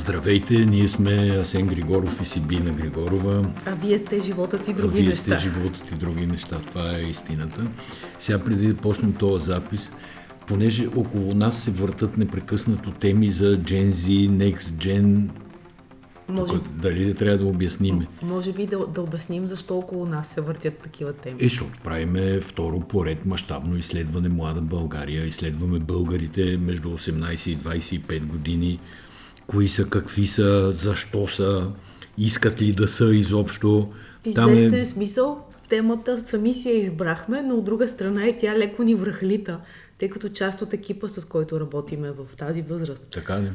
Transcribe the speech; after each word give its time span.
Здравейте, 0.00 0.54
ние 0.54 0.88
сме 0.88 1.38
Асен 1.40 1.66
Григоров 1.66 2.20
и 2.22 2.26
Сибина 2.26 2.70
Григорова. 2.70 3.50
А 3.66 3.74
вие 3.74 3.98
сте 3.98 4.20
животът 4.20 4.68
и 4.68 4.72
други 4.72 4.98
а 4.98 5.00
вие 5.00 5.08
неща. 5.08 5.20
сте 5.20 5.40
животът 5.40 5.90
и 5.90 5.94
други 5.94 6.26
неща. 6.26 6.58
Това 6.58 6.96
е 6.96 7.02
истината. 7.02 7.66
Сега 8.18 8.38
преди 8.38 8.66
да 8.68 8.74
почнем 8.76 9.12
този 9.12 9.44
запис, 9.44 9.92
понеже 10.46 10.86
около 10.96 11.34
нас 11.34 11.62
се 11.62 11.70
въртат 11.70 12.16
непрекъснато 12.16 12.90
теми 12.90 13.30
за 13.30 13.58
Gen 13.58 13.88
Z, 13.88 14.28
Next 14.30 14.58
Gen, 14.58 15.28
Може, 16.28 16.52
Тук, 16.52 16.68
дали 16.68 17.04
да 17.04 17.14
трябва 17.14 17.38
да 17.38 17.46
обясниме? 17.46 18.06
може 18.22 18.52
би 18.52 18.66
да, 18.66 18.86
да 18.86 19.02
обясним 19.02 19.46
защо 19.46 19.78
около 19.78 20.06
нас 20.06 20.28
се 20.28 20.40
въртят 20.40 20.78
такива 20.78 21.12
теми. 21.12 21.36
Е, 21.40 21.48
защото 21.48 21.78
правиме 21.84 22.40
второ 22.40 22.80
поред 22.80 23.26
мащабно 23.26 23.76
изследване 23.76 24.28
Млада 24.28 24.60
България. 24.60 25.26
Изследваме 25.26 25.78
българите 25.78 26.58
между 26.62 26.88
18 26.88 27.48
и 27.50 27.58
25 27.58 28.26
години. 28.26 28.80
Кои 29.50 29.68
са, 29.68 29.84
какви 29.84 30.26
са, 30.26 30.72
защо 30.72 31.28
са, 31.28 31.68
искат 32.18 32.62
ли 32.62 32.72
да 32.72 32.88
са 32.88 33.14
изобщо. 33.14 33.88
В 34.26 34.34
Там 34.34 34.54
известен 34.54 34.80
е... 34.80 34.84
смисъл 34.84 35.44
темата 35.68 36.22
сами 36.26 36.54
си 36.54 36.68
я 36.68 36.76
избрахме, 36.76 37.42
но 37.42 37.54
от 37.54 37.64
друга 37.64 37.88
страна 37.88 38.26
и 38.26 38.36
тя 38.36 38.58
леко 38.58 38.82
ни 38.82 38.94
връхлита, 38.94 39.60
тъй 39.98 40.08
като 40.08 40.28
част 40.28 40.62
от 40.62 40.72
екипа, 40.72 41.08
с 41.08 41.24
който 41.24 41.60
работиме 41.60 42.10
в 42.10 42.36
тази 42.36 42.62
възраст, 42.62 43.08
Така 43.10 43.40
ли? 43.40 43.50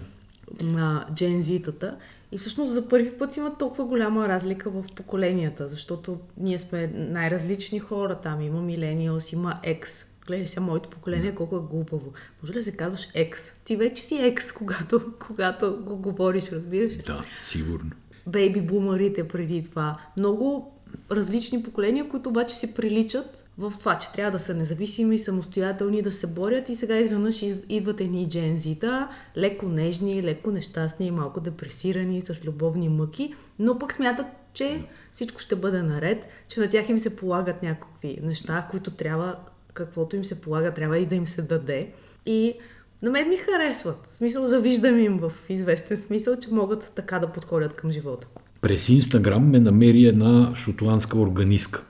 на 0.62 1.06
Z-тата. 1.14 1.96
И 2.32 2.38
всъщност 2.38 2.72
за 2.72 2.88
първи 2.88 3.12
път 3.12 3.38
има 3.38 3.58
толкова 3.58 3.86
голяма 3.86 4.28
разлика 4.28 4.70
в 4.70 4.84
поколенията, 4.96 5.68
защото 5.68 6.20
ние 6.38 6.60
сме 6.60 6.88
най-различни 6.96 7.80
хора. 7.80 8.20
Там 8.24 8.42
има 8.42 8.62
милениалс, 8.62 9.32
има 9.32 9.60
екс. 9.64 10.06
Гледай 10.28 10.48
сега 10.48 10.62
моето 10.62 10.90
поколение 10.90 11.36
колко 11.36 11.56
е 11.56 11.60
глупаво. 11.60 12.14
Може 12.44 12.54
да 12.54 12.64
се 12.64 12.72
казваш 12.72 13.08
екс? 13.14 13.54
Ти 13.66 13.76
вече 13.76 14.04
си 14.04 14.16
екс, 14.16 14.54
когато, 14.54 15.02
когато 15.28 15.78
го 15.86 15.98
говориш, 15.98 16.50
разбираш? 16.52 16.98
Да, 16.98 17.24
сигурно. 17.46 17.92
бейби 18.28 18.62
бумарите 18.62 19.28
преди 19.28 19.64
това. 19.70 20.00
Много 20.18 20.72
различни 21.12 21.64
поколения, 21.64 22.10
които 22.10 22.30
обаче 22.30 22.56
се 22.56 22.74
приличат 22.74 23.44
в 23.58 23.74
това, 23.80 23.98
че 23.98 24.12
трябва 24.12 24.32
да 24.32 24.40
са 24.40 24.54
независими, 24.54 25.18
самостоятелни, 25.18 26.02
да 26.02 26.12
се 26.12 26.28
борят 26.28 26.70
и 26.70 26.76
сега 26.76 26.98
изведнъж 26.98 27.42
из- 27.42 27.60
идват 27.70 28.02
едни 28.02 28.30
джензита, 28.30 29.08
леко 29.38 29.66
нежни, 29.68 30.24
леко 30.24 30.52
нещастни, 30.52 31.12
малко 31.12 31.40
депресирани, 31.42 32.22
с 32.22 32.46
любовни 32.46 32.90
мъки, 32.90 33.34
но 33.60 33.80
пък 33.80 33.94
смятат, 33.94 34.26
че 34.54 34.84
всичко 35.12 35.40
ще 35.42 35.56
бъде 35.56 35.82
наред, 35.82 36.28
че 36.48 36.60
на 36.60 36.70
тях 36.70 36.90
им 36.90 37.00
се 37.00 37.16
полагат 37.16 37.64
някакви 37.64 38.20
неща, 38.24 38.68
които 38.72 38.92
трябва, 38.92 39.36
каквото 39.76 40.16
им 40.16 40.24
се 40.24 40.42
полага, 40.42 40.72
трябва 40.74 40.98
и 40.98 41.06
да 41.06 41.16
им 41.16 41.26
се 41.26 41.42
даде. 41.42 41.90
И 42.26 42.54
на 43.02 43.12
мен 43.12 43.30
ми 43.30 43.38
харесват. 43.38 44.10
В 44.12 44.16
смисъл, 44.16 44.46
завиждам 44.46 45.00
им 45.00 45.18
в 45.18 45.32
известен 45.50 45.98
смисъл, 45.98 46.40
че 46.40 46.50
могат 46.52 46.92
така 46.96 47.20
да 47.20 47.28
подходят 47.28 47.74
към 47.74 47.92
живота. 47.92 48.28
През 48.62 48.90
Инстаграм 48.90 49.50
ме 49.50 49.60
намери 49.60 50.06
една 50.06 50.56
шотландска 50.56 51.20
органистка. 51.20 51.84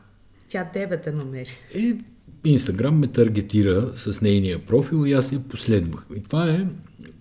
Тя 0.50 0.70
тебе 0.74 1.02
те 1.02 1.12
намери. 1.12 1.52
И 1.76 1.98
Инстаграм 2.44 3.00
ме 3.00 3.08
таргетира 3.08 3.92
с 3.96 4.22
нейния 4.22 4.66
профил 4.66 5.06
и 5.06 5.14
аз 5.14 5.32
я 5.32 5.40
последвах. 5.40 6.06
И 6.16 6.24
това 6.24 6.50
е 6.50 6.68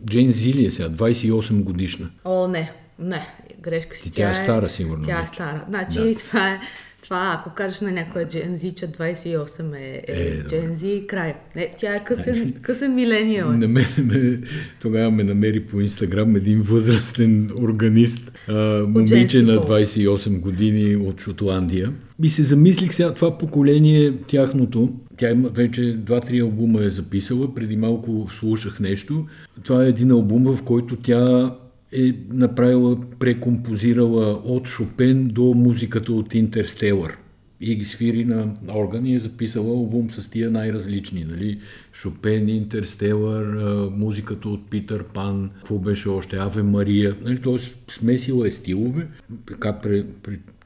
Джейн 0.07 0.33
Зилия 0.33 0.73
сега, 0.73 0.89
28 0.89 1.63
годишна. 1.63 2.11
О, 2.25 2.49
не, 2.49 2.73
не, 2.99 3.27
грешка 3.61 3.97
си. 3.97 4.03
Ти 4.03 4.11
тя 4.11 4.31
е 4.31 4.35
стара, 4.35 4.69
сигурно, 4.69 5.07
Тя 5.07 5.23
е 5.23 5.27
стара. 5.27 5.65
Значи 5.69 6.01
Да. 6.01 6.15
това 6.15 6.51
е, 6.51 6.61
това, 7.05 7.37
ако 7.39 7.51
кажеш 7.55 7.81
на 7.81 7.91
някоя 7.91 8.29
джензи, 8.29 8.73
че 8.73 8.87
28 8.87 9.77
е, 9.77 10.03
е, 10.09 10.23
Е, 10.23 10.45
джензи, 10.45 11.05
край. 11.07 11.35
Не, 11.57 11.71
тя 11.79 11.95
е 11.95 12.05
късен, 12.05 12.55
късен 12.63 12.95
милениал. 12.95 13.53
е. 13.53 13.57
На 13.57 13.69
мен, 13.69 13.87
ме, 14.05 14.41
тогава 14.81 15.11
ме 15.11 15.25
намери 15.25 15.61
по 15.61 15.81
Инстаграм 15.81 16.37
един 16.37 16.63
възрастен 16.63 17.51
органист, 17.59 18.33
а, 18.49 18.55
момиче 18.89 19.43
на 19.43 19.57
пол. 19.57 19.77
28 19.77 20.41
години 20.41 20.97
от 20.97 21.21
Шотландия. 21.21 21.93
И 22.23 22.31
се 22.31 22.43
замислих 22.43 22.95
сега, 22.95 23.15
това 23.15 23.39
поколение, 23.39 24.13
тяхното, 24.27 24.93
тя 25.17 25.31
има 25.31 25.49
вече 25.49 25.81
2-3 25.81 26.43
албума 26.43 26.85
е 26.85 26.91
записала, 26.91 27.55
преди 27.55 27.77
малко 27.77 28.29
слушах 28.33 28.81
нещо. 28.81 29.27
Това 29.65 29.85
е 29.85 29.89
един 29.89 30.11
албум, 30.11 30.55
в 30.55 30.63
който 30.63 30.97
тя 30.97 31.55
е 31.95 32.15
направила, 32.31 32.97
прекомпозирала 33.19 34.41
от 34.45 34.69
Шопен 34.69 35.29
до 35.29 35.43
музиката 35.43 36.13
от 36.13 36.35
Интерстелър 36.35 37.19
и 37.61 37.75
ги 37.75 37.85
свири 37.85 38.25
на 38.25 38.55
орган 38.75 39.07
и 39.07 39.15
е 39.15 39.19
записала 39.19 39.69
албум 39.69 40.11
с 40.11 40.31
тия 40.31 40.51
най-различни, 40.51 41.25
нали? 41.25 41.61
Шопен, 41.93 42.49
Интерстелър, 42.49 43.59
музиката 43.97 44.49
от 44.49 44.71
Питър 44.71 45.05
Пан, 45.05 45.51
какво 45.55 45.79
беше 45.79 46.09
още, 46.09 46.37
Аве 46.37 46.63
Мария, 46.63 47.17
нали? 47.25 47.41
Тоест 47.43 47.77
смесила 47.91 48.47
е 48.47 48.51
стилове, 48.51 49.07
така 49.47 49.73
пре, 49.73 50.05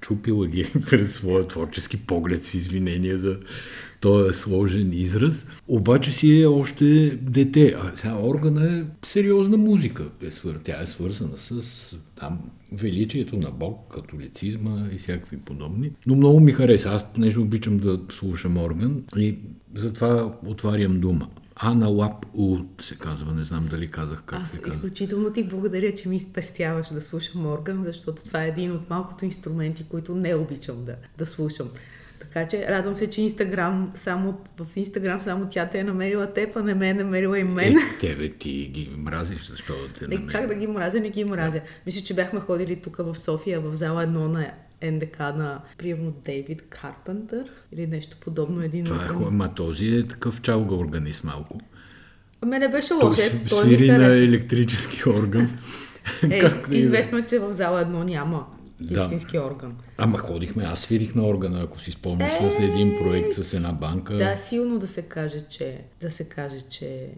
причупила 0.01 0.47
ги 0.47 0.73
пред 0.91 1.13
своя 1.13 1.49
творчески 1.49 1.97
поглед 1.97 2.45
с 2.45 2.55
извинения 2.55 3.19
за 3.19 3.37
този 4.01 4.39
сложен 4.39 4.93
израз. 4.93 5.49
Обаче 5.69 6.13
си 6.13 6.41
е 6.41 6.47
още 6.47 7.19
дете. 7.23 7.75
А 7.79 7.97
сега 7.97 8.19
органа 8.23 8.79
е 8.79 8.85
сериозна 9.07 9.57
музика. 9.57 10.05
Е. 10.23 10.29
Тя 10.65 10.83
е 10.83 10.87
свързана 10.87 11.39
с 11.39 11.97
там 12.17 12.39
величието 12.73 13.37
на 13.37 13.51
Бог, 13.51 13.95
католицизма 13.95 14.89
и 14.93 14.99
всякакви 14.99 15.37
подобни. 15.37 15.91
Но 16.07 16.17
много 16.17 16.41
ми 16.41 16.53
хареса. 16.53 16.89
Аз 16.89 17.13
понеже 17.13 17.41
обичам 17.41 17.79
да 17.79 18.01
слушам 18.13 18.57
орган 18.57 19.03
и 19.17 19.35
затова 19.75 20.35
отварям 20.47 21.01
дума. 21.01 21.29
Ана 21.61 21.89
Лап 21.89 22.27
У 22.35 22.59
се 22.81 22.95
казва, 22.97 23.33
не 23.33 23.45
знам 23.45 23.69
дали 23.71 23.91
казах 23.91 24.23
как 24.27 24.41
Аз 24.43 24.51
се 24.51 24.59
казва. 24.59 24.69
изключително 24.69 25.33
ти 25.33 25.45
благодаря, 25.45 25.95
че 25.95 26.09
ми 26.09 26.21
спестяваш 26.21 26.89
да 26.89 27.01
слушам 27.01 27.47
орган, 27.47 27.85
защото 27.85 28.25
това 28.25 28.45
е 28.45 28.49
един 28.49 28.73
от 28.73 28.91
малкото 28.91 29.25
инструменти, 29.25 29.85
които 29.85 30.15
не 30.15 30.35
обичам 30.35 30.85
да, 30.85 30.95
да 31.19 31.27
слушам. 31.27 31.71
Така 32.21 32.49
че 32.49 32.69
радвам 32.69 32.97
се, 32.97 33.11
че 33.11 33.21
Инстаграм 33.23 33.91
само, 33.95 34.39
в 34.59 34.77
Инстаграм 34.77 35.21
само 35.21 35.49
тя 35.49 35.69
те 35.69 35.79
е 35.79 35.85
намерила 35.85 36.33
теб, 36.33 36.57
а 36.57 36.63
не 36.63 36.75
ме 36.75 36.89
е 36.89 36.95
намерила 36.95 37.39
и 37.39 37.45
мен. 37.45 37.73
Е, 37.79 37.99
тебе 38.01 38.29
ти 38.29 38.71
ги 38.75 38.91
мразиш, 38.97 39.49
защо 39.49 39.73
да 39.77 39.89
те 39.89 40.05
Е, 40.05 40.09
намери? 40.09 40.31
чак 40.33 40.47
да 40.47 40.55
ги 40.55 40.67
мразя, 40.67 41.01
не 41.01 41.11
ги 41.11 41.25
мразя. 41.25 41.61
Мисля, 41.87 42.01
че 42.01 42.15
бяхме 42.15 42.41
ходили 42.41 42.77
тук 42.77 42.97
в 42.97 43.15
София, 43.17 43.61
в 43.61 43.75
зала 43.75 44.03
едно 44.03 44.29
на 44.29 44.51
НДК 44.83 45.19
на, 45.19 45.61
примерно, 45.79 46.15
Дейвид 46.25 46.63
Карпентър 46.69 47.45
или 47.73 47.87
нещо 47.87 48.17
подобно. 48.21 48.63
Един 48.63 48.85
Това 48.85 49.05
е 49.05 49.09
хубаво. 49.09 49.31
Ма 49.31 49.55
този 49.55 49.87
е 49.87 50.09
такъв 50.09 50.43
чалга 50.43 50.75
органист 50.75 51.25
малко. 51.25 51.61
Ами 52.41 52.59
не 52.59 52.69
беше 52.69 52.89
Той 52.89 53.09
лош, 53.09 53.19
ето, 53.19 53.49
той 53.49 53.67
ми 53.67 53.87
на 53.87 54.17
електрически 54.17 55.09
орган. 55.09 55.59
Е, 56.31 56.39
е? 56.39 56.77
известно 56.77 57.19
е, 57.19 57.27
че 57.27 57.39
в 57.39 57.53
зала 57.53 57.81
едно 57.81 58.05
няма 58.05 58.47
Да. 58.81 59.05
истински 59.05 59.39
орган. 59.39 59.77
Ама 59.99 60.19
ходихме, 60.19 60.65
аз 60.65 60.81
свирих 60.81 61.15
на 61.15 61.27
органа, 61.27 61.63
ако 61.63 61.81
си 61.81 61.91
спомняш, 61.91 62.33
с 62.53 62.59
един 62.61 62.97
проект 63.03 63.33
с 63.33 63.55
една 63.55 63.73
банка. 63.73 64.15
Да, 64.17 64.37
силно 64.37 64.79
да 64.79 64.89
се 64.89 65.03
каже, 65.03 65.41
че, 65.51 65.81
да 66.01 66.11
се 66.11 66.25
каже, 66.25 66.61
че, 66.71 67.09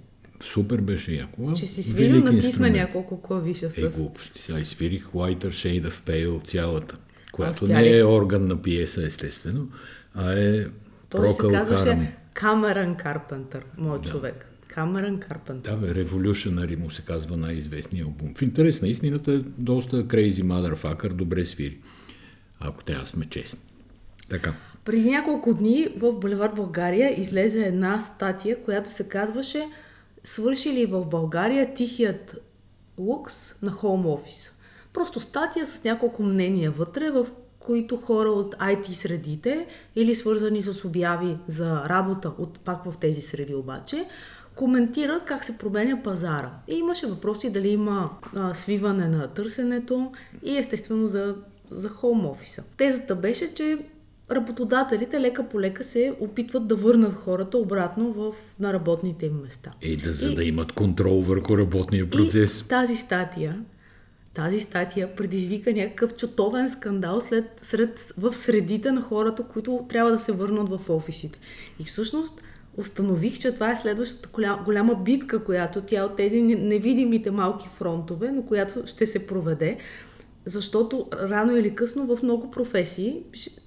Супер 0.44 0.80
беше 0.80 1.12
яко. 1.12 1.52
че 1.52 1.66
си 1.66 1.82
свирил, 1.82 2.24
натисна 2.24 2.70
няколко 2.70 3.22
клавиша 3.22 3.70
с... 3.70 3.78
Е, 3.78 3.88
глупости. 3.88 4.42
Сега 4.42 4.58
изсвирих 4.58 5.06
Whiter 5.06 5.48
Shade 5.48 5.88
of 5.90 6.08
Pale 6.08 6.46
цялата, 6.46 6.94
която 7.32 7.66
не 7.66 7.96
е 7.96 8.04
орган 8.04 8.46
на 8.46 8.62
пиеса, 8.62 9.06
естествено, 9.06 9.68
а 10.14 10.32
е 10.32 10.66
Той 11.10 11.30
се 11.30 11.42
Procol 11.42 11.46
Harum. 11.46 11.52
казваше 11.52 12.14
Камерън 12.34 12.94
Карпентър, 12.94 13.64
моят 13.78 14.06
човек. 14.06 14.46
Камерън 14.68 15.20
Карпентър. 15.20 15.70
Да, 15.70 15.76
бе, 15.76 16.04
Revolutionary 16.04 16.76
му 16.76 16.90
се 16.90 17.02
казва 17.02 17.36
най-известният 17.36 18.06
албум. 18.06 18.34
В 18.34 18.42
интерес 18.42 18.82
на 18.82 18.88
истината 18.88 19.32
е 19.32 19.38
доста 19.58 20.04
crazy 20.04 20.42
motherfucker, 20.42 21.08
добре 21.08 21.44
свири. 21.44 21.78
Ако 22.60 22.84
трябва 22.84 23.04
да 23.04 23.10
сме 23.10 23.26
честни. 23.30 23.58
Така. 24.28 24.54
Преди 24.84 25.10
няколко 25.10 25.54
дни 25.54 25.88
в 25.96 26.12
Булевар 26.12 26.52
България 26.56 27.20
излезе 27.20 27.62
една 27.62 28.00
статия, 28.00 28.62
която 28.64 28.90
се 28.90 29.08
казваше 29.08 29.68
Свърши 30.24 30.72
ли 30.72 30.86
в 30.86 31.04
България 31.04 31.74
тихият 31.74 32.42
лукс 32.98 33.54
на 33.62 33.70
хоум 33.70 34.06
офис? 34.06 34.52
Просто 34.92 35.20
статия 35.20 35.66
с 35.66 35.84
няколко 35.84 36.22
мнения 36.22 36.70
вътре, 36.70 37.10
в 37.10 37.26
които 37.58 37.96
хора 37.96 38.28
от 38.28 38.54
IT 38.54 38.92
средите 38.92 39.66
или 39.96 40.14
свързани 40.14 40.62
с 40.62 40.84
обяви 40.84 41.36
за 41.48 41.88
работа 41.88 42.32
от 42.38 42.60
пак 42.60 42.84
в 42.84 42.98
тези 42.98 43.20
среди 43.20 43.54
обаче, 43.54 44.06
коментират 44.54 45.24
как 45.24 45.44
се 45.44 45.58
променя 45.58 46.02
пазара. 46.02 46.50
И 46.68 46.74
имаше 46.74 47.06
въпроси 47.06 47.50
дали 47.50 47.68
има 47.68 48.10
а, 48.36 48.54
свиване 48.54 49.08
на 49.08 49.28
търсенето 49.28 50.12
и 50.44 50.56
естествено 50.56 51.06
за, 51.08 51.36
за 51.70 51.88
хоум 51.88 52.26
офиса. 52.26 52.62
Тезата 52.76 53.14
беше, 53.14 53.54
че 53.54 53.78
работодателите 54.30 55.20
лека 55.20 55.48
по 55.48 55.60
лека 55.60 55.84
се 55.84 56.14
опитват 56.20 56.66
да 56.66 56.76
върнат 56.76 57.12
хората 57.12 57.58
обратно 57.58 58.12
в, 58.12 58.34
на 58.60 58.72
работните 58.72 59.26
им 59.26 59.40
места. 59.42 59.70
Е, 59.82 59.96
да, 59.96 60.12
за 60.12 60.34
да 60.34 60.44
имат 60.44 60.72
контрол 60.72 61.20
върху 61.20 61.58
работния 61.58 62.10
процес. 62.10 62.60
И 62.60 62.68
тази 62.68 62.96
статия, 62.96 63.62
тази 64.40 64.60
статия 64.60 65.14
предизвика 65.16 65.72
някакъв 65.72 66.14
чутовен 66.14 66.70
скандал 66.70 67.20
след, 67.20 67.60
сред, 67.62 68.12
в 68.18 68.32
средите 68.32 68.92
на 68.92 69.02
хората, 69.02 69.42
които 69.42 69.86
трябва 69.88 70.10
да 70.10 70.18
се 70.18 70.32
върнат 70.32 70.68
в 70.68 70.90
офисите. 70.90 71.38
И 71.78 71.84
всъщност 71.84 72.42
установих, 72.76 73.38
че 73.38 73.54
това 73.54 73.72
е 73.72 73.76
следващата 73.76 74.28
голяма, 74.32 74.62
голяма 74.64 74.94
битка, 74.94 75.44
която 75.44 75.80
тя 75.80 76.04
от 76.04 76.16
тези 76.16 76.42
невидимите 76.42 77.30
малки 77.30 77.68
фронтове, 77.68 78.30
но 78.32 78.42
която 78.42 78.86
ще 78.86 79.06
се 79.06 79.26
проведе, 79.26 79.78
защото 80.44 81.06
рано 81.12 81.56
или 81.56 81.74
късно 81.74 82.16
в 82.16 82.22
много 82.22 82.50
професии, 82.50 83.22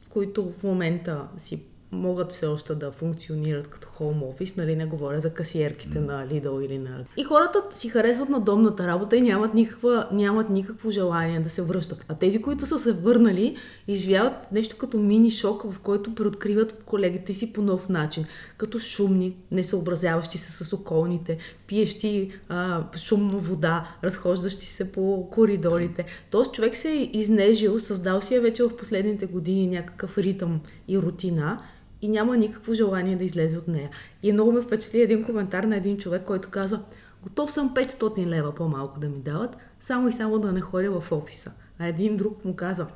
които 0.09 0.51
в 0.51 0.63
момента 0.63 1.27
си 1.37 1.59
могат 1.93 2.31
все 2.31 2.45
още 2.45 2.75
да 2.75 2.91
функционират 2.91 3.67
като 3.67 3.87
хоум 3.87 4.23
офис, 4.23 4.55
нали 4.55 4.75
не 4.75 4.85
говоря 4.85 5.21
за 5.21 5.33
касиерките 5.33 5.97
mm. 5.97 6.05
на 6.05 6.27
Lidl 6.27 6.65
или 6.65 6.77
на... 6.77 7.05
И 7.17 7.23
хората 7.23 7.63
си 7.75 7.89
харесват 7.89 8.29
на 8.29 8.41
домната 8.41 8.87
работа 8.87 9.15
и 9.15 9.21
нямат, 9.21 9.53
никаква, 9.53 10.07
нямат 10.11 10.49
никакво 10.49 10.89
желание 10.89 11.39
да 11.39 11.49
се 11.49 11.61
връщат. 11.61 12.05
А 12.07 12.15
тези, 12.15 12.41
които 12.41 12.65
са 12.65 12.79
се 12.79 12.91
върнали, 12.91 13.57
изживяват 13.87 14.51
нещо 14.51 14.77
като 14.77 14.97
мини 14.97 15.31
шок, 15.31 15.63
в 15.71 15.79
който 15.79 16.15
преоткриват 16.15 16.83
колегите 16.85 17.33
си 17.33 17.53
по 17.53 17.61
нов 17.61 17.89
начин. 17.89 18.25
Като 18.57 18.79
шумни, 18.79 19.37
несъобразяващи 19.51 20.37
се 20.37 20.65
с 20.65 20.73
околните, 20.73 21.37
пиещи 21.67 22.31
а, 22.49 22.83
шумно 22.97 23.39
вода, 23.39 23.87
разхождащи 24.03 24.65
се 24.65 24.91
по 24.91 25.27
коридорите. 25.31 26.05
Тоест 26.31 26.53
човек 26.53 26.75
се 26.75 26.91
е 26.91 27.09
изнежил, 27.13 27.79
създал 27.79 28.21
си 28.21 28.35
е 28.35 28.39
вече 28.39 28.63
в 28.63 28.77
последните 28.77 29.25
години 29.25 29.67
някакъв 29.67 30.17
ритъм 30.17 30.61
и 30.87 30.97
рутина 30.97 31.59
и 32.03 32.07
няма 32.07 32.37
никакво 32.37 32.73
желание 32.73 33.15
да 33.15 33.23
излезе 33.23 33.57
от 33.57 33.67
нея. 33.67 33.89
И 34.23 34.33
много 34.33 34.51
ме 34.51 34.61
впечатли 34.61 35.01
един 35.01 35.23
коментар 35.23 35.63
на 35.63 35.75
един 35.75 35.97
човек, 35.97 36.23
който 36.25 36.49
казва, 36.49 36.81
готов 37.23 37.51
съм 37.51 37.73
500 37.75 38.25
лева 38.25 38.55
по-малко 38.55 38.99
да 38.99 39.09
ми 39.09 39.19
дават, 39.19 39.57
само 39.81 40.07
и 40.07 40.11
само 40.11 40.39
да 40.39 40.51
не 40.51 40.61
ходя 40.61 41.01
в 41.01 41.11
офиса. 41.11 41.51
А 41.79 41.87
един 41.87 42.17
друг 42.17 42.45
му 42.45 42.55
каза, 42.55 42.87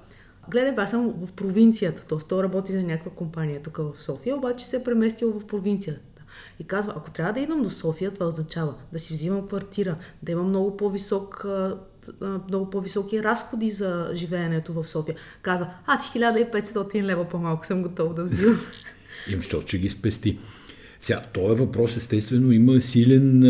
гледай, 0.49 0.73
аз 0.77 0.89
съм 0.89 1.13
в 1.25 1.31
провинцията, 1.31 2.05
т.е. 2.05 2.17
той 2.17 2.43
работи 2.43 2.71
за 2.71 2.83
някаква 2.83 3.11
компания 3.11 3.61
тук 3.61 3.77
в 3.77 4.01
София, 4.01 4.35
обаче 4.35 4.65
се 4.65 4.75
е 4.75 4.83
преместил 4.83 5.31
в 5.31 5.47
провинцията. 5.47 6.23
И 6.59 6.63
казва, 6.63 6.93
ако 6.97 7.11
трябва 7.11 7.33
да 7.33 7.39
идвам 7.39 7.61
до 7.61 7.69
София, 7.69 8.11
това 8.11 8.25
означава 8.25 8.73
да 8.93 8.99
си 8.99 9.13
взимам 9.13 9.47
квартира, 9.47 9.97
да 10.23 10.31
имам 10.31 10.49
много, 10.49 10.77
по-висок, 10.77 11.45
много 12.47 12.69
по-високи 12.69 13.23
разходи 13.23 13.69
за 13.69 14.09
живеенето 14.13 14.73
в 14.73 14.87
София. 14.87 15.15
Казва, 15.41 15.69
аз 15.85 16.13
1500 16.13 17.03
лева 17.03 17.25
по-малко 17.29 17.65
съм 17.65 17.81
готов 17.81 18.13
да 18.13 18.23
взимам. 18.23 18.59
Им, 19.29 19.37
защото 19.37 19.67
ще 19.67 19.77
ги 19.77 19.89
спести. 19.89 20.37
Сега, 20.99 21.25
този 21.33 21.61
въпрос 21.61 21.97
естествено 21.97 22.51
има 22.51 22.81
силен 22.81 23.43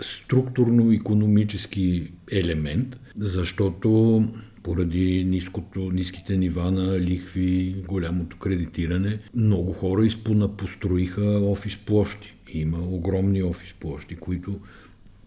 структурно-економически 0.00 2.10
елемент, 2.30 3.00
защото 3.16 4.22
поради 4.62 5.24
ниското, 5.24 5.90
ниските 5.90 6.36
нива 6.36 6.70
на 6.70 7.00
лихви, 7.00 7.76
голямото 7.88 8.36
кредитиране, 8.36 9.18
много 9.34 9.72
хора 9.72 10.06
изпонапостроиха 10.06 11.22
офис 11.22 11.76
площи. 11.76 12.34
Има 12.52 12.78
огромни 12.78 13.42
офис 13.42 13.74
площи, 13.80 14.16
които, 14.16 14.60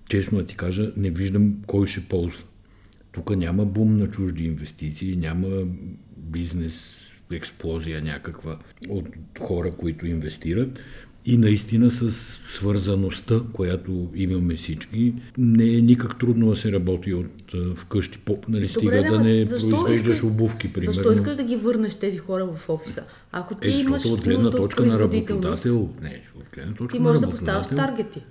честно 0.10 0.38
да 0.38 0.46
ти 0.46 0.56
кажа, 0.56 0.92
не 0.98 1.10
виждам 1.10 1.56
кой 1.68 1.88
ще 1.88 2.02
ползва. 2.02 2.44
Тук 3.12 3.36
няма 3.36 3.66
бум 3.66 3.98
на 3.98 4.08
чужди 4.08 4.44
инвестиции, 4.44 5.16
няма 5.16 5.48
бизнес 6.18 7.00
експлозия 7.32 8.02
някаква 8.02 8.58
от 8.90 9.06
хора, 9.40 9.72
които 9.72 10.08
инвестират. 10.08 10.80
И 11.26 11.38
наистина 11.38 11.92
с 11.92 12.12
свързаността, 12.48 13.42
която 13.54 14.10
имаме 14.16 14.56
всички, 14.56 15.14
не 15.38 15.64
е 15.64 15.82
никак 15.82 16.20
трудно 16.20 16.50
да 16.50 16.56
се 16.56 16.72
работи 16.72 17.14
от 17.14 17.54
вкъщи. 17.76 18.18
Поп, 18.18 18.48
нали, 18.48 18.68
Добре, 18.68 19.02
стига 19.02 19.12
да 19.12 19.20
не 19.24 19.46
произвеждаш 19.46 20.16
искаш, 20.16 20.24
обувки, 20.24 20.74
примерно. 20.74 20.94
Защо 20.94 21.12
искаш 21.12 21.36
да 21.36 21.44
ги 21.44 21.56
върнеш 21.56 21.96
тези 21.96 22.18
хора 22.18 22.46
в 22.46 22.70
офиса? 22.70 23.04
Ако 23.32 23.56
ти 23.56 23.70
е, 23.70 23.80
имаш 23.80 24.06
от 24.06 24.22
гледна 24.22 24.52
точка 24.52 24.86
на 24.86 25.00
работодател, 25.00 25.90
не, 26.02 26.22
от 26.36 26.46
гледна 26.56 26.74
точка 26.74 26.98
ти 26.98 27.04
можеш 27.04 27.22
да 27.22 27.30
поставяш 27.30 27.68
таргети 27.68 28.22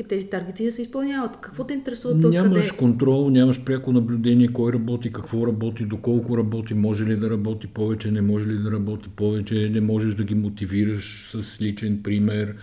и 0.00 0.04
тези 0.04 0.30
таргети 0.30 0.64
да 0.64 0.72
се 0.72 0.82
изпълняват. 0.82 1.36
Какво 1.40 1.64
те 1.64 1.74
интересува 1.74 2.20
тук? 2.20 2.32
Нямаш 2.32 2.66
къде? 2.66 2.78
контрол, 2.78 3.30
нямаш 3.30 3.64
пряко 3.64 3.92
наблюдение 3.92 4.48
кой 4.48 4.72
работи, 4.72 5.12
какво 5.12 5.46
работи, 5.46 5.84
доколко 5.84 6.38
работи, 6.38 6.74
може 6.74 7.04
ли 7.04 7.16
да 7.16 7.30
работи 7.30 7.66
повече, 7.66 8.10
не 8.10 8.20
може 8.20 8.48
ли 8.48 8.58
да 8.58 8.70
работи 8.70 9.08
повече, 9.16 9.70
не 9.72 9.80
можеш 9.80 10.14
да 10.14 10.24
ги 10.24 10.34
мотивираш 10.34 11.30
с 11.32 11.60
личен 11.60 12.00
пример, 12.02 12.54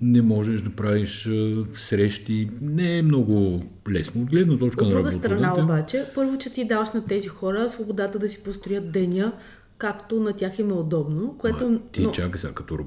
не 0.00 0.22
можеш 0.22 0.60
да 0.60 0.70
правиш 0.70 1.26
а, 1.26 1.64
срещи. 1.78 2.50
Не 2.60 2.98
е 2.98 3.02
много 3.02 3.60
лесно 3.90 4.22
от 4.22 4.30
гледна 4.30 4.58
точка 4.58 4.84
от 4.84 4.90
на 4.90 4.96
друга 4.96 5.12
страна 5.12 5.64
обаче, 5.64 6.04
първо, 6.14 6.38
че 6.38 6.52
ти 6.52 6.64
даваш 6.64 6.90
на 6.90 7.04
тези 7.04 7.28
хора 7.28 7.68
свободата 7.68 8.18
да 8.18 8.28
си 8.28 8.42
построят 8.42 8.92
деня, 8.92 9.32
както 9.80 10.20
на 10.20 10.32
тях 10.32 10.58
им 10.58 10.70
е 10.70 10.74
удобно. 10.74 11.34
Което, 11.38 11.66
а, 11.66 11.92
ти 11.92 12.02
но... 12.02 12.12
чакай 12.12 12.38
сега, 12.38 12.52
като 12.52 12.78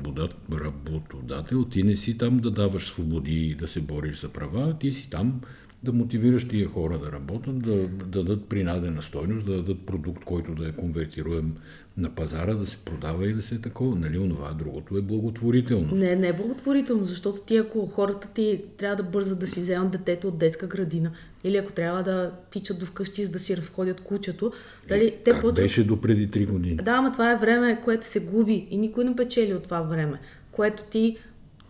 работодател, 0.51 1.65
ти 1.65 1.83
не 1.83 1.95
си 1.95 2.17
там 2.17 2.39
да 2.39 2.51
даваш 2.51 2.85
свободи 2.85 3.47
и 3.47 3.55
да 3.55 3.67
се 3.67 3.81
бориш 3.81 4.21
за 4.21 4.29
права, 4.29 4.75
ти 4.79 4.93
си 4.93 5.09
там 5.09 5.41
да 5.83 5.93
мотивираш 5.93 6.47
тия 6.47 6.67
хора 6.67 6.99
да 6.99 7.11
работят, 7.11 7.61
да, 7.61 7.75
да 7.75 8.05
дадат 8.05 8.49
принадена 8.49 9.01
стойност, 9.01 9.45
да 9.45 9.55
дадат 9.55 9.85
продукт, 9.85 10.25
който 10.25 10.55
да 10.55 10.67
е 10.67 10.71
конвертируем 10.71 11.55
на 11.97 12.09
пазара, 12.09 12.53
да 12.53 12.65
се 12.65 12.77
продава 12.77 13.27
и 13.27 13.33
да 13.33 13.41
се 13.41 13.55
е 13.55 13.61
такова. 13.61 13.95
Нали, 13.95 14.17
онова 14.17 14.53
другото 14.53 14.97
е 14.97 15.01
благотворително. 15.01 15.95
Не, 15.95 16.15
не 16.15 16.27
е 16.27 16.33
благотворително, 16.33 17.05
защото 17.05 17.41
ти 17.41 17.57
ако 17.57 17.85
хората 17.85 18.27
ти 18.33 18.61
трябва 18.77 18.95
да 18.95 19.03
бързат 19.03 19.39
да 19.39 19.47
си 19.47 19.59
вземат 19.59 19.91
детето 19.91 20.27
от 20.27 20.37
детска 20.37 20.67
градина, 20.67 21.11
или 21.43 21.57
ако 21.57 21.71
трябва 21.71 22.03
да 22.03 22.31
тичат 22.51 22.79
до 22.79 22.85
вкъщи, 22.85 23.25
за 23.25 23.31
да 23.31 23.39
си 23.39 23.57
разходят 23.57 24.01
кучето. 24.01 24.51
Дали, 24.87 25.07
е, 25.07 25.11
те 25.11 25.31
как 25.31 25.41
почват... 25.41 25.55
беше 25.55 25.83
до 25.83 26.01
преди 26.01 26.29
3 26.29 26.47
години? 26.47 26.75
Да, 26.75 26.91
ама 26.91 27.11
това 27.11 27.31
е 27.31 27.37
време, 27.37 27.81
което 27.83 28.05
се 28.05 28.19
губи 28.19 28.67
и 28.69 28.77
никой 28.77 29.05
не 29.05 29.15
печели 29.15 29.53
от 29.53 29.63
това 29.63 29.81
време, 29.81 30.19
което 30.51 30.83
ти 30.83 31.17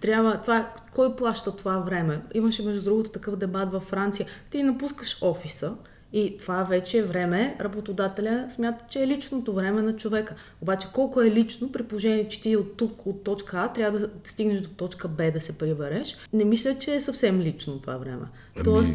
трябва, 0.04 0.42
това, 0.42 0.70
кой 0.92 1.16
плаща 1.16 1.56
това 1.56 1.80
време? 1.80 2.22
Имаше 2.34 2.64
между 2.64 2.84
другото 2.84 3.10
такъв 3.10 3.36
дебат 3.36 3.72
във 3.72 3.84
Франция. 3.84 4.26
Ти 4.50 4.64
напускаш 4.64 5.18
офиса 5.22 5.74
и 6.14 6.38
това 6.38 6.64
вече 6.64 6.98
е 6.98 7.04
време, 7.04 7.58
работодателя 7.60 8.48
смята, 8.50 8.86
че 8.90 9.04
е 9.04 9.08
личното 9.08 9.54
време 9.54 9.82
на 9.82 9.96
човека. 9.96 10.36
Обаче 10.62 10.88
колко 10.94 11.22
е 11.22 11.32
лично, 11.32 11.72
при 11.72 11.84
положение, 11.84 12.28
че 12.28 12.42
ти 12.42 12.56
от 12.56 12.78
тук, 12.78 13.06
от 13.06 13.24
точка 13.24 13.58
А, 13.58 13.68
трябва 13.68 14.00
да 14.00 14.10
стигнеш 14.24 14.62
до 14.62 14.70
точка 14.70 15.08
Б 15.08 15.32
да 15.32 15.42
се 15.42 15.58
прибереш, 15.58 16.18
не 16.34 16.46
мисля, 16.46 16.78
че 16.78 16.96
е 16.96 17.02
съвсем 17.02 17.42
лично 17.42 17.80
това 17.80 17.98
време. 17.98 18.26
Ами... 18.56 18.64
Тоест, 18.64 18.94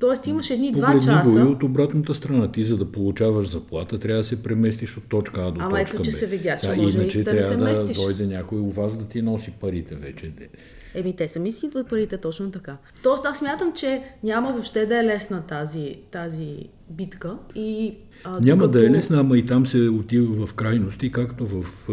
Тоест 0.00 0.26
имаш 0.26 0.50
едни 0.50 0.72
два 0.72 1.00
часа. 1.00 1.30
Го 1.30 1.38
и 1.38 1.42
от 1.42 1.62
обратната 1.62 2.14
страна. 2.14 2.52
Ти 2.52 2.64
за 2.64 2.76
да 2.76 2.92
получаваш 2.92 3.50
заплата, 3.50 3.98
трябва 3.98 4.22
да 4.22 4.28
се 4.28 4.42
преместиш 4.42 4.96
от 4.96 5.04
точка 5.08 5.40
А 5.40 5.50
до 5.50 5.60
Ама 5.60 5.78
точка 5.78 5.96
ето, 5.96 6.04
че 6.04 6.10
Б. 6.10 6.16
се 6.16 6.26
видя, 6.26 6.56
че 6.62 6.72
може 6.72 6.98
иначе 6.98 7.18
да 7.18 7.30
трябва 7.30 7.74
се 7.74 7.82
да 7.82 8.02
дойде 8.02 8.26
някой 8.26 8.58
у 8.58 8.70
вас 8.70 8.96
да 8.96 9.04
ти 9.04 9.22
носи 9.22 9.50
парите 9.50 9.94
вече. 9.94 10.32
Еми, 10.94 11.16
те 11.16 11.28
сами 11.28 11.52
си 11.52 11.66
идват 11.66 11.88
парите 11.88 12.18
точно 12.18 12.50
така. 12.50 12.76
Тоест, 13.02 13.24
аз 13.24 13.38
смятам, 13.38 13.72
че 13.72 14.02
няма 14.22 14.52
въобще 14.52 14.86
да 14.86 14.98
е 14.98 15.04
лесна 15.04 15.42
тази, 15.42 15.96
тази 16.10 16.56
битка 16.90 17.36
и 17.54 17.94
а, 18.24 18.40
Няма 18.40 18.58
докато... 18.62 18.78
да 18.78 18.86
е 18.86 18.90
лесна, 18.90 19.20
ама 19.20 19.38
и 19.38 19.46
там 19.46 19.66
се 19.66 19.78
отива 19.78 20.46
в 20.46 20.54
крайности, 20.54 21.12
както 21.12 21.46
в 21.46 21.64
а, 21.88 21.92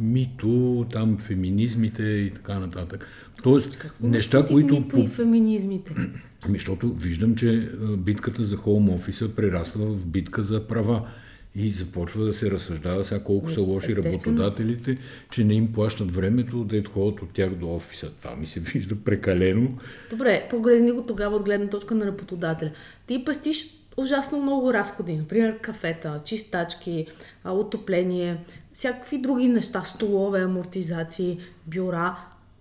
мито, 0.00 0.86
там 0.92 1.18
феминизмите 1.18 2.02
и 2.02 2.30
така 2.30 2.58
нататък. 2.58 3.06
Тоест, 3.42 3.78
Какво 3.78 4.06
неща, 4.06 4.44
които... 4.44 4.74
Мито 4.74 4.98
и 4.98 5.06
феминизмите? 5.06 5.94
Ами, 6.42 6.58
защото 6.58 6.88
виждам, 6.88 7.34
че 7.36 7.70
битката 7.98 8.44
за 8.44 8.56
хоум 8.56 8.90
офиса 8.90 9.34
прераства 9.34 9.86
в 9.86 10.06
битка 10.06 10.42
за 10.42 10.66
права. 10.66 11.06
И 11.54 11.70
започва 11.70 12.24
да 12.24 12.34
се 12.34 12.50
разсъждава 12.50 13.04
сега 13.04 13.20
колко 13.20 13.50
са 13.50 13.60
лоши 13.60 13.86
Естествено. 13.86 14.14
работодателите, 14.14 14.98
че 15.30 15.44
не 15.44 15.54
им 15.54 15.72
плащат 15.72 16.14
времето 16.14 16.64
да 16.64 16.82
ходят 16.84 17.22
от 17.22 17.30
тях 17.30 17.54
до 17.54 17.74
офиса. 17.74 18.10
Това 18.22 18.36
ми 18.36 18.46
се 18.46 18.60
вижда 18.72 18.96
прекалено. 19.04 19.78
Добре, 20.10 20.46
погледни 20.50 20.92
го 20.92 21.02
тогава 21.02 21.36
от 21.36 21.42
гледна 21.42 21.68
точка 21.68 21.94
на 21.94 22.06
работодателя. 22.06 22.70
Ти 23.06 23.24
пестиш 23.24 23.66
ужасно 23.96 24.42
много 24.42 24.72
разходи. 24.72 25.12
Например, 25.12 25.58
кафета, 25.58 26.20
чистачки, 26.24 27.06
отопление, 27.44 28.36
всякакви 28.72 29.18
други 29.18 29.48
неща, 29.48 29.84
столове, 29.84 30.40
амортизации, 30.40 31.38
бюра 31.66 32.16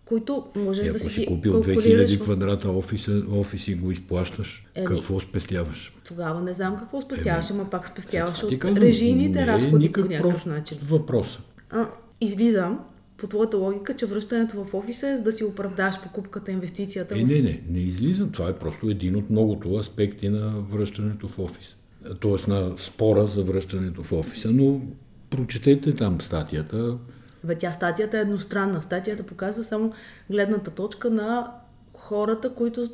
които 0.08 0.46
можеш 0.56 0.88
и 0.88 0.92
да 0.92 1.00
си, 1.00 1.10
си 1.10 1.26
купил 1.26 1.54
2000 1.54 2.18
в... 2.18 2.24
квадрата 2.24 2.70
офис, 2.70 3.10
офис 3.32 3.68
и 3.68 3.76
го 3.76 3.92
изплащаш, 3.92 4.66
Еми, 4.76 4.86
какво 4.86 5.20
спестяваш? 5.20 5.94
Тогава 6.08 6.42
не 6.42 6.54
знам 6.54 6.78
какво 6.78 7.02
спестяваш, 7.02 7.52
ама 7.52 7.70
пак 7.70 7.88
спестяваш 7.88 8.44
от 8.44 8.60
казвам, 8.60 8.78
режийните 8.78 9.42
е 9.42 9.48
разходи 9.48 9.92
по 9.92 10.02
някакъв 10.02 10.46
начин. 10.46 10.78
Въпрос. 10.84 11.40
А, 11.70 11.88
излизам 12.22 12.80
по 13.18 13.28
твоята 13.28 13.58
логика, 13.58 13.96
че 13.96 14.06
връщането 14.06 14.64
в 14.64 14.74
офиса 14.74 15.10
е 15.10 15.16
за 15.16 15.24
да 15.24 15.32
си 15.32 15.44
оправдаш 15.44 16.02
покупката, 16.04 16.52
инвестицията. 16.52 17.20
Е, 17.20 17.24
в... 17.24 17.28
не, 17.28 17.42
не, 17.42 17.62
не 17.70 17.80
излизам. 17.80 18.32
Това 18.32 18.50
е 18.50 18.54
просто 18.54 18.90
един 18.90 19.16
от 19.16 19.30
многото 19.30 19.76
аспекти 19.76 20.30
на 20.30 20.60
връщането 20.72 21.28
в 21.28 21.40
офис. 21.40 21.76
Тоест 22.20 22.48
на 22.48 22.74
спора 22.78 23.28
за 23.28 23.44
връщането 23.44 24.04
в 24.04 24.12
офиса. 24.12 24.52
Но 24.52 24.82
прочетете 25.30 25.96
там 25.96 26.22
статията, 26.22 26.98
бе, 27.44 27.56
тя 27.56 27.72
статията 27.72 28.18
е 28.18 28.22
едностранна. 28.22 28.82
Статията 28.82 29.24
показва 29.24 29.64
само 29.64 29.94
гледната 30.30 30.72
точка 30.72 31.10
на 31.10 31.52
хората, 31.94 32.50
които 32.50 32.90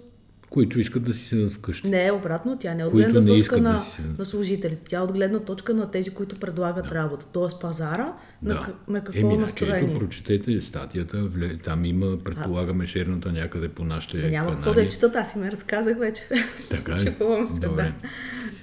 които 0.50 0.80
искат 0.80 1.04
да 1.04 1.14
си 1.14 1.26
седат 1.26 1.54
вкъщи. 1.54 1.88
Не, 1.88 2.12
обратно, 2.12 2.58
тя 2.60 2.74
не 2.74 2.82
е 2.82 2.86
от 2.86 2.94
гледна 2.94 3.26
точка 3.26 3.58
на, 3.58 3.72
да 3.72 3.86
на 4.20 4.26
служителите. 4.26 4.82
Тя 4.84 4.98
е 4.98 5.02
от 5.02 5.12
гледна 5.12 5.40
точка 5.40 5.74
на 5.74 5.92
тези, 5.92 6.10
които 6.10 6.36
предлагат 6.36 6.92
работа. 6.92 7.26
Тоест 7.26 7.60
пазара 7.62 8.14
на, 8.42 8.56
к- 8.56 8.74
на 8.88 9.04
какво 9.04 9.20
Еми, 9.22 9.38
настроение. 9.38 9.80
значи, 9.80 9.92
ето, 9.92 10.00
прочетете 10.00 10.62
статията, 10.62 11.30
там 11.64 11.86
има, 11.86 12.18
предполагаме, 12.20 12.86
шерната 12.86 13.32
някъде 13.32 13.70
по 13.70 13.84
нашите 13.84 14.18
Да, 14.18 14.30
няма 14.30 14.50
какво 14.50 14.64
канали. 14.64 14.76
да 14.76 14.82
я 14.82 14.88
четат, 14.88 15.16
аз 15.16 15.32
си 15.32 15.40
ме 15.40 15.52
разказах 15.52 15.98
вече. 15.98 16.22
Така 16.70 16.92
е? 16.92 17.00
Шегувам 17.00 17.48
се, 17.48 17.60
Добре. 17.60 17.94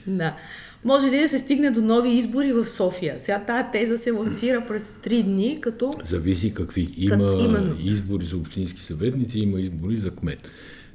да. 0.06 0.12
да. 0.14 0.36
Може 0.84 1.06
ли 1.10 1.20
да 1.20 1.28
се 1.28 1.38
стигне 1.38 1.70
до 1.70 1.80
нови 1.82 2.10
избори 2.10 2.52
в 2.52 2.66
София? 2.66 3.16
Сега 3.20 3.44
тази 3.46 3.64
теза 3.72 3.98
се 3.98 4.10
лансира 4.10 4.64
през 4.68 4.94
три 5.02 5.22
дни, 5.22 5.58
като 5.60 5.94
Зависи 6.04 6.54
какви. 6.54 6.88
Има 6.96 7.36
именно. 7.40 7.76
избори 7.84 8.24
за 8.24 8.36
общински 8.36 8.82
съветници, 8.82 9.38
има 9.38 9.60
избори 9.60 9.96
за 9.96 10.10
кмет. 10.10 10.48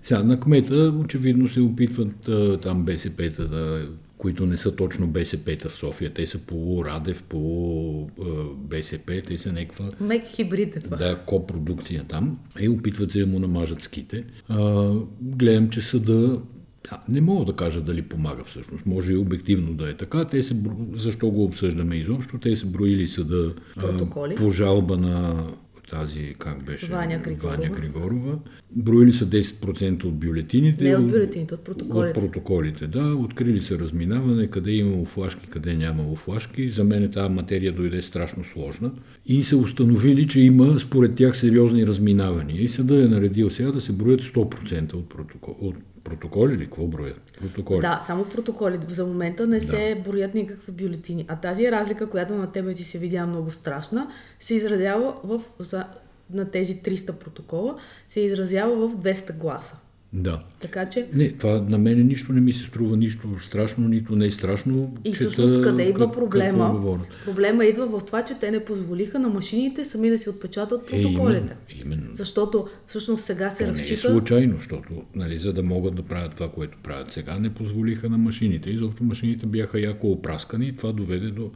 Сега 0.03 0.23
на 0.23 0.39
кмета 0.39 0.93
очевидно 1.03 1.49
се 1.49 1.61
опитват 1.61 2.29
там 2.61 2.83
БСП-та, 2.85 3.43
да, 3.43 3.87
които 4.17 4.45
не 4.45 4.57
са 4.57 4.75
точно 4.75 5.07
БСП-та 5.07 5.69
в 5.69 5.75
София. 5.75 6.13
Те 6.13 6.27
са 6.27 6.37
полу-Радев, 6.37 7.23
полу-БСП, 7.23 9.21
те 9.27 9.37
са 9.37 9.51
някаква 9.51 9.85
мек 10.01 10.25
хибрид 10.25 10.75
е 10.75 10.79
това. 10.79 10.97
да, 10.97 11.19
копродукция 11.25 12.03
там 12.09 12.39
и 12.59 12.69
опитват 12.69 13.11
се 13.11 13.19
да 13.19 13.27
му 13.27 13.39
намажат 13.39 13.81
ските. 13.81 14.23
А, 14.49 14.91
гледам, 15.21 15.69
че 15.69 15.81
съда 15.81 16.39
не 17.09 17.21
мога 17.21 17.45
да 17.45 17.53
кажа 17.53 17.81
дали 17.81 18.01
помага 18.01 18.43
всъщност. 18.43 18.85
Може 18.85 19.13
и 19.13 19.17
обективно 19.17 19.73
да 19.73 19.89
е 19.89 19.93
така. 19.93 20.25
Те 20.25 20.43
са, 20.43 20.55
защо 20.93 21.29
го 21.29 21.43
обсъждаме 21.43 21.95
изобщо? 21.95 22.37
Те 22.37 22.55
са 22.55 22.65
броили 22.65 23.07
съда 23.07 23.53
Протоколи. 23.75 24.35
по 24.35 24.51
жалба 24.51 24.97
на 24.97 25.45
тази, 25.91 26.35
как 26.39 26.65
беше? 26.65 26.85
Ваня 26.85 27.17
Григорова. 27.17 27.57
Ваня 27.57 27.69
Григорова. 27.69 28.39
Броили 28.71 29.13
са 29.13 29.25
10% 29.25 30.03
от 30.03 30.19
бюлетините. 30.19 30.83
Не 30.83 30.95
от 30.95 31.07
бюлетините, 31.07 31.53
от 31.53 31.63
протоколите. 31.63 32.19
От 32.19 32.25
протоколите, 32.25 32.87
да. 32.87 33.15
Открили 33.15 33.61
са 33.61 33.79
разминаване, 33.79 34.47
къде 34.47 34.71
е 34.71 34.75
имало 34.75 35.05
флашки, 35.05 35.47
къде 35.47 35.73
нямало 35.73 36.15
флашки. 36.15 36.69
За 36.69 36.83
мен 36.83 37.11
тази 37.11 37.33
материя 37.33 37.73
дойде 37.73 38.01
страшно 38.01 38.43
сложна. 38.43 38.91
И 39.25 39.43
са 39.43 39.57
установили, 39.57 40.27
че 40.27 40.39
има 40.39 40.79
според 40.79 41.15
тях 41.15 41.37
сериозни 41.37 41.87
разминавания. 41.87 42.61
И 42.61 42.69
съда 42.69 43.03
е 43.03 43.07
наредил 43.07 43.49
сега 43.49 43.71
да 43.71 43.81
се 43.81 43.91
броят 43.93 44.21
100% 44.23 44.93
от, 44.93 45.09
протокол, 45.09 45.55
от 45.61 45.75
протоколи 46.05 46.53
или 46.53 46.65
какво 46.65 46.87
броят? 46.87 47.31
Протоколи. 47.39 47.81
Да, 47.81 48.01
само 48.05 48.25
протоколи. 48.25 48.79
За 48.87 49.05
момента 49.05 49.47
не 49.47 49.61
се 49.61 50.01
броят 50.05 50.33
никакви 50.33 50.71
бюлетини. 50.71 51.25
А 51.27 51.35
тази 51.35 51.71
разлика, 51.71 52.09
която 52.09 52.33
на 52.35 52.51
тебе 52.51 52.73
ти 52.73 52.83
се 52.83 52.97
видя 52.97 53.27
много 53.27 53.51
страшна, 53.51 54.11
се 54.39 54.55
изразява 54.55 55.15
в, 55.23 55.41
за, 55.59 55.85
на 56.29 56.51
тези 56.51 56.81
300 56.81 57.11
протокола, 57.11 57.77
се 58.09 58.19
изразява 58.19 58.87
в 58.89 58.97
200 58.97 59.33
гласа. 59.33 59.77
Да. 60.15 60.43
Така 60.59 60.89
че 60.89 61.07
Не, 61.13 61.31
това 61.31 61.61
на 61.69 61.77
мен 61.77 62.07
нищо 62.07 62.33
не 62.33 62.41
ми 62.41 62.53
се 62.53 62.65
струва 62.65 62.97
нищо 62.97 63.27
страшно, 63.39 63.87
нито 63.87 64.15
не 64.15 64.25
е 64.25 64.31
страшно. 64.31 64.93
И 65.03 65.11
Чета 65.11 65.17
всъщност 65.19 65.61
къде 65.61 65.83
идва 65.83 66.11
проблема? 66.11 66.71
говорят. 66.71 67.07
Проблема 67.25 67.65
идва 67.65 67.99
в 67.99 68.05
това, 68.05 68.23
че 68.23 68.33
те 68.39 68.51
не 68.51 68.65
позволиха 68.65 69.19
на 69.19 69.29
машините 69.29 69.85
сами 69.85 70.09
да 70.09 70.19
си 70.19 70.29
отпечатат 70.29 70.87
протоколите. 70.87 71.55
Е, 71.69 71.75
именно, 71.75 71.93
именно. 71.95 72.15
Защото 72.15 72.67
всъщност 72.85 73.25
сега 73.25 73.49
се 73.49 73.65
То 73.65 73.71
не 73.71 73.77
е 73.77 73.81
разчита... 73.81 74.01
случайно, 74.01 74.55
защото 74.57 74.89
нали, 75.15 75.37
за 75.37 75.53
да 75.53 75.63
могат 75.63 75.95
да 75.95 76.03
правят 76.03 76.35
това, 76.35 76.51
което 76.51 76.77
правят 76.83 77.11
сега, 77.11 77.39
не 77.39 77.53
позволиха 77.53 78.09
на 78.09 78.17
машините. 78.17 78.69
Изобщо 78.69 79.03
машините 79.03 79.45
бяха 79.45 79.79
яко 79.79 80.11
опраскани 80.11 80.67
и 80.67 80.75
това 80.75 80.91
доведе 80.91 81.27
до 81.27 81.51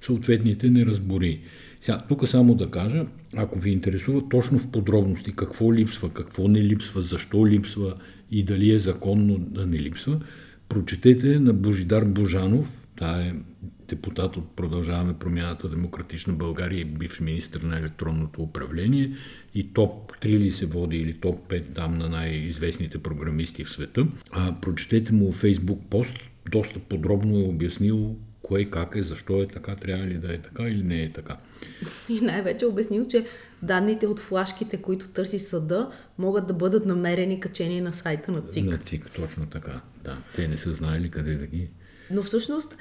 съответните 0.00 0.70
неразбори. 0.70 1.40
Сега, 1.84 2.02
тук 2.08 2.28
само 2.28 2.54
да 2.54 2.70
кажа, 2.70 3.06
ако 3.36 3.58
ви 3.58 3.70
интересува 3.70 4.28
точно 4.28 4.58
в 4.58 4.70
подробности 4.70 5.32
какво 5.36 5.74
липсва, 5.74 6.10
какво 6.10 6.48
не 6.48 6.62
липсва, 6.62 7.02
защо 7.02 7.46
липсва 7.46 7.94
и 8.30 8.44
дали 8.44 8.70
е 8.70 8.78
законно 8.78 9.38
да 9.38 9.66
не 9.66 9.78
липсва, 9.78 10.20
прочетете 10.68 11.38
на 11.38 11.52
Божидар 11.52 12.04
Божанов, 12.04 12.78
Та 12.98 13.22
е 13.22 13.32
депутат 13.88 14.36
от 14.36 14.56
Продължаваме 14.56 15.18
промяната 15.18 15.68
Демократична 15.68 16.32
България 16.32 16.80
и 16.80 16.84
бивш 16.84 17.20
министр 17.20 17.66
на 17.66 17.78
електронното 17.78 18.42
управление 18.42 19.12
и 19.54 19.72
топ 19.72 20.12
3 20.12 20.26
ли 20.26 20.52
се 20.52 20.66
води 20.66 20.96
или 20.96 21.12
топ 21.12 21.48
5 21.48 21.74
там 21.74 21.98
на 21.98 22.08
най-известните 22.08 22.98
програмисти 22.98 23.64
в 23.64 23.70
света. 23.70 24.06
А, 24.30 24.54
прочетете 24.60 25.12
му 25.12 25.32
фейсбук 25.32 25.80
пост, 25.90 26.14
доста 26.50 26.78
подробно 26.78 27.38
е 27.38 27.42
обяснил 27.42 28.16
кое 28.44 28.64
как 28.64 28.96
е, 28.96 29.02
защо 29.02 29.42
е 29.42 29.46
така, 29.46 29.76
трябва 29.76 30.06
ли 30.06 30.14
да 30.14 30.34
е 30.34 30.38
така 30.38 30.62
или 30.62 30.82
не 30.82 31.02
е 31.02 31.12
така. 31.12 31.36
И 32.08 32.20
най-вече 32.20 32.66
обяснил, 32.66 33.06
че 33.06 33.24
данните 33.62 34.06
от 34.06 34.20
флашките, 34.20 34.76
които 34.76 35.08
търси 35.08 35.38
съда, 35.38 35.90
могат 36.18 36.46
да 36.46 36.54
бъдат 36.54 36.86
намерени 36.86 37.40
качени 37.40 37.80
на 37.80 37.92
сайта 37.92 38.32
на 38.32 38.40
ЦИК. 38.40 38.64
На 38.64 38.78
ЦИК, 38.78 39.10
точно 39.16 39.46
така. 39.46 39.80
Да, 40.04 40.18
те 40.36 40.48
не 40.48 40.56
са 40.56 40.72
знаели 40.72 41.10
къде 41.10 41.34
да 41.34 41.46
ги... 41.46 41.68
Но 42.10 42.22
всъщност 42.22 42.76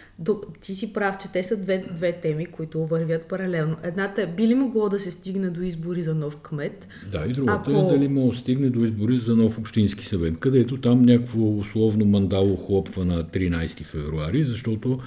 ти 0.61 0.75
си 0.75 0.93
прав, 0.93 1.17
че 1.17 1.31
те 1.31 1.43
са 1.43 1.57
две, 1.57 1.85
две 1.95 2.11
теми, 2.11 2.45
които 2.45 2.85
вървят 2.85 3.25
паралелно. 3.25 3.77
Едната 3.83 4.21
е, 4.21 4.27
би 4.27 4.47
ли 4.47 4.55
могло 4.55 4.89
да 4.89 4.99
се 4.99 5.11
стигне 5.11 5.49
до 5.49 5.61
избори 5.61 6.03
за 6.03 6.15
нов 6.15 6.37
кмет? 6.37 6.87
Да, 7.11 7.25
и 7.27 7.33
другата 7.33 7.71
Ако- 7.71 7.93
е 7.93 7.97
дали 7.97 8.07
може 8.07 8.37
да 8.37 8.41
стигне 8.41 8.69
до 8.69 8.79
избори 8.85 9.17
за 9.19 9.35
нов 9.35 9.57
общински 9.59 10.05
съвет, 10.05 10.39
където 10.39 10.81
там 10.81 11.01
някакво 11.01 11.57
условно 11.57 12.05
мандало 12.05 12.57
хлопва 12.57 13.05
на 13.05 13.23
13 13.23 13.83
февруари, 13.83 14.43
защото 14.43 14.99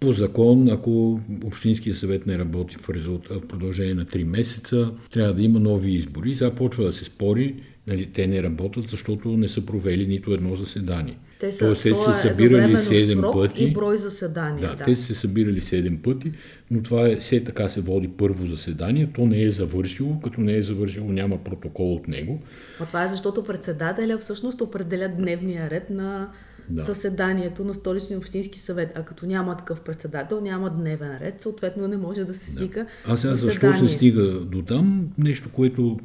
по 0.00 0.12
закон, 0.12 0.68
ако 0.68 1.20
Общинския 1.44 1.94
съвет 1.94 2.26
не 2.26 2.38
работи 2.38 2.76
в, 2.80 2.90
резултат, 2.90 3.42
в 3.42 3.48
продължение 3.48 3.94
на 3.94 4.06
3 4.06 4.24
месеца, 4.24 4.90
трябва 5.10 5.34
да 5.34 5.42
има 5.42 5.60
нови 5.60 5.92
избори. 5.92 6.34
Сега 6.34 6.54
почва 6.54 6.84
да 6.84 6.92
се 6.92 7.04
спори, 7.04 7.54
нали, 7.86 8.06
те 8.06 8.26
не 8.26 8.42
работят, 8.42 8.88
защото 8.88 9.28
не 9.28 9.48
са 9.48 9.66
провели 9.66 10.06
нито 10.06 10.32
едно 10.32 10.56
заседание. 10.56 11.18
Те 11.40 11.52
са, 11.52 11.58
Тоест, 11.58 11.82
те 11.82 11.94
са 11.94 12.10
е 12.10 12.14
се 12.14 12.28
събирали 12.28 12.64
едновременно 12.64 12.78
7 12.78 13.20
срок 13.20 13.34
пъти. 13.34 13.64
и 13.64 13.72
брой 13.72 13.96
заседания. 13.96 14.68
Да, 14.68 14.76
Да, 14.76 14.84
те 14.84 14.94
са 14.94 15.02
се 15.02 15.14
събирали 15.14 15.60
7 15.60 16.02
пъти, 16.02 16.32
но 16.70 16.82
това 16.82 17.08
е, 17.08 17.16
все 17.16 17.44
така 17.44 17.68
се 17.68 17.80
води 17.80 18.08
първо 18.08 18.46
заседание, 18.46 19.08
то 19.14 19.26
не 19.26 19.42
е 19.42 19.50
завършило, 19.50 20.20
като 20.20 20.40
не 20.40 20.56
е 20.56 20.62
завършило 20.62 21.12
няма 21.12 21.44
протокол 21.44 21.94
от 21.94 22.08
него. 22.08 22.40
А 22.80 22.86
това 22.86 23.04
е 23.04 23.08
защото 23.08 23.44
председателя 23.44 24.18
всъщност 24.18 24.60
определя 24.60 25.08
дневния 25.08 25.70
ред 25.70 25.90
на 25.90 26.28
Да. 26.70 26.84
заседанието 26.84 27.64
на 27.64 27.74
столичния 27.74 28.18
общински 28.18 28.58
съвет. 28.58 28.92
А 28.94 29.02
като 29.02 29.26
няма 29.26 29.56
такъв 29.56 29.80
председател, 29.80 30.40
няма 30.40 30.70
дневен 30.70 31.18
ред, 31.20 31.40
съответно 31.40 31.88
не 31.88 31.96
може 31.96 32.24
да 32.24 32.34
се 32.34 32.52
свика 32.52 32.86
А 33.06 33.16
сега 33.16 33.34
защо 33.34 33.72
се 33.72 33.88
стига 33.88 34.40
до 34.40 34.62
там? 34.62 35.08
Нещо, 35.18 35.48
което 35.52 35.96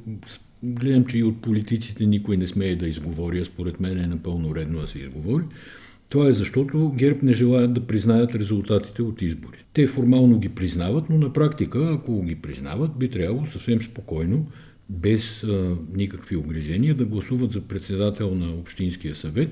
гледам, 0.63 1.05
че 1.05 1.17
и 1.17 1.24
от 1.24 1.41
политиците 1.41 2.05
никой 2.05 2.38
не 2.38 2.48
смее 2.48 2.75
да 2.75 2.88
изговори, 2.88 3.39
а 3.39 3.46
според 3.46 3.79
мен 3.79 4.00
е 4.00 4.08
напълно 4.08 4.55
редно 4.55 4.82
да 4.82 4.88
се 4.88 5.00
изговори. 5.00 5.43
Това 6.10 6.27
е 6.27 6.34
защото 6.34 6.93
ГЕРБ 6.96 7.20
не 7.24 7.34
желаят 7.34 7.74
да 7.74 7.88
признаят 7.88 8.36
резултатите 8.36 9.01
от 9.01 9.22
избори. 9.22 9.65
Те 9.74 9.88
формално 9.88 10.39
ги 10.39 10.50
признават, 10.50 11.10
но 11.10 11.17
на 11.17 11.34
практика, 11.34 11.89
ако 11.93 12.22
ги 12.22 12.36
признават, 12.36 12.98
би 12.98 13.10
трябвало 13.10 13.46
съвсем 13.46 13.82
спокойно, 13.82 14.46
без 14.89 15.43
а, 15.43 15.75
никакви 15.96 16.36
огризения, 16.36 16.96
да 16.96 17.05
гласуват 17.05 17.51
за 17.51 17.62
председател 17.62 18.36
на 18.36 18.53
Общинския 18.53 19.15
съвет 19.15 19.50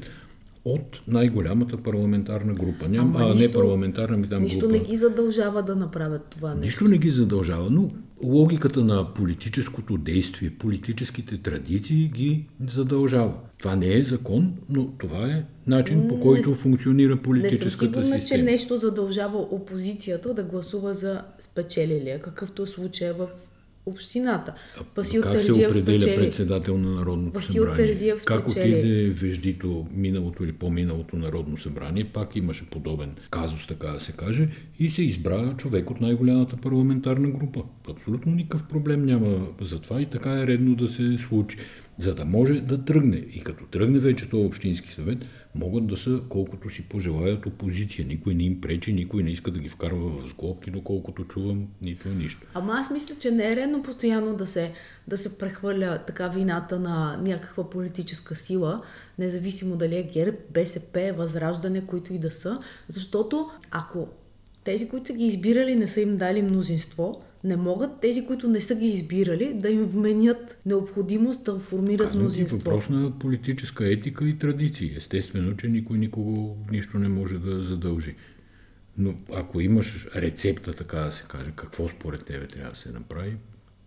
от 0.66 1.02
най-голямата 1.08 1.78
парламентарна 1.78 2.54
група. 2.54 2.90
Ням, 2.90 3.16
а, 3.16 3.26
не 3.26 3.34
нищо- 3.34 3.52
парламентарна, 3.54 4.18
ми 4.18 4.30
там 4.30 4.42
Нищо 4.44 4.60
група. 4.60 4.72
не 4.74 4.80
ги 4.80 4.96
задължава 4.96 5.64
да 5.64 5.76
направят 5.76 6.26
това 6.26 6.50
нещо. 6.50 6.62
Нищо 6.62 6.84
не 6.86 6.98
ги 6.98 7.10
задължава, 7.10 7.70
но 7.70 7.90
логиката 8.24 8.84
на 8.84 9.14
политическото 9.14 9.98
действие, 9.98 10.50
политическите 10.52 11.38
традиции 11.38 12.08
ги 12.08 12.46
задължава. 12.68 13.34
Това 13.60 13.76
не 13.76 13.94
е 13.94 14.04
закон, 14.04 14.54
но 14.70 14.88
това 14.90 15.28
е 15.28 15.44
начин 15.68 16.08
по 16.08 16.20
който 16.20 16.54
функционира 16.54 17.10
Не 17.10 17.16
съм 17.16 17.24
политическата 17.24 17.78
сигурна, 17.78 18.16
че 18.16 18.22
система. 18.22 18.44
нещо 18.44 18.78
задължава 18.78 19.38
опозицията 19.42 20.34
да 20.34 20.44
гласува 20.44 20.94
за 20.94 21.22
спечелилия, 21.40 22.22
какъвто 22.22 22.64
е 22.64 22.68
случая 22.68 23.14
в 23.14 23.28
общината. 23.86 24.54
Васил 24.96 25.22
как 25.22 25.42
се 25.42 25.48
Терзиев 25.48 25.70
определя 25.72 26.02
спечели... 26.02 26.16
председател 26.16 26.78
на 26.78 26.92
Народното 26.92 27.40
Васил 27.40 27.64
събрание? 27.64 27.88
Терзиев 27.88 28.26
как 28.26 28.50
спечели. 28.50 28.74
отиде 28.74 29.10
веждито 29.10 29.88
миналото 29.92 30.44
или 30.44 30.52
по-миналото 30.52 31.16
Народно 31.16 31.58
събрание, 31.58 32.04
пак 32.04 32.36
имаше 32.36 32.70
подобен 32.70 33.16
казус, 33.32 33.68
така 33.68 33.88
да 33.88 34.00
се 34.00 34.12
каже, 34.12 34.50
и 34.80 34.90
се 34.90 35.04
избра 35.04 35.56
човек 35.58 35.92
от 35.92 36.02
най-голямата 36.02 36.58
парламентарна 36.58 37.30
група. 37.30 37.64
Абсолютно 37.90 38.36
никакъв 38.36 38.64
проблем 38.64 39.06
няма 39.06 39.48
за 39.62 39.80
това 39.80 40.02
и 40.02 40.06
така 40.06 40.40
е 40.40 40.48
редно 40.48 40.76
да 40.76 40.90
се 40.90 41.18
случи. 41.18 41.58
За 42.02 42.16
да 42.16 42.26
може 42.26 42.62
да 42.62 42.86
тръгне. 42.86 43.18
И 43.18 43.44
като 43.44 43.66
тръгне 43.66 44.00
вече 44.00 44.30
този 44.30 44.46
общински 44.46 44.94
съвет, 44.94 45.18
могат 45.56 45.88
да 45.88 45.98
са 45.98 46.22
колкото 46.30 46.70
си 46.70 46.82
пожелаят 46.82 47.46
опозиция. 47.46 48.06
Никой 48.06 48.34
не 48.34 48.44
им 48.44 48.62
пречи, 48.62 48.94
никой 48.94 49.24
не 49.24 49.32
иска 49.32 49.52
да 49.52 49.60
ги 49.60 49.70
вкарва 49.70 50.10
в 50.10 50.30
сглобки, 50.30 50.72
доколкото 50.72 51.24
чувам, 51.24 51.68
нито 51.82 52.10
нищо. 52.10 52.48
Ама 52.54 52.74
аз 52.74 52.92
мисля, 52.92 53.16
че 53.20 53.32
не 53.32 53.52
е 53.52 53.56
редно 53.56 53.84
постоянно 53.84 54.36
да 54.36 54.46
се, 54.46 54.72
да 55.08 55.18
се 55.18 55.38
прехвърля 55.38 56.00
така 56.08 56.28
вината 56.28 56.80
на 56.80 57.18
някаква 57.24 57.70
политическа 57.70 58.36
сила, 58.36 58.82
независимо 59.20 59.76
дали 59.76 59.98
е 59.98 60.04
ГЕРБ, 60.04 60.38
БСП, 60.54 61.14
Възраждане, 61.18 61.86
които 61.86 62.14
и 62.14 62.20
да 62.20 62.32
са, 62.32 62.60
защото 62.88 63.50
ако 63.72 64.10
тези, 64.64 64.90
които 64.90 65.08
са 65.08 65.14
ги 65.14 65.26
избирали, 65.26 65.76
не 65.76 65.88
са 65.88 66.02
им 66.02 66.18
дали 66.18 66.42
мнозинство, 66.42 67.22
не 67.44 67.58
могат 67.58 68.00
тези, 68.02 68.26
които 68.26 68.50
не 68.50 68.62
са 68.62 68.76
ги 68.76 68.88
избирали, 68.88 69.54
да 69.54 69.70
им 69.70 69.84
вменят 69.84 70.58
необходимост 70.66 71.44
да 71.44 71.60
формират 71.60 72.08
Казвам 72.08 72.22
мнозинство. 72.22 72.58
въпрос 72.58 72.90
на 72.90 73.20
политическа 73.20 73.94
етика 73.94 74.26
и 74.26 74.40
традиции. 74.40 74.94
Естествено, 74.98 75.58
че 75.58 75.68
никой 75.68 75.98
никого 75.98 76.58
нищо 76.72 77.00
не 77.00 77.08
може 77.08 77.38
да 77.38 77.64
задължи. 77.64 78.16
Но 78.98 79.14
ако 79.34 79.62
имаш 79.62 80.08
рецепта, 80.16 80.74
така 80.74 81.00
да 81.00 81.12
се 81.12 81.24
каже, 81.28 81.52
какво 81.56 81.88
според 81.88 82.26
тебе 82.26 82.48
трябва 82.48 82.72
да 82.72 82.78
се 82.78 82.92
направи, 82.92 83.38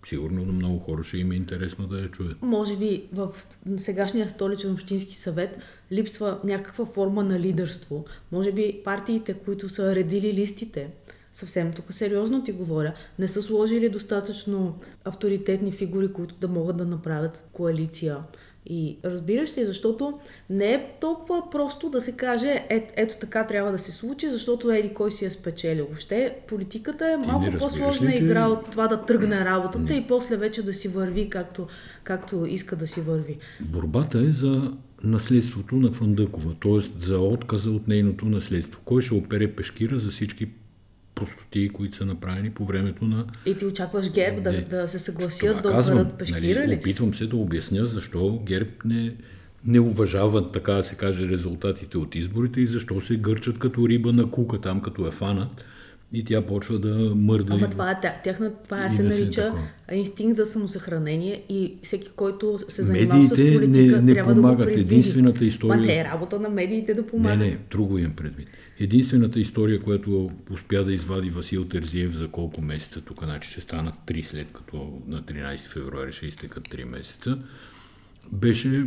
сигурно 0.08 0.44
на 0.44 0.52
много 0.52 0.78
хора 0.78 1.04
ще 1.04 1.18
им 1.18 1.32
е 1.32 1.36
интересно 1.36 1.86
да 1.86 2.00
я 2.00 2.10
чуят. 2.10 2.42
Може 2.42 2.76
би 2.76 3.04
в 3.12 3.30
сегашния 3.76 4.28
столичен 4.28 4.72
общински 4.72 5.14
съвет 5.14 5.58
липсва 5.92 6.40
някаква 6.44 6.86
форма 6.86 7.24
на 7.24 7.40
лидерство. 7.40 8.04
Може 8.32 8.52
би 8.52 8.80
партиите, 8.84 9.34
които 9.34 9.68
са 9.68 9.94
редили 9.94 10.32
листите, 10.32 10.90
съвсем 11.34 11.72
тук 11.72 11.92
сериозно 11.92 12.44
ти 12.44 12.52
говоря, 12.52 12.92
не 13.18 13.28
са 13.28 13.42
сложили 13.42 13.88
достатъчно 13.88 14.78
авторитетни 15.04 15.72
фигури, 15.72 16.12
които 16.12 16.34
да 16.34 16.48
могат 16.48 16.76
да 16.76 16.84
направят 16.84 17.46
коалиция. 17.52 18.16
И 18.66 18.98
разбираш 19.04 19.58
ли, 19.58 19.64
защото 19.64 20.18
не 20.50 20.72
е 20.72 20.90
толкова 21.00 21.50
просто 21.50 21.90
да 21.90 22.00
се 22.00 22.12
каже, 22.12 22.66
е, 22.70 22.88
ето 22.96 23.14
така 23.20 23.46
трябва 23.46 23.72
да 23.72 23.78
се 23.78 23.92
случи, 23.92 24.30
защото 24.30 24.70
еди 24.70 24.94
кой 24.94 25.10
си 25.10 25.24
е 25.24 25.30
спечелил. 25.30 25.84
Въобще 25.84 26.36
политиката 26.48 27.12
е 27.12 27.16
малко 27.16 27.58
по-сложна 27.58 28.10
ли, 28.10 28.18
че- 28.18 28.24
игра 28.24 28.48
от 28.48 28.70
това 28.70 28.86
да 28.88 29.02
тръгне 29.04 29.44
работата 29.44 29.92
Не. 29.92 29.98
и 29.98 30.06
после 30.08 30.36
вече 30.36 30.62
да 30.62 30.74
си 30.74 30.88
върви 30.88 31.30
както, 31.30 31.66
както 32.04 32.46
иска 32.48 32.76
да 32.76 32.86
си 32.86 33.00
върви. 33.00 33.38
Борбата 33.60 34.18
е 34.18 34.32
за 34.32 34.72
наследството 35.02 35.76
на 35.76 35.92
Фандъкова, 35.92 36.54
т.е. 36.62 37.06
за 37.06 37.18
отказа 37.18 37.70
от 37.70 37.88
нейното 37.88 38.24
наследство. 38.24 38.80
Кой 38.84 39.02
ще 39.02 39.14
опере 39.14 39.52
пешкира 39.52 39.98
за 39.98 40.10
всички 40.10 40.48
простотии, 41.14 41.68
които 41.68 41.96
са 41.96 42.04
направени 42.04 42.50
по 42.50 42.64
времето 42.64 43.04
на 43.04 43.26
И 43.46 43.56
ти 43.56 43.64
очакваш 43.66 44.12
ГЕРБ 44.12 44.40
да, 44.40 44.52
Не. 44.52 44.60
да 44.60 44.88
се 44.88 44.98
съгласят 44.98 45.62
да 45.62 45.68
операт 45.70 46.18
пешкира 46.18 46.60
нали, 46.60 46.68
ли? 46.68 46.78
Опитвам 46.78 47.14
се 47.14 47.26
да 47.26 47.36
обясня 47.36 47.86
защо 47.86 48.40
ГЕРБ 48.46 48.70
не, 48.84 49.14
не 49.64 49.80
уважават, 49.80 50.52
така 50.52 50.72
да 50.72 50.84
се 50.84 50.94
каже, 50.94 51.28
резултатите 51.28 51.98
от 51.98 52.14
изборите 52.14 52.60
и 52.60 52.66
защо 52.66 53.00
се 53.00 53.16
гърчат 53.16 53.58
като 53.58 53.88
риба 53.88 54.12
на 54.12 54.30
кука, 54.30 54.60
там 54.60 54.80
като 54.80 55.06
е 55.06 55.10
фанат 55.10 55.64
и 56.12 56.24
тя 56.24 56.42
почва 56.42 56.78
да 56.78 57.12
мърда. 57.14 57.54
Ама 57.54 57.66
и- 57.66 57.70
това, 57.70 57.90
е, 57.90 58.00
тя- 58.02 58.14
тяхна, 58.24 58.52
това 58.64 58.90
се 58.90 59.02
нарича 59.02 59.42
такова. 59.42 59.62
инстинкт 59.92 60.36
за 60.36 60.46
самосъхранение 60.46 61.42
и 61.48 61.74
всеки, 61.82 62.10
който 62.16 62.58
се 62.68 62.82
занимава 62.82 63.24
с 63.24 63.30
Медиите 63.30 63.54
политика, 63.56 63.96
не, 63.96 64.02
не 64.02 64.14
трябва 64.14 64.34
да 64.34 64.40
го 64.40 64.46
помагат. 64.46 64.66
предвиди. 64.66 64.94
Единствената 64.94 65.44
история... 65.44 65.76
Ма 65.76 65.86
не 65.86 66.00
е 66.00 66.04
работа 66.04 66.40
на 66.40 66.48
медиите 66.48 66.94
да 66.94 67.00
Не, 67.00 67.06
помагат. 67.06 67.38
не, 67.38 67.58
друго 67.70 67.98
имам 67.98 68.12
предвид. 68.12 68.48
Единствената 68.78 69.40
история, 69.40 69.80
която 69.80 70.30
успя 70.50 70.84
да 70.84 70.92
извади 70.92 71.30
Васил 71.30 71.64
Терзиев 71.64 72.12
за 72.12 72.28
колко 72.28 72.62
месеца, 72.62 73.00
тук 73.00 73.24
значи 73.24 73.50
ще 73.50 73.60
станат 73.60 73.94
3 74.06 74.22
след 74.22 74.46
като 74.52 75.02
на 75.08 75.22
13 75.22 75.58
февруари 75.58 76.12
ще 76.12 76.26
изтекат 76.26 76.68
3 76.68 76.84
месеца, 76.84 77.38
беше 78.32 78.86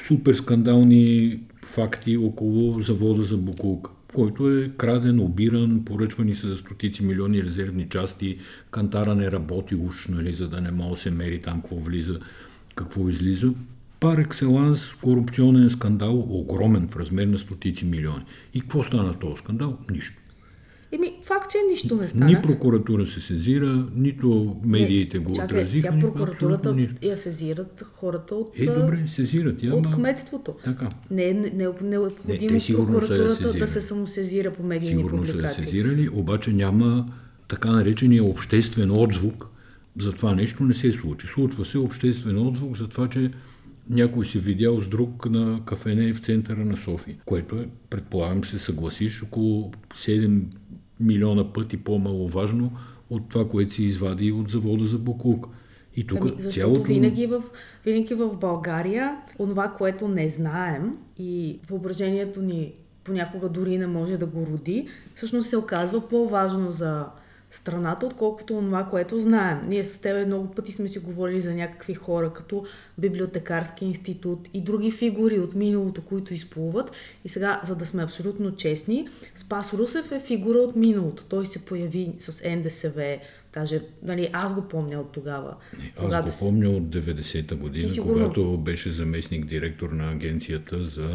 супер 0.00 0.34
скандални 0.34 1.38
факти 1.66 2.16
около 2.16 2.80
завода 2.80 3.24
за 3.24 3.36
Букулка, 3.36 3.90
който 4.14 4.50
е 4.50 4.70
краден, 4.78 5.20
обиран, 5.20 5.84
поръчвани 5.84 6.34
са 6.34 6.48
за 6.48 6.56
стотици 6.56 7.04
милиони 7.04 7.44
резервни 7.44 7.88
части, 7.88 8.36
кантара 8.70 9.14
не 9.14 9.32
работи 9.32 9.74
уж, 9.74 10.08
нали, 10.08 10.32
за 10.32 10.48
да 10.48 10.60
не 10.60 10.70
може 10.70 10.94
да 10.94 11.00
се 11.00 11.10
мери 11.10 11.40
там 11.40 11.60
какво 11.60 11.76
влиза, 11.76 12.20
какво 12.74 13.08
излиза. 13.08 13.52
Пар 14.02 14.18
екселанс 14.18 14.94
корупционен 14.94 15.70
скандал, 15.70 16.26
огромен 16.30 16.88
в 16.88 16.96
размер 16.96 17.26
на 17.26 17.38
стотици 17.38 17.84
милиони. 17.84 18.24
И 18.54 18.60
какво 18.60 18.82
стана 18.82 19.18
този 19.18 19.36
скандал? 19.36 19.78
Нищо. 19.90 20.16
Еми, 20.92 21.12
факт, 21.22 21.50
че 21.50 21.58
нищо 21.70 21.96
не 21.96 22.08
стана. 22.08 22.26
Ни 22.26 22.42
прокуратура 22.42 23.06
се 23.06 23.20
сезира, 23.20 23.86
нито 23.96 24.56
медиите 24.64 25.18
го 25.18 25.32
Чакай, 25.32 25.58
отразиха. 25.58 25.88
тя 25.88 25.98
прокуратурата 26.00 26.88
я 27.02 27.16
сезират 27.16 27.84
хората 27.94 28.34
от, 28.34 28.58
Е, 28.58 28.66
добре, 28.66 29.04
сезират 29.06 29.62
я, 29.62 29.74
от 29.74 29.90
кметството. 29.90 30.54
Така. 30.64 30.88
Не 31.10 31.24
е 31.24 31.34
не, 31.34 31.40
не, 31.40 31.50
необходимо 31.82 32.08
те 32.50 32.60
сигурно 32.60 32.94
я 32.94 33.00
прокуратурата 33.00 33.42
да 33.42 33.44
сезирали. 33.44 33.68
се 33.68 33.80
самосезира 33.80 34.52
по 34.52 34.62
медийни 34.62 34.96
Сигурно 34.96 35.18
са 35.18 35.30
я 35.30 35.32
публикации. 35.32 35.64
сезирали, 35.64 36.08
обаче 36.08 36.52
няма 36.52 37.12
така 37.48 37.70
наречения 37.70 38.24
обществен 38.24 38.90
отзвук 38.90 39.46
за 39.98 40.12
това 40.12 40.34
нещо 40.34 40.64
не 40.64 40.74
се 40.74 40.92
случи. 40.92 41.26
Случва 41.26 41.64
се 41.64 41.78
обществен 41.78 42.38
отзвук 42.38 42.76
за 42.76 42.88
това, 42.88 43.08
че 43.08 43.30
някой 43.90 44.26
се 44.26 44.38
видял 44.38 44.80
с 44.80 44.86
друг 44.86 45.30
на 45.30 45.60
кафене 45.64 46.12
в 46.12 46.20
центъра 46.20 46.64
на 46.64 46.76
София, 46.76 47.16
което 47.24 47.56
е, 47.56 47.68
предполагам, 47.90 48.42
ще 48.42 48.58
се 48.58 48.64
съгласиш, 48.64 49.22
около 49.22 49.72
7 49.94 50.42
милиона 51.00 51.52
пъти 51.52 51.76
по-маловажно 51.76 52.72
от 53.10 53.28
това, 53.28 53.48
което 53.48 53.74
си 53.74 53.84
извади 53.84 54.32
от 54.32 54.50
завода 54.50 54.86
за 54.86 54.98
Буклук. 54.98 55.46
И 55.96 56.06
тук 56.06 56.18
Ами, 56.22 56.30
защото 56.38 56.54
цялото... 56.54 56.82
винаги, 56.82 57.26
в, 57.26 57.42
винаги 57.84 58.14
в 58.14 58.36
България, 58.36 59.16
онова, 59.38 59.68
което 59.68 60.08
не 60.08 60.28
знаем 60.28 60.96
и 61.18 61.60
въображението 61.68 62.42
ни 62.42 62.72
понякога 63.04 63.48
дори 63.48 63.78
не 63.78 63.86
може 63.86 64.16
да 64.16 64.26
го 64.26 64.46
роди, 64.52 64.88
всъщност 65.14 65.48
се 65.48 65.56
оказва 65.56 66.08
по-важно 66.08 66.70
за 66.70 67.06
страната, 67.52 68.06
отколкото 68.06 68.54
това, 68.54 68.84
което 68.84 69.18
знаем. 69.18 69.58
Ние 69.68 69.84
с 69.84 69.98
тебе 69.98 70.26
много 70.26 70.50
пъти 70.50 70.72
сме 70.72 70.88
си 70.88 70.98
говорили 70.98 71.40
за 71.40 71.54
някакви 71.54 71.94
хора, 71.94 72.32
като 72.32 72.64
библиотекарски 72.98 73.84
институт 73.84 74.48
и 74.54 74.60
други 74.60 74.90
фигури 74.90 75.38
от 75.38 75.54
миналото, 75.54 76.02
които 76.02 76.34
изплуват. 76.34 76.92
И 77.24 77.28
сега, 77.28 77.60
за 77.64 77.76
да 77.76 77.86
сме 77.86 78.02
абсолютно 78.02 78.56
честни, 78.56 79.08
Спас 79.34 79.74
Русев 79.74 80.12
е 80.12 80.20
фигура 80.20 80.58
от 80.58 80.76
миналото. 80.76 81.24
Той 81.24 81.46
се 81.46 81.64
появи 81.64 82.12
с 82.18 82.56
НДСВ, 82.56 83.18
даже 83.54 83.80
нали, 84.02 84.30
аз 84.32 84.52
го 84.54 84.62
помня 84.62 85.00
от 85.00 85.12
тогава. 85.12 85.54
Аз 86.10 86.40
го 86.40 86.46
помня 86.46 86.70
от 86.70 86.82
90-та 86.82 87.54
година, 87.54 87.88
сигурно- 87.88 88.12
когато 88.14 88.58
беше 88.58 88.92
заместник 88.92 89.44
директор 89.46 89.90
на 89.90 90.10
агенцията 90.10 90.86
за 90.86 91.08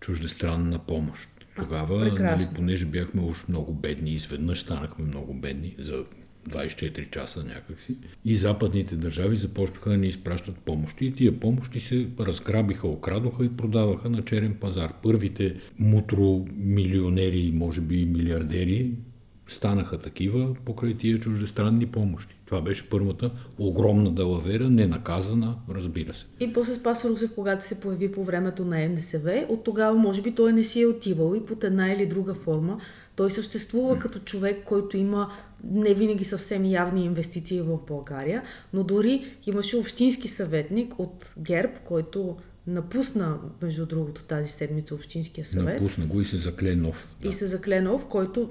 чуждестранна 0.00 0.78
помощ. 0.78 1.28
Тогава, 1.58 1.98
нали, 1.98 2.46
понеже 2.54 2.86
бяхме 2.86 3.22
уж 3.22 3.48
много 3.48 3.74
бедни, 3.74 4.10
изведнъж 4.10 4.60
станахме 4.60 5.04
много 5.04 5.34
бедни 5.34 5.74
за 5.78 6.04
24 6.48 7.10
часа 7.10 7.44
някакси. 7.44 7.96
И 8.24 8.36
западните 8.36 8.96
държави 8.96 9.36
започнаха 9.36 9.90
да 9.90 9.96
ни 9.96 10.06
изпращат 10.06 10.58
помощи. 10.58 11.06
И 11.06 11.12
тия 11.12 11.40
помощи 11.40 11.80
се 11.80 12.08
разграбиха, 12.20 12.88
окрадоха 12.88 13.44
и 13.44 13.56
продаваха 13.56 14.10
на 14.10 14.24
черен 14.24 14.54
пазар. 14.54 14.92
Първите 15.02 15.56
мутромилионери, 15.78 17.52
може 17.54 17.80
би 17.80 18.00
и 18.00 18.06
милиардери, 18.06 18.92
станаха 19.48 19.98
такива 19.98 20.54
покрай 20.64 20.94
тия 20.94 21.20
чуждестранни 21.20 21.86
помощи. 21.86 22.36
Това 22.46 22.60
беше 22.60 22.88
първата 22.88 23.30
огромна 23.58 24.12
далавера, 24.12 24.70
ненаказана, 24.70 25.54
разбира 25.70 26.14
се. 26.14 26.26
И 26.40 26.52
после 26.52 26.74
Спас 26.74 27.04
Русев, 27.04 27.34
когато 27.34 27.64
се 27.64 27.80
появи 27.80 28.12
по 28.12 28.24
времето 28.24 28.64
на 28.64 28.88
НДСВ, 28.88 29.46
от 29.48 29.64
тогава 29.64 29.98
може 29.98 30.22
би 30.22 30.34
той 30.34 30.52
не 30.52 30.64
си 30.64 30.82
е 30.82 30.86
отивал 30.86 31.34
и 31.34 31.46
под 31.46 31.64
една 31.64 31.92
или 31.92 32.06
друга 32.06 32.34
форма. 32.34 32.80
Той 33.16 33.30
съществува 33.30 33.98
като 33.98 34.18
човек, 34.18 34.64
който 34.64 34.96
има 34.96 35.30
не 35.64 35.94
винаги 35.94 36.24
съвсем 36.24 36.64
явни 36.64 37.04
инвестиции 37.04 37.60
в 37.60 37.78
България, 37.88 38.42
но 38.72 38.84
дори 38.84 39.36
имаше 39.46 39.76
общински 39.76 40.28
съветник 40.28 40.98
от 40.98 41.32
ГЕРБ, 41.38 41.72
който 41.84 42.36
напусна, 42.68 43.38
между 43.62 43.86
другото, 43.86 44.22
тази 44.22 44.50
седмица 44.50 44.94
Общинския 44.94 45.46
съвет. 45.46 45.80
Напусна 45.80 46.06
го 46.06 46.20
и 46.20 46.24
се 46.24 46.36
закле 46.36 46.74
нов. 46.74 47.08
И 47.24 47.32
се 47.32 47.46
закле 47.46 47.80
нов, 47.80 48.06
който 48.06 48.50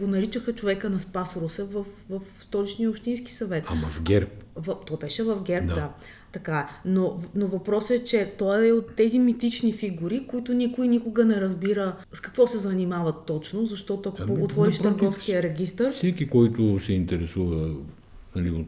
го 0.00 0.06
наричаха 0.06 0.52
човека 0.52 0.90
на 0.90 1.00
Спас 1.00 1.36
Русев 1.36 1.72
в, 1.72 1.84
в 2.10 2.20
столичния 2.40 2.90
общински 2.90 3.32
съвет. 3.32 3.64
Ама 3.66 3.88
в 3.90 4.02
ГЕРБ. 4.02 4.30
В, 4.56 4.76
то 4.86 4.96
беше 4.96 5.22
в 5.22 5.42
ГЕРБ, 5.42 5.66
да. 5.66 5.74
Да. 5.74 5.80
да. 5.80 5.92
Така, 6.32 6.70
но, 6.84 7.20
но 7.34 7.46
въпросът 7.46 7.90
е, 7.90 8.04
че 8.04 8.32
той 8.38 8.68
е 8.68 8.72
от 8.72 8.94
тези 8.96 9.18
митични 9.18 9.72
фигури, 9.72 10.26
които 10.26 10.54
никой 10.54 10.88
никога 10.88 11.24
не 11.24 11.40
разбира 11.40 11.96
с 12.12 12.20
какво 12.20 12.46
се 12.46 12.58
занимават 12.58 13.26
точно, 13.26 13.66
защото 13.66 14.08
ако 14.08 14.32
Ами, 14.32 14.42
отвориш 14.42 14.78
напротив, 14.78 14.98
търговския 14.98 15.42
регистр, 15.42 15.92
Всеки, 15.92 16.26
който 16.26 16.80
се 16.80 16.92
интересува 16.92 17.74
нали, 18.36 18.50
от 18.50 18.66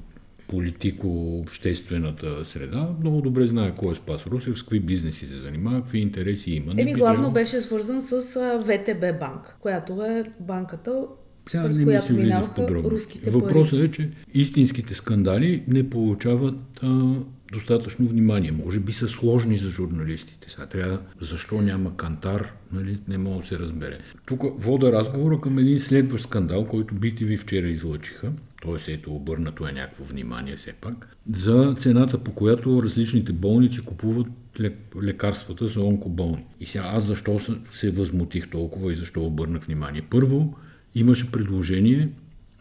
политико-обществената 0.48 2.44
среда, 2.44 2.88
много 3.00 3.20
добре 3.20 3.46
знае 3.46 3.74
кой 3.76 3.92
е 3.92 3.94
Спас 3.94 4.26
Русев, 4.26 4.58
с 4.58 4.62
какви 4.62 4.80
бизнеси 4.80 5.26
се 5.26 5.34
занимава, 5.34 5.80
какви 5.82 5.98
интереси 5.98 6.50
има. 6.50 6.72
Еми 6.76 6.94
главно 6.94 7.30
беше 7.30 7.60
свързан 7.60 8.00
с 8.00 8.20
ВТБ 8.60 9.18
банк, 9.20 9.56
която 9.60 10.02
е 10.02 10.24
банката, 10.40 11.06
Сега 11.50 11.62
през 11.62 11.78
не 11.78 11.84
ми 11.84 11.90
която 11.90 12.12
минаваха 12.12 12.68
руските 12.68 13.30
Въпросът 13.30 13.80
е, 13.80 13.90
че 13.90 14.10
истинските 14.34 14.94
скандали 14.94 15.64
не 15.68 15.90
получават 15.90 16.80
а, 16.82 17.14
достатъчно 17.52 18.06
внимание. 18.06 18.52
Може 18.52 18.80
би 18.80 18.92
са 18.92 19.08
сложни 19.08 19.56
за 19.56 19.70
журналистите. 19.70 20.50
Сега 20.50 20.66
трябва, 20.66 20.98
защо 21.20 21.62
няма 21.62 21.96
кантар, 21.96 22.52
нали, 22.72 22.98
не 23.08 23.18
мога 23.18 23.40
да 23.40 23.46
се 23.46 23.58
разбере. 23.58 23.98
Тук 24.26 24.42
вода 24.58 24.92
разговора 24.92 25.40
към 25.40 25.58
един 25.58 25.78
следващ 25.78 26.24
скандал, 26.24 26.64
който 26.64 26.94
BTV 26.94 27.38
вчера 27.38 27.68
излъчиха. 27.68 28.32
Т.е. 28.62 28.92
ето 28.92 29.14
обърнато 29.14 29.68
е 29.68 29.72
някакво 29.72 30.04
внимание 30.04 30.56
все 30.56 30.72
пак, 30.72 31.16
за 31.34 31.74
цената 31.78 32.18
по 32.18 32.34
която 32.34 32.82
различните 32.82 33.32
болници 33.32 33.80
купуват 33.80 34.26
лек- 34.58 35.02
лекарствата 35.02 35.66
за 35.66 35.80
онкоболни. 35.80 36.44
И 36.60 36.66
сега 36.66 36.84
аз 36.84 37.06
защо 37.06 37.40
се 37.72 37.90
възмутих 37.90 38.50
толкова 38.50 38.92
и 38.92 38.96
защо 38.96 39.24
обърнах 39.24 39.62
внимание? 39.62 40.02
Първо, 40.10 40.58
имаше 40.94 41.32
предложение 41.32 42.08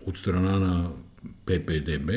от 0.05 0.17
страна 0.17 0.59
на 0.59 0.89
ППДБ, 1.45 2.11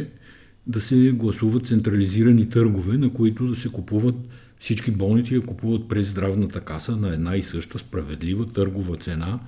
да 0.68 0.80
се 0.80 1.12
гласуват 1.12 1.66
централизирани 1.66 2.48
търгове, 2.48 2.98
на 2.98 3.12
които 3.12 3.46
да 3.46 3.56
се 3.56 3.68
купуват 3.68 4.14
всички 4.60 4.90
болници 4.90 5.34
я 5.34 5.40
купуват 5.40 5.88
през 5.88 6.10
здравната 6.10 6.60
каса 6.60 6.96
на 6.96 7.14
една 7.14 7.36
и 7.36 7.42
съща 7.42 7.78
справедлива 7.78 8.46
търгова 8.46 8.96
цена 8.96 9.38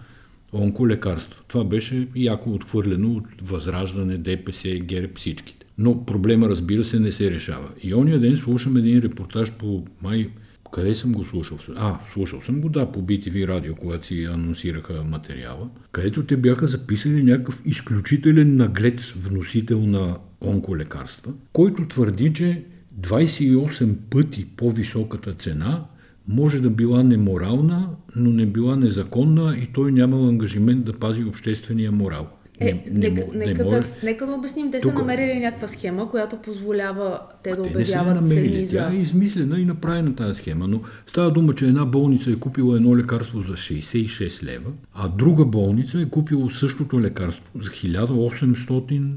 онколекарство. 0.53 1.45
Това 1.49 1.65
беше 1.65 2.09
яко 2.17 2.51
отхвърлено 2.51 3.13
от 3.13 3.25
Възраждане, 3.43 4.19
ДПС, 4.19 4.69
ГЕРБ, 4.69 5.13
всичките. 5.17 5.67
Но 5.79 6.07
проблема, 6.07 6.49
разбира 6.49 6.85
се, 6.85 7.01
не 7.01 7.13
се 7.13 7.31
решава. 7.31 7.69
И 7.83 7.95
ония 7.95 8.21
ден 8.21 8.37
слушам 8.37 8.77
един 8.77 8.99
репортаж 8.99 9.53
по 9.53 9.85
май 10.03 10.31
къде 10.73 10.95
съм 10.95 11.13
го 11.13 11.25
слушал? 11.25 11.59
А, 11.77 11.99
слушал 12.13 12.41
съм 12.41 12.61
го, 12.61 12.69
да, 12.69 12.93
по 12.93 13.03
BTV 13.03 13.49
радио, 13.49 13.75
когато 13.75 14.07
си 14.07 14.25
анонсираха 14.25 15.05
материала, 15.05 15.69
където 15.93 16.27
те 16.27 16.37
бяха 16.37 16.67
записали 16.67 17.23
някакъв 17.23 17.63
изключителен 17.65 18.57
наглец 18.57 19.13
вносител 19.13 19.87
на 19.87 20.17
онколекарства, 20.41 21.33
който 21.53 21.89
твърди, 21.89 22.33
че 22.33 22.65
28 23.01 23.95
пъти 24.11 24.47
по-високата 24.57 25.35
цена 25.35 25.85
може 26.29 26.61
да 26.61 26.71
била 26.71 27.03
неморална, 27.03 27.89
но 28.17 28.31
не 28.31 28.47
била 28.47 28.77
незаконна 28.77 29.57
и 29.59 29.67
той 29.73 29.93
нямал 29.93 30.29
ангажимент 30.29 30.85
да 30.85 30.93
пази 30.93 31.25
обществения 31.25 31.93
морал. 31.93 32.29
Е, 32.61 32.73
не, 32.91 33.09
нека, 33.09 33.27
не, 33.33 33.47
нека, 33.47 33.65
не 33.65 33.71
да, 33.71 33.83
нека 34.03 34.27
да 34.27 34.33
обясним, 34.33 34.71
те 34.71 34.81
Тук... 34.81 34.93
са 34.93 34.99
намерили 34.99 35.41
някаква 35.41 35.69
схема, 35.69 36.11
която 36.11 36.37
позволява 36.37 37.21
те 37.43 37.55
да 37.55 37.63
обявяват 37.63 38.29
цени 38.29 38.67
за... 38.67 38.77
Тя 38.77 38.93
е 38.93 38.97
измислена 38.97 39.61
и 39.61 39.65
направена 39.65 40.17
тази 40.17 40.35
схема, 40.35 40.69
но 40.69 40.81
става 41.07 41.33
дума, 41.33 41.55
че 41.55 41.67
една 41.67 41.85
болница 41.85 42.31
е 42.31 42.35
купила 42.35 42.77
едно 42.77 42.97
лекарство 42.97 43.43
за 43.43 43.53
66 43.53 44.43
лева, 44.43 44.71
а 44.95 45.09
друга 45.09 45.45
болница 45.45 46.01
е 46.01 46.09
купила 46.09 46.51
същото 46.51 47.01
лекарство 47.01 47.45
за 47.61 47.71
1800 47.71 49.11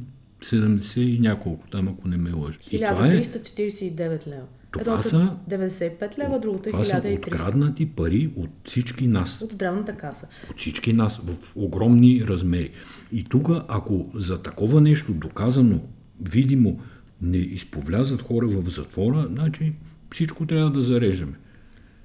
70 0.44 1.00
и 1.00 1.20
няколко, 1.20 1.68
там 1.72 1.88
ако 1.88 2.08
не 2.08 2.18
ме 2.18 2.32
лъжи. 2.32 2.58
1349 2.60 4.28
е, 4.28 4.30
лева. 4.30 4.46
Това 4.80 5.02
са 5.02 5.38
95 5.50 6.18
лева, 6.18 6.40
другото 6.40 6.70
е 6.70 6.72
1300. 6.72 6.72
Това 6.72 6.84
са 6.84 7.18
откраднати 7.18 7.86
пари 7.86 8.34
от 8.36 8.50
всички 8.66 9.08
нас. 9.08 9.42
От 9.42 9.52
здравната 9.52 9.94
каса. 9.94 10.28
От 10.52 10.60
всички 10.60 10.94
нас 10.94 11.20
в 11.26 11.36
огромни 11.56 12.24
размери. 12.28 12.72
И 13.12 13.24
тук, 13.24 13.50
ако 13.68 14.10
за 14.16 14.42
такова 14.42 14.82
нещо 14.82 15.14
доказано, 15.14 15.80
видимо, 16.22 16.80
не 17.22 17.38
изповлязат 17.38 18.22
хора 18.22 18.48
в 18.48 18.70
затвора, 18.70 19.28
значи 19.32 19.74
всичко 20.12 20.46
трябва 20.46 20.72
да 20.72 20.82
зарежеме. 20.82 21.34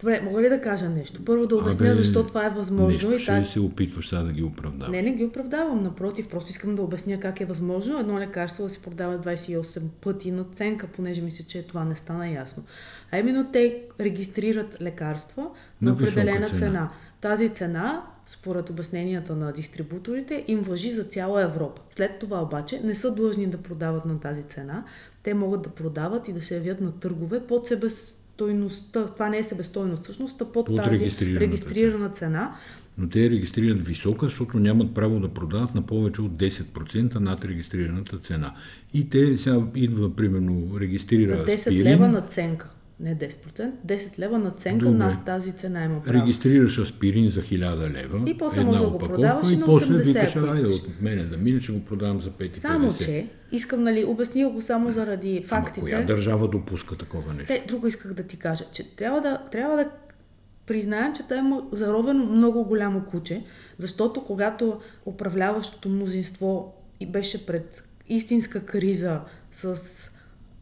Добре, 0.00 0.20
мога 0.24 0.42
ли 0.42 0.48
да 0.48 0.60
кажа 0.60 0.88
нещо? 0.88 1.24
Първо 1.24 1.46
да 1.46 1.56
обясня 1.56 1.86
Абе, 1.86 1.94
защо 1.94 2.26
това 2.26 2.46
е 2.46 2.50
възможно. 2.50 3.10
Нещо, 3.10 3.22
и 3.32 3.34
тази... 3.34 3.46
се 3.46 3.60
опитваш 3.60 4.08
сега 4.08 4.22
да 4.22 4.32
ги 4.32 4.42
оправдаваш. 4.42 4.92
Не, 4.92 5.02
не 5.02 5.12
ги 5.12 5.24
оправдавам. 5.24 5.82
Напротив, 5.82 6.28
просто 6.28 6.50
искам 6.50 6.74
да 6.74 6.82
обясня 6.82 7.20
как 7.20 7.40
е 7.40 7.44
възможно 7.44 7.98
едно 7.98 8.18
лекарство 8.18 8.64
да 8.64 8.70
се 8.70 8.82
продава 8.82 9.18
28 9.18 9.80
пъти 10.00 10.30
наценка, 10.30 10.86
понеже 10.86 11.22
мисля, 11.22 11.44
че 11.48 11.66
това 11.66 11.84
не 11.84 11.96
стана 11.96 12.28
ясно. 12.28 12.62
А 13.12 13.18
именно 13.18 13.46
те 13.52 13.82
регистрират 14.00 14.80
лекарства 14.80 15.42
на, 15.42 15.90
на 15.90 15.92
определена 15.92 16.46
цена. 16.46 16.58
цена. 16.58 16.90
Тази 17.20 17.48
цена, 17.48 18.02
според 18.26 18.70
обясненията 18.70 19.36
на 19.36 19.52
дистрибуторите, 19.52 20.44
им 20.48 20.62
въжи 20.62 20.90
за 20.90 21.04
цяла 21.04 21.42
Европа. 21.42 21.82
След 21.90 22.18
това 22.18 22.42
обаче 22.42 22.80
не 22.84 22.94
са 22.94 23.14
длъжни 23.14 23.46
да 23.46 23.58
продават 23.58 24.04
на 24.04 24.20
тази 24.20 24.42
цена. 24.42 24.84
Те 25.22 25.34
могат 25.34 25.62
да 25.62 25.68
продават 25.68 26.28
и 26.28 26.32
да 26.32 26.40
се 26.40 26.54
явят 26.54 26.80
на 26.80 26.92
търгове 26.92 27.46
под 27.46 27.66
себе 27.66 27.86
стойността, 28.38 29.06
това 29.06 29.28
не 29.28 29.38
е 29.38 29.42
себестойност, 29.42 30.02
всъщност, 30.02 30.38
под, 30.38 30.52
под 30.52 30.76
тази 30.76 30.90
регистрирана, 30.90 31.40
регистрирана 31.40 32.08
цена. 32.08 32.54
Но 32.98 33.08
те 33.08 33.30
регистрират 33.30 33.86
висока, 33.86 34.26
защото 34.26 34.58
нямат 34.58 34.94
право 34.94 35.20
да 35.20 35.28
продават 35.28 35.74
на 35.74 35.82
повече 35.82 36.22
от 36.22 36.32
10% 36.32 37.14
над 37.14 37.44
регистрираната 37.44 38.18
цена. 38.18 38.54
И 38.94 39.10
те 39.10 39.38
сега 39.38 39.62
идва, 39.74 40.16
примерно, 40.16 40.80
регистрира 40.80 41.36
на 41.36 41.44
10 41.44 41.56
спирин, 41.56 41.82
лева 41.82 42.08
наценка 42.08 42.68
не 43.00 43.16
10%, 43.16 43.70
10 43.86 44.18
лева 44.18 44.38
наценка 44.38 44.84
Добре. 44.84 44.98
на 44.98 45.24
тази 45.24 45.52
цена 45.52 45.84
има 45.84 46.02
право. 46.02 46.18
Регистрираш 46.18 46.78
аспирин 46.78 47.28
за 47.28 47.42
1000 47.42 47.92
лева. 47.92 48.30
И 48.30 48.38
после 48.38 48.64
може 48.64 48.82
да 48.82 48.90
го 48.90 48.98
продаваш 48.98 49.50
и 49.50 49.56
на 49.56 49.66
80 49.66 50.02
викаш, 50.02 50.36
айде 50.36 50.66
от 50.68 51.00
мене 51.00 51.24
да 51.24 51.36
мине, 51.36 51.60
че 51.60 51.72
го 51.72 51.84
продавам 51.84 52.20
за 52.20 52.30
5,50. 52.30 52.56
Само, 52.56 52.94
че, 52.98 53.28
искам, 53.52 53.82
нали, 53.82 54.04
обясня 54.04 54.50
го 54.50 54.60
само 54.60 54.90
заради 54.90 55.42
фактите. 55.46 55.80
Ама 55.80 55.90
коя 55.90 56.02
държава 56.02 56.48
допуска 56.48 56.96
такова 56.96 57.32
нещо? 57.32 57.46
Те, 57.46 57.64
друго 57.68 57.86
исках 57.86 58.14
да 58.14 58.22
ти 58.22 58.36
кажа, 58.36 58.64
че 58.72 58.96
трябва 58.96 59.20
да, 59.20 59.42
трябва 59.52 59.76
да 59.76 59.90
признаем, 60.66 61.12
че 61.14 61.22
той 61.28 61.38
има 61.38 61.62
заровено 61.72 62.26
много 62.26 62.64
голямо 62.64 63.04
куче, 63.10 63.44
защото 63.78 64.24
когато 64.24 64.80
управляващото 65.06 65.88
мнозинство 65.88 66.74
и 67.00 67.06
беше 67.06 67.46
пред 67.46 67.84
истинска 68.08 68.64
криза 68.64 69.20
с 69.52 69.80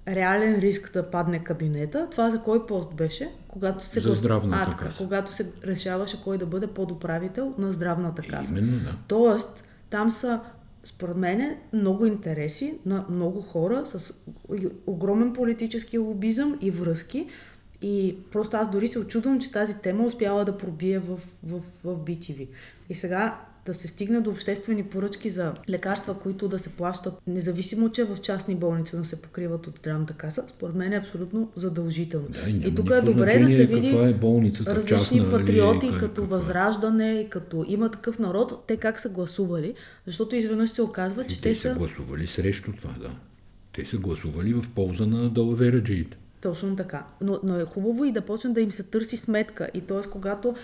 реален 0.08 0.54
риск 0.58 0.92
да 0.92 1.10
падне 1.10 1.38
кабинета. 1.38 2.08
Това 2.10 2.30
за 2.30 2.42
кой 2.42 2.66
пост 2.66 2.94
беше? 2.94 3.30
Когато 3.48 3.84
се 3.84 4.00
за 4.00 4.12
здравната 4.12 4.70
а, 4.72 4.76
каса. 4.76 5.04
Когато 5.04 5.32
се 5.32 5.46
решаваше 5.64 6.22
кой 6.24 6.38
да 6.38 6.46
бъде 6.46 6.66
подуправител 6.66 7.54
на 7.58 7.70
здравната 7.70 8.22
каса. 8.22 8.52
Именно, 8.52 8.78
да. 8.78 8.96
Тоест, 9.08 9.64
там 9.90 10.10
са, 10.10 10.40
според 10.84 11.16
мен, 11.16 11.56
много 11.72 12.06
интереси 12.06 12.78
на 12.86 13.04
много 13.10 13.40
хора 13.40 13.86
с 13.86 14.14
огромен 14.86 15.32
политически 15.32 15.98
лобизъм 15.98 16.58
и 16.60 16.70
връзки. 16.70 17.26
И 17.82 18.16
просто 18.32 18.56
аз 18.56 18.70
дори 18.70 18.88
се 18.88 18.98
очудвам, 18.98 19.40
че 19.40 19.52
тази 19.52 19.74
тема 19.74 20.04
успяла 20.04 20.44
да 20.44 20.58
пробие 20.58 20.98
в, 20.98 21.18
в, 21.42 21.60
в 21.84 21.96
BTV. 21.96 22.48
И 22.88 22.94
сега 22.94 23.40
да 23.66 23.74
се 23.74 23.88
стигне 23.88 24.20
до 24.20 24.30
обществени 24.30 24.82
поръчки 24.82 25.30
за 25.30 25.54
лекарства, 25.68 26.18
които 26.18 26.48
да 26.48 26.58
се 26.58 26.68
плащат, 26.68 27.14
независимо, 27.26 27.90
че 27.90 28.04
в 28.04 28.16
частни 28.16 28.54
болници, 28.54 28.96
но 28.96 29.04
се 29.04 29.16
покриват 29.16 29.66
от 29.66 29.78
здравната 29.78 30.14
каса, 30.14 30.44
според 30.48 30.74
мен 30.74 30.92
е 30.92 30.96
абсолютно 30.96 31.50
задължително. 31.54 32.28
Да, 32.28 32.50
и, 32.50 32.74
тук 32.74 32.90
е 32.90 33.00
добре 33.00 33.38
да 33.38 33.50
се 33.50 33.66
види 33.66 33.88
е 33.88 34.14
болницата, 34.14 34.74
различни 34.76 35.18
частна, 35.18 35.30
патриоти, 35.30 35.86
или, 35.86 35.98
като 35.98 36.22
е? 36.22 36.26
Възраждане, 36.26 37.26
като 37.30 37.64
има 37.68 37.90
такъв 37.90 38.18
народ, 38.18 38.64
те 38.66 38.76
как 38.76 39.00
са 39.00 39.08
гласували, 39.08 39.74
защото 40.06 40.36
изведнъж 40.36 40.70
се 40.70 40.82
оказва, 40.82 41.24
че 41.26 41.40
те, 41.40 41.48
те 41.48 41.54
са... 41.54 41.74
гласували 41.74 42.26
срещу 42.26 42.72
това, 42.72 42.94
да. 43.00 43.10
Те 43.72 43.84
са 43.84 43.96
гласували 43.96 44.52
в 44.52 44.64
полза 44.74 45.06
на 45.06 45.30
далавераджиите. 45.30 46.16
Точно 46.40 46.76
така. 46.76 47.06
Но, 47.20 47.40
но 47.42 47.58
е 47.58 47.64
хубаво 47.64 48.04
и 48.04 48.12
да 48.12 48.20
почне 48.20 48.50
да 48.50 48.60
им 48.60 48.72
се 48.72 48.82
търси 48.82 49.16
сметка. 49.16 49.68
И 49.74 49.80
т.е. 49.80 50.10
когато 50.10 50.54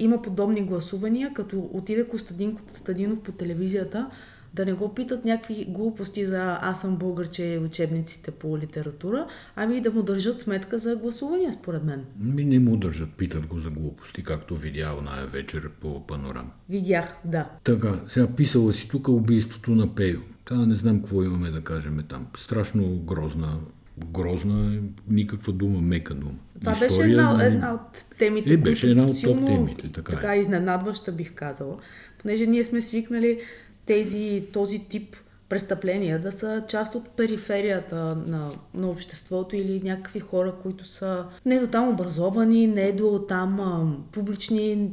има 0.00 0.22
подобни 0.22 0.62
гласувания, 0.62 1.32
като 1.34 1.70
отиде 1.72 2.08
Костадин 2.08 2.56
Костадинов 2.56 3.20
по 3.20 3.32
телевизията, 3.32 4.10
да 4.54 4.64
не 4.64 4.72
го 4.72 4.94
питат 4.94 5.24
някакви 5.24 5.66
глупости 5.68 6.24
за 6.24 6.58
аз 6.62 6.80
съм 6.80 6.96
българче 6.96 7.44
и 7.44 7.58
учебниците 7.58 8.30
по 8.30 8.58
литература, 8.58 9.26
ами 9.56 9.80
да 9.80 9.90
му 9.90 10.02
държат 10.02 10.40
сметка 10.40 10.78
за 10.78 10.96
гласувания, 10.96 11.52
според 11.52 11.84
мен. 11.84 12.04
Ми 12.20 12.44
не 12.44 12.58
му 12.58 12.76
държат, 12.76 13.12
питат 13.12 13.46
го 13.46 13.58
за 13.60 13.70
глупости, 13.70 14.24
както 14.24 14.56
видя 14.56 14.96
оная 14.98 15.26
вечер 15.26 15.70
по 15.80 16.06
панорама. 16.06 16.50
Видях, 16.68 17.16
да. 17.24 17.48
Така, 17.64 18.00
сега 18.08 18.26
писала 18.26 18.72
си 18.72 18.88
тук 18.88 19.08
убийството 19.08 19.70
на 19.70 19.94
Пейо. 19.94 20.20
Та 20.44 20.54
не 20.66 20.74
знам 20.74 21.00
какво 21.00 21.22
имаме 21.22 21.50
да 21.50 21.60
кажем 21.60 22.04
там. 22.08 22.26
Страшно 22.36 22.96
грозна 22.96 23.58
грозна 24.04 24.74
е 24.74 24.78
никаква 25.12 25.52
дума, 25.52 25.80
мека 25.80 26.14
дума. 26.14 26.34
Това 26.60 26.72
История, 26.72 26.88
беше 26.88 27.10
една, 27.10 27.44
една 27.44 27.74
от 27.74 28.04
темите, 28.18 28.52
е, 28.52 28.56
беше 28.56 28.90
една 28.90 29.04
от 29.04 29.22
топ 29.22 29.46
темите. 29.46 29.92
Така, 29.92 30.12
така 30.12 30.34
е. 30.34 30.40
изненадваща 30.40 31.12
бих 31.12 31.34
казала. 31.34 31.76
Понеже 32.22 32.46
ние 32.46 32.64
сме 32.64 32.82
свикнали 32.82 33.40
тези, 33.86 34.44
този 34.52 34.78
тип 34.78 35.16
престъпления 35.48 36.18
да 36.18 36.32
са 36.32 36.64
част 36.68 36.94
от 36.94 37.08
периферията 37.08 37.96
на, 38.26 38.50
на 38.74 38.90
обществото 38.90 39.56
или 39.56 39.80
някакви 39.84 40.20
хора, 40.20 40.54
които 40.62 40.84
са 40.84 41.26
не 41.46 41.60
до 41.60 41.66
там 41.66 41.88
образовани, 41.88 42.66
не 42.66 42.92
до 42.92 43.24
там 43.28 43.60
а, 43.60 43.96
публични, 44.12 44.90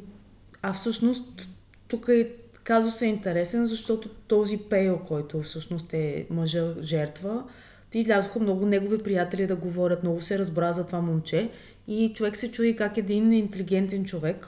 а 0.61 0.73
всъщност 0.73 1.49
тук 1.87 2.07
е 2.09 2.31
казус 2.63 3.01
е 3.01 3.05
интересен, 3.05 3.67
защото 3.67 4.09
този 4.09 4.57
Пейл, 4.57 4.99
който 5.07 5.41
всъщност 5.41 5.93
е 5.93 6.27
мъжа 6.29 6.73
жертва, 6.81 7.43
излязоха 7.93 8.39
много 8.39 8.65
негови 8.65 8.97
приятели 8.97 9.47
да 9.47 9.55
говорят, 9.55 10.03
много 10.03 10.21
се 10.21 10.39
разбра 10.39 10.73
за 10.73 10.85
това 10.85 11.01
момче 11.01 11.49
и 11.87 12.13
човек 12.15 12.37
се 12.37 12.51
чуди 12.51 12.75
как 12.75 12.97
един 12.97 13.33
интелигентен 13.33 14.05
човек 14.05 14.47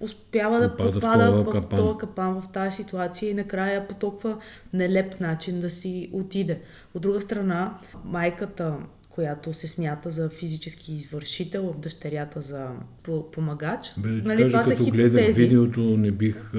успява 0.00 0.60
да 0.60 0.76
попада 0.76 1.32
в, 1.32 1.60
в 1.60 1.68
този 1.68 1.98
капан, 1.98 2.42
в 2.42 2.52
тази 2.52 2.76
ситуация 2.76 3.30
и 3.30 3.34
накрая 3.34 3.88
по 3.88 3.94
толкова 3.94 4.38
нелеп 4.72 5.20
начин 5.20 5.60
да 5.60 5.70
си 5.70 6.10
отиде. 6.12 6.60
От 6.94 7.02
друга 7.02 7.20
страна, 7.20 7.78
майката, 8.04 8.76
която 9.10 9.52
се 9.52 9.66
смята 9.68 10.10
за 10.10 10.28
физически 10.28 10.92
извършител, 10.94 11.74
дъщерята 11.78 12.42
за 12.42 12.68
помагач. 13.32 13.94
Бе, 13.98 14.08
нали, 14.08 14.42
кажа, 14.42 14.48
това 14.48 14.62
като 14.62 14.84
са 14.84 14.90
гледах 14.90 15.34
видеото, 15.34 15.80
не 15.80 16.10
бих 16.10 16.52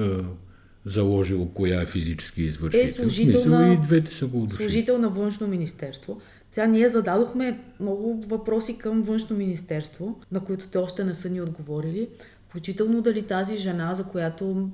заложил 0.88 1.48
коя 1.54 1.82
е 1.82 1.86
физически 1.86 2.42
извършител. 2.42 2.84
Е 2.84 2.88
служител 2.88 3.44
на, 3.44 3.72
и 3.72 3.76
двете 3.76 4.14
са 4.14 4.26
го 4.26 4.48
служител 4.48 4.98
на 4.98 5.08
външно 5.08 5.46
министерство. 5.46 6.20
Сега 6.50 6.66
ние 6.66 6.88
зададохме 6.88 7.60
много 7.80 8.22
въпроси 8.26 8.78
към 8.78 9.02
външно 9.02 9.36
министерство, 9.36 10.20
на 10.32 10.40
които 10.40 10.68
те 10.68 10.78
още 10.78 11.04
не 11.04 11.14
са 11.14 11.30
ни 11.30 11.40
отговорили. 11.40 12.08
Включително 12.48 13.02
дали 13.02 13.22
тази 13.22 13.56
жена, 13.56 13.94
за 13.94 14.04
която 14.04 14.70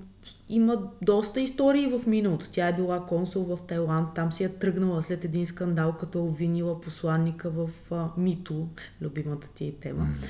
има 0.49 0.83
доста 1.03 1.41
истории 1.41 1.87
в 1.87 2.07
миналото. 2.07 2.47
Тя 2.53 2.69
е 2.69 2.73
била 2.73 3.07
консул 3.07 3.43
в 3.43 3.59
Тайланд, 3.67 4.09
там 4.15 4.33
си 4.33 4.45
е 4.45 4.49
тръгнала 4.49 5.03
след 5.03 5.25
един 5.25 5.47
скандал, 5.47 5.93
като 6.01 6.19
е 6.19 6.23
обвинила 6.23 6.81
посланника 6.81 7.51
в 7.51 7.71
а, 7.91 8.09
Мито, 8.17 8.69
любимата 9.03 9.49
ти 9.55 9.75
тема. 9.81 10.03
Mm. 10.03 10.27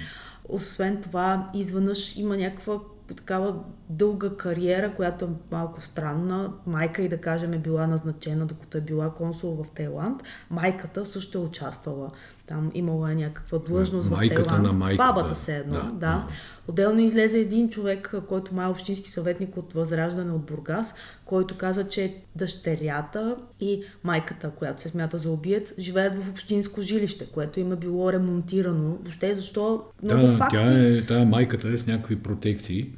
Освен 0.49 1.01
това, 1.03 1.51
изведнъж 1.55 2.17
има 2.17 2.37
някаква 2.37 2.81
такава 3.09 3.65
дълга 3.91 4.37
кариера, 4.37 4.95
която 4.95 5.25
е 5.25 5.29
малко 5.51 5.81
странна. 5.81 6.53
Майка 6.67 7.03
и 7.03 7.09
да 7.09 7.21
кажем 7.21 7.53
е 7.53 7.59
била 7.59 7.87
назначена, 7.87 8.47
докато 8.47 8.79
е 8.79 8.81
била 8.81 9.11
консул 9.11 9.65
в 9.65 9.71
Тайланд. 9.71 10.23
Майката 10.51 11.07
също 11.07 11.39
е 11.39 11.41
участвала. 11.41 12.11
Там 12.47 12.71
имала 12.75 13.13
е 13.13 13.15
някаква 13.15 13.59
длъжност 13.59 14.11
майката 14.11 14.43
в 14.43 14.47
Тайланд. 14.47 14.67
На 14.67 14.73
майката. 14.73 15.13
Бабата 15.13 15.35
се 15.35 15.57
едно, 15.57 15.75
да. 15.75 15.91
да. 15.93 16.27
Отделно 16.69 17.01
излезе 17.01 17.39
един 17.39 17.69
човек, 17.69 18.15
който 18.29 18.55
май 18.55 18.67
е 18.67 18.69
общински 18.69 19.11
съветник 19.11 19.57
от 19.57 19.73
Възраждане 19.73 20.33
от 20.33 20.45
Бургас, 20.45 20.95
който 21.25 21.57
каза, 21.57 21.89
че 21.89 22.15
дъщерята 22.37 23.37
и 23.61 23.83
майката, 24.05 24.51
която 24.51 24.83
се 24.83 24.89
смята 24.89 25.19
за 25.19 25.31
убиец, 25.31 25.75
живеят 25.79 26.15
в 26.15 26.31
общинско 26.31 26.81
жилище, 26.81 27.27
което 27.27 27.61
им 27.61 27.73
е 27.73 27.77
било 27.77 28.13
ремонтирано. 28.13 28.97
Въобще 29.03 29.35
защо? 29.35 29.83
Много 30.03 30.27
да, 30.27 30.37
факти. 30.37 30.57
Тя 30.57 30.73
е, 30.73 31.07
тя 31.07 31.25
майката 31.25 31.69
е 31.69 31.79
с 31.79 31.87
някакви 31.87 32.17
протекции 32.17 32.91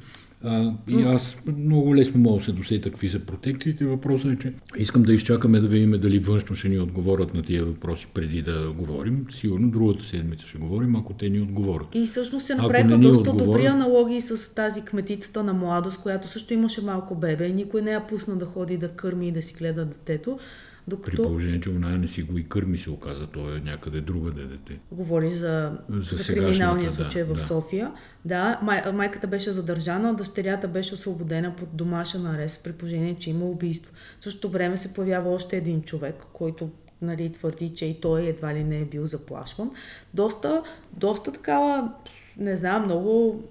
а, 0.43 0.73
и 0.87 1.01
аз 1.01 1.37
много 1.57 1.95
лесно 1.95 2.19
мога 2.19 2.37
да 2.37 2.43
се 2.43 2.51
досета 2.51 2.91
какви 2.91 3.09
са 3.09 3.19
протекциите. 3.19 3.85
Въпросът 3.85 4.31
е, 4.31 4.37
че 4.41 4.53
искам 4.77 5.03
да 5.03 5.13
изчакаме 5.13 5.59
да 5.59 5.67
видим 5.67 5.91
дали 5.91 6.19
външно 6.19 6.55
ще 6.55 6.69
ни 6.69 6.79
отговорят 6.79 7.33
на 7.33 7.43
тия 7.43 7.65
въпроси 7.65 8.07
преди 8.13 8.41
да 8.41 8.71
говорим. 8.77 9.25
Сигурно 9.33 9.69
другата 9.69 10.05
седмица 10.05 10.47
ще 10.47 10.57
говорим, 10.57 10.95
ако 10.95 11.13
те 11.13 11.29
ни 11.29 11.41
отговорят. 11.41 11.87
И 11.93 12.05
всъщност 12.05 12.45
се 12.45 12.55
направиха 12.55 12.97
доста 12.97 13.29
отговорят... 13.29 13.45
добри 13.45 13.65
аналогии 13.65 14.21
с 14.21 14.55
тази 14.55 14.81
кметицата 14.81 15.43
на 15.43 15.53
младост, 15.53 16.01
която 16.01 16.27
също 16.27 16.53
имаше 16.53 16.81
малко 16.81 17.15
бебе 17.15 17.47
и 17.47 17.53
никой 17.53 17.81
не 17.81 17.91
я 17.91 18.07
пусна 18.07 18.35
да 18.35 18.45
ходи 18.45 18.77
да 18.77 18.89
кърми 18.89 19.27
и 19.27 19.31
да 19.31 19.41
си 19.41 19.53
гледа 19.53 19.85
детето. 19.85 20.39
Докато... 20.87 21.17
При 21.17 21.23
положение, 21.23 21.61
че 21.61 21.69
она 21.69 21.89
не 21.89 22.07
си 22.07 22.23
го 22.23 22.37
и 22.37 22.49
кърми, 22.49 22.77
се 22.77 22.89
оказа, 22.89 23.27
то 23.27 23.55
е 23.55 23.59
някъде 23.59 24.01
друга 24.01 24.31
да 24.31 24.47
дете. 24.47 24.79
Говори 24.91 25.31
за, 25.31 25.77
за, 25.89 26.15
за 26.15 26.33
криминалния 26.33 26.89
случай 26.89 27.23
да, 27.23 27.33
в 27.33 27.37
да. 27.37 27.43
София. 27.43 27.91
Да, 28.25 28.59
май, 28.63 28.81
майката 28.93 29.27
беше 29.27 29.51
задържана, 29.51 30.13
дъщерята 30.13 30.67
беше 30.67 30.93
освободена 30.93 31.55
под 31.55 31.69
домашен 31.73 32.25
арест, 32.25 32.63
при 32.63 32.73
положение, 32.73 33.15
че 33.19 33.29
има 33.29 33.45
убийство. 33.45 33.93
В 34.19 34.23
същото 34.23 34.49
време 34.49 34.77
се 34.77 34.93
появява 34.93 35.31
още 35.31 35.57
един 35.57 35.81
човек, 35.81 36.15
който 36.33 36.69
нали, 37.01 37.31
твърди, 37.31 37.69
че 37.69 37.85
и 37.85 38.01
той 38.01 38.21
едва 38.25 38.53
ли 38.53 38.63
не 38.63 38.79
е 38.79 38.85
бил 38.85 39.05
заплашван. 39.05 39.71
Доста, 40.13 40.63
доста 40.93 41.31
такава, 41.31 41.91
не 42.37 42.57
знам, 42.57 42.83
много 42.83 43.43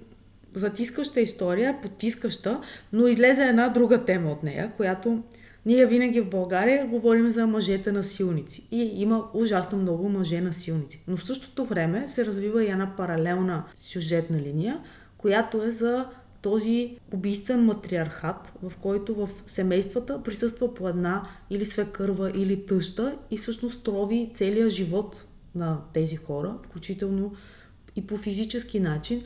затискаща 0.55 1.20
история, 1.20 1.81
потискаща, 1.83 2.61
но 2.92 3.07
излезе 3.07 3.42
една 3.42 3.68
друга 3.68 4.05
тема 4.05 4.33
от 4.33 4.42
нея, 4.42 4.72
която 4.77 5.22
ние 5.66 5.87
винаги 5.87 6.20
в 6.20 6.31
България 6.31 6.87
говорим 6.87 7.31
за 7.31 7.46
мъжете 7.46 7.92
насилници. 7.92 8.62
И 8.70 8.90
има 8.94 9.24
ужасно 9.35 9.79
много 9.79 10.09
мъже 10.09 10.40
насилници. 10.40 11.00
Но 11.09 11.16
в 11.16 11.24
същото 11.24 11.64
време 11.64 12.09
се 12.09 12.26
развива 12.26 12.64
и 12.64 12.68
една 12.68 12.96
паралелна 12.96 13.64
сюжетна 13.79 14.40
линия, 14.40 14.81
която 15.18 15.62
е 15.62 15.70
за 15.70 16.07
този 16.42 16.96
убийствен 17.12 17.64
матриархат, 17.64 18.52
в 18.62 18.72
който 18.81 19.14
в 19.14 19.29
семействата 19.46 20.22
присъства 20.22 20.74
по 20.74 20.88
една 20.88 21.29
или 21.50 21.64
свекърва, 21.64 22.33
или 22.35 22.66
тъща 22.66 23.16
и 23.31 23.38
всъщност 23.38 23.85
трови 23.85 24.31
целият 24.35 24.70
живот 24.70 25.26
на 25.55 25.79
тези 25.92 26.16
хора, 26.16 26.55
включително 26.62 27.33
и 27.96 28.07
по 28.07 28.16
физически 28.16 28.81
начин, 28.81 29.22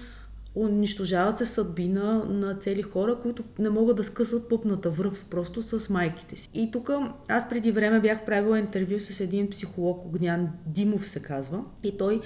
унищожават 0.54 1.38
се 1.38 1.46
съдбина 1.46 2.24
на 2.24 2.54
цели 2.54 2.82
хора, 2.82 3.18
които 3.22 3.44
не 3.58 3.70
могат 3.70 3.96
да 3.96 4.04
скъсат 4.04 4.48
пъпната 4.48 4.90
връв 4.90 5.24
просто 5.30 5.62
с 5.62 5.90
майките 5.90 6.36
си. 6.36 6.48
И 6.54 6.70
тук 6.70 6.90
аз 7.28 7.48
преди 7.48 7.70
време 7.70 8.00
бях 8.00 8.24
правила 8.24 8.58
интервю 8.58 9.00
с 9.00 9.20
един 9.20 9.50
психолог, 9.50 10.04
Огнян 10.06 10.48
Димов 10.66 11.08
се 11.08 11.20
казва, 11.20 11.64
и 11.82 11.98
той 11.98 12.20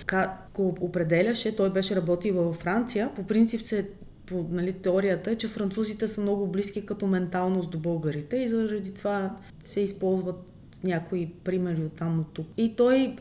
го 0.55 0.77
определяше, 0.81 1.57
той 1.57 1.73
беше 1.73 1.97
работил 1.97 2.35
във 2.35 2.57
Франция, 2.57 3.11
по 3.17 3.27
принцип 3.27 3.61
се 3.61 3.89
по 4.27 4.47
нали, 4.51 4.73
теорията 4.73 5.31
е, 5.31 5.37
че 5.37 5.49
французите 5.49 6.09
са 6.09 6.21
много 6.21 6.47
близки 6.47 6.87
като 6.87 7.07
менталност 7.07 7.71
до 7.71 7.79
българите 7.79 8.37
и 8.37 8.49
заради 8.49 8.95
това 8.95 9.37
се 9.65 9.81
използват 9.81 10.37
някои 10.85 11.33
примери 11.45 11.85
от 11.85 11.93
там 11.93 12.21
от 12.21 12.27
тук. 12.33 12.47
И 12.57 12.77
той 12.77 13.17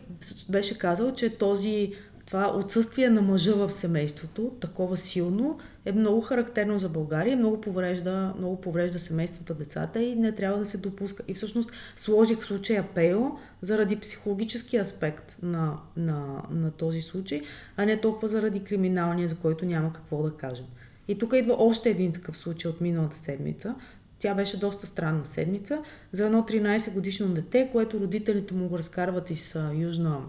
беше 0.49 0.77
казал, 0.77 1.13
че 1.13 1.37
този 1.37 1.93
това 2.33 2.57
отсъствие 2.57 3.09
на 3.09 3.21
мъжа 3.21 3.55
в 3.55 3.71
семейството, 3.71 4.51
такова 4.59 4.97
силно, 4.97 5.59
е 5.85 5.91
много 5.91 6.21
характерно 6.21 6.79
за 6.79 6.89
България, 6.89 7.37
много 7.37 7.61
поврежда, 7.61 8.33
много 8.37 8.61
поврежда 8.61 8.99
семействата, 8.99 9.53
децата 9.53 10.01
и 10.01 10.15
не 10.15 10.31
трябва 10.31 10.59
да 10.59 10.65
се 10.65 10.77
допуска. 10.77 11.23
И 11.27 11.33
всъщност 11.33 11.71
сложих 11.95 12.43
случая 12.43 12.87
Пейо 12.95 13.31
заради 13.61 13.95
психологически 13.95 14.77
аспект 14.77 15.35
на, 15.41 15.77
на, 15.97 16.43
на 16.51 16.71
този 16.71 17.01
случай, 17.01 17.41
а 17.77 17.85
не 17.85 18.01
толкова 18.01 18.27
заради 18.27 18.63
криминалния, 18.63 19.27
за 19.27 19.35
който 19.35 19.65
няма 19.65 19.93
какво 19.93 20.23
да 20.23 20.31
кажем. 20.31 20.65
И 21.07 21.17
тук 21.17 21.33
идва 21.35 21.55
още 21.59 21.89
един 21.89 22.11
такъв 22.11 22.37
случай 22.37 22.71
от 22.71 22.81
миналата 22.81 23.17
седмица. 23.17 23.75
Тя 24.19 24.35
беше 24.35 24.59
доста 24.59 24.85
странна 24.85 25.25
седмица 25.25 25.81
за 26.11 26.25
едно 26.25 26.41
13 26.41 26.93
годишно 26.93 27.27
дете, 27.27 27.69
което 27.71 27.99
родителите 27.99 28.53
му 28.53 28.67
го 28.67 28.77
разкарват 28.77 29.29
из 29.29 29.55
Южна 29.73 30.21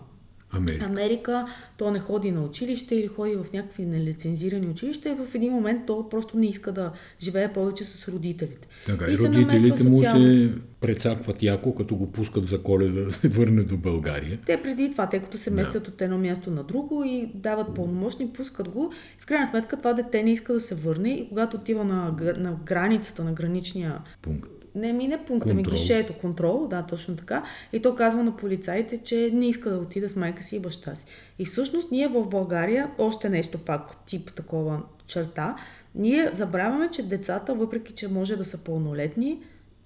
Америка. 0.57 0.87
Америка, 0.87 1.47
то 1.77 1.91
не 1.91 1.99
ходи 1.99 2.31
на 2.31 2.45
училище 2.45 2.95
или 2.95 3.07
ходи 3.07 3.37
в 3.37 3.47
някакви 3.53 3.85
нелицензирани 3.85 4.69
училища 4.69 5.09
и 5.09 5.15
в 5.15 5.35
един 5.35 5.53
момент 5.53 5.87
то 5.87 6.09
просто 6.09 6.39
не 6.39 6.47
иска 6.47 6.73
да 6.73 6.93
живее 7.21 7.53
повече 7.53 7.85
с 7.85 8.09
родителите. 8.09 8.69
Така, 8.87 9.07
и, 9.07 9.13
и 9.13 9.17
родителите 9.17 9.85
му 9.85 9.99
се 9.99 10.53
прецакват 10.81 11.43
яко, 11.43 11.75
като 11.75 11.97
го 11.97 12.13
пускат 12.13 12.47
за 12.47 12.63
коледа 12.63 13.01
да 13.01 13.13
се 13.13 13.29
върне 13.29 13.63
до 13.63 13.77
България. 13.77 14.39
Те 14.47 14.63
преди 14.63 14.91
това, 14.91 15.09
те 15.09 15.19
като 15.19 15.39
се 15.39 15.51
местят 15.51 15.83
да. 15.83 15.91
от 15.91 16.03
едно 16.03 16.19
място 16.19 16.51
на 16.51 16.63
друго 16.63 17.05
и 17.07 17.31
дават 17.35 17.75
пълномощни, 17.75 18.29
пускат 18.29 18.69
го. 18.69 18.93
В 19.19 19.27
крайна 19.27 19.47
сметка 19.47 19.77
това 19.77 19.93
дете 19.93 20.23
не 20.23 20.33
иска 20.33 20.53
да 20.53 20.61
се 20.61 20.75
върне 20.75 21.11
и 21.11 21.29
когато 21.29 21.57
отива 21.57 21.85
на, 21.85 22.17
на 22.37 22.57
границата, 22.65 23.25
на 23.25 23.33
граничния 23.33 23.99
пункт 24.23 24.54
не 24.75 24.93
мине 24.93 25.25
пункта 25.25 25.55
ми 25.55 25.63
гишето, 25.63 26.13
контрол, 26.13 26.67
да, 26.67 26.83
точно 26.83 27.17
така. 27.17 27.45
И 27.73 27.83
то 27.83 27.95
казва 27.95 28.23
на 28.23 28.37
полицаите, 28.37 28.99
че 28.99 29.31
не 29.33 29.49
иска 29.49 29.71
да 29.71 29.79
отида 29.79 30.09
с 30.09 30.17
майка 30.17 30.43
си 30.43 30.57
и 30.57 30.61
баща 30.61 30.95
си. 30.95 31.05
И 31.39 31.45
всъщност 31.45 31.91
ние 31.91 32.09
в 32.09 32.27
България, 32.27 32.91
още 32.99 33.29
нещо 33.29 33.59
пак, 33.59 34.07
тип 34.07 34.35
такова 34.35 34.83
черта, 35.07 35.57
ние 35.95 36.31
забравяме, 36.33 36.91
че 36.91 37.03
децата, 37.03 37.55
въпреки 37.55 37.93
че 37.93 38.09
може 38.09 38.37
да 38.37 38.45
са 38.45 38.59
пълнолетни, 38.59 39.43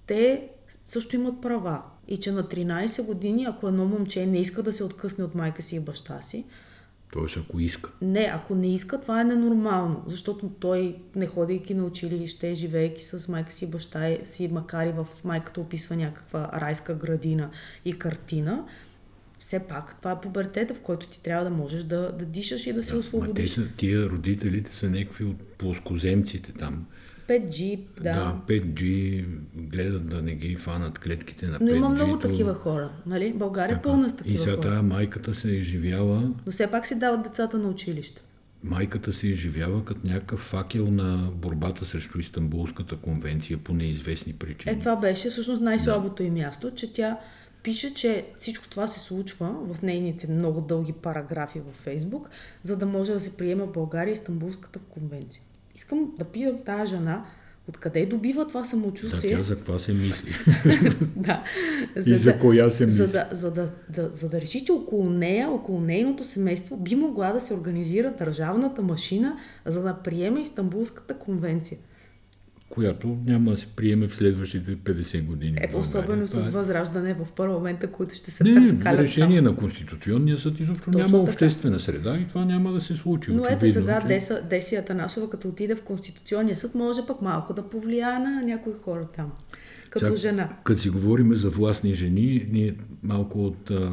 те 0.07 0.49
също 0.85 1.15
имат 1.15 1.41
права. 1.41 1.81
И 2.07 2.17
че 2.17 2.31
на 2.31 2.43
13 2.43 3.03
години, 3.03 3.45
ако 3.49 3.67
едно 3.67 3.85
момче 3.85 4.25
не 4.25 4.39
иска 4.39 4.63
да 4.63 4.73
се 4.73 4.83
откъсне 4.83 5.23
от 5.23 5.35
майка 5.35 5.61
си 5.61 5.75
и 5.75 5.79
баща 5.79 6.21
си, 6.21 6.45
Тоест, 7.13 7.37
ако 7.37 7.59
иска. 7.59 7.89
Не, 8.01 8.31
ако 8.33 8.55
не 8.55 8.73
иска, 8.73 9.01
това 9.01 9.21
е 9.21 9.23
ненормално, 9.23 10.03
защото 10.07 10.49
той, 10.59 10.95
не 11.15 11.27
ходейки 11.27 11.73
на 11.73 11.85
училище, 11.85 12.55
живеейки 12.55 13.03
с 13.03 13.27
майка 13.27 13.51
си 13.51 13.65
и 13.65 13.67
баща 13.67 14.17
си, 14.25 14.49
макар 14.51 14.87
и 14.87 14.91
в 14.91 15.07
майката 15.23 15.61
описва 15.61 15.95
някаква 15.95 16.51
райска 16.53 16.95
градина 16.95 17.49
и 17.85 17.99
картина, 17.99 18.65
все 19.37 19.59
пак 19.59 19.97
това 19.97 20.11
е 20.11 20.21
пубертета, 20.21 20.73
в 20.73 20.79
който 20.79 21.07
ти 21.07 21.21
трябва 21.21 21.43
да 21.43 21.49
можеш 21.49 21.83
да, 21.83 22.11
да 22.11 22.25
дишаш 22.25 22.67
и 22.67 22.73
да 22.73 22.83
се 22.83 22.95
освободиш. 22.95 23.49
те 23.49 23.61
са, 23.61 23.67
тия 23.77 24.09
родителите 24.09 24.75
са 24.75 24.89
някакви 24.89 25.25
от 25.25 25.43
плоскоземците 25.43 26.53
там. 26.53 26.85
5G, 27.29 27.79
да. 27.97 28.13
Да, 28.13 28.41
5G, 28.47 29.23
гледат 29.55 30.09
да 30.09 30.21
не 30.21 30.35
ги 30.35 30.55
фанат 30.55 30.99
клетките 30.99 31.47
на 31.47 31.59
5G. 31.59 31.61
Но 31.61 31.75
има 31.75 31.89
много 31.89 32.19
такива 32.19 32.53
хора, 32.53 32.91
нали? 33.05 33.33
България 33.33 33.75
е 33.75 33.81
пълна 33.81 34.09
с 34.09 34.15
такива 34.15 34.35
И 34.35 34.39
сега 34.39 34.55
хора. 34.55 34.83
майката 34.83 35.33
се 35.33 35.51
изживява... 35.51 36.31
Но 36.45 36.51
все 36.51 36.67
пак 36.67 36.85
си 36.85 36.99
дават 36.99 37.23
децата 37.23 37.57
на 37.57 37.69
училище. 37.69 38.21
Майката 38.63 39.13
се 39.13 39.27
изживява 39.27 39.85
като 39.85 39.99
някакъв 40.03 40.39
факел 40.39 40.91
на 40.91 41.31
борбата 41.35 41.85
срещу 41.85 42.19
Истанбулската 42.19 42.95
конвенция 42.95 43.57
по 43.57 43.73
неизвестни 43.73 44.33
причини. 44.33 44.75
Е, 44.75 44.79
това 44.79 44.95
беше 44.95 45.29
всъщност 45.29 45.61
най-слабото 45.61 46.23
да. 46.23 46.23
и 46.23 46.31
място, 46.31 46.71
че 46.71 46.93
тя 46.93 47.17
пише, 47.63 47.93
че 47.93 48.25
всичко 48.37 48.69
това 48.69 48.87
се 48.87 48.99
случва 48.99 49.55
в 49.73 49.81
нейните 49.81 50.27
много 50.27 50.61
дълги 50.61 50.93
параграфи 50.93 51.59
във 51.59 51.75
Фейсбук, 51.75 52.29
за 52.63 52.77
да 52.77 52.85
може 52.85 53.13
да 53.13 53.21
се 53.21 53.37
приема 53.37 53.65
в 53.65 53.71
България 53.71 54.11
Истанбулската 54.11 54.79
конвенция. 54.79 55.41
Искам 55.79 56.11
да 56.17 56.25
питам 56.25 56.57
тази 56.65 56.95
жена, 56.95 57.25
Откъде 57.69 58.05
добива 58.05 58.47
това 58.47 58.63
самочувствие? 58.65 59.31
Да, 59.31 59.37
тя 59.37 59.43
за 59.43 59.55
какво 59.55 59.79
се 59.79 59.93
мисли? 59.93 60.31
да. 61.15 61.43
За 61.95 62.13
и 62.13 62.15
за 62.15 62.33
да, 62.33 62.39
коя 62.39 62.69
се 62.69 62.85
мисли? 62.85 62.97
За 62.97 63.07
да, 63.07 63.27
за, 63.31 63.51
да, 63.51 63.71
да, 63.89 64.09
за 64.09 64.29
да 64.29 64.41
реши, 64.41 64.65
че 64.65 64.71
около 64.71 65.09
нея, 65.09 65.49
около 65.49 65.81
нейното 65.81 66.23
семейство 66.23 66.77
би 66.77 66.95
могла 66.95 67.31
да 67.31 67.41
се 67.41 67.53
организира 67.53 68.13
държавната 68.19 68.81
машина, 68.81 69.37
за 69.65 69.83
да 69.83 69.93
приеме 69.93 70.41
Истанбулската 70.41 71.17
конвенция. 71.17 71.77
Която 72.69 73.17
няма 73.25 73.51
да 73.51 73.57
се 73.57 73.67
приеме 73.67 74.07
в 74.07 74.15
следващите 74.15 74.71
50 74.71 75.23
години. 75.23 75.57
Е, 75.57 75.75
особено 75.75 76.27
Това 76.27 76.41
с 76.43 76.49
възраждане 76.49 77.13
в 77.15 77.33
парламента, 77.33 77.87
които 77.87 78.15
ще 78.15 78.31
се 78.31 78.43
Не, 78.43 78.67
търкалят 78.69 78.99
решение 78.99 79.37
там. 79.37 79.45
на 79.45 79.55
Конституционния 79.55 80.39
съд 80.39 80.59
изобщо 80.59 80.85
Точно 80.85 80.99
няма 80.99 81.09
така. 81.09 81.31
обществена 81.31 81.79
среда 81.79 82.17
и 82.17 82.27
това 82.27 82.45
няма 82.45 82.71
да 82.73 82.81
се 82.81 82.95
случи. 82.95 83.31
Но 83.31 83.37
ето 83.39 83.55
Очевидно, 83.55 83.81
сега 83.81 84.01
че- 84.01 84.07
Деса, 84.07 84.41
Деси 84.49 84.75
Атанасова, 84.75 85.29
като 85.29 85.47
отиде 85.47 85.75
в 85.75 85.81
Конституционния 85.81 86.55
съд, 86.55 86.75
може 86.75 87.01
пък 87.07 87.21
малко 87.21 87.53
да 87.53 87.63
повлияе 87.63 88.19
на 88.19 88.41
някои 88.41 88.73
хора 88.75 89.07
там. 89.07 89.31
Като 89.89 90.05
Сега, 90.05 90.17
жена. 90.17 90.49
Като 90.63 90.81
си 90.81 90.89
говорим 90.89 91.35
за 91.35 91.49
властни 91.49 91.93
жени, 91.93 92.45
ние 92.51 92.75
малко 93.03 93.45
от 93.45 93.71
а, 93.71 93.91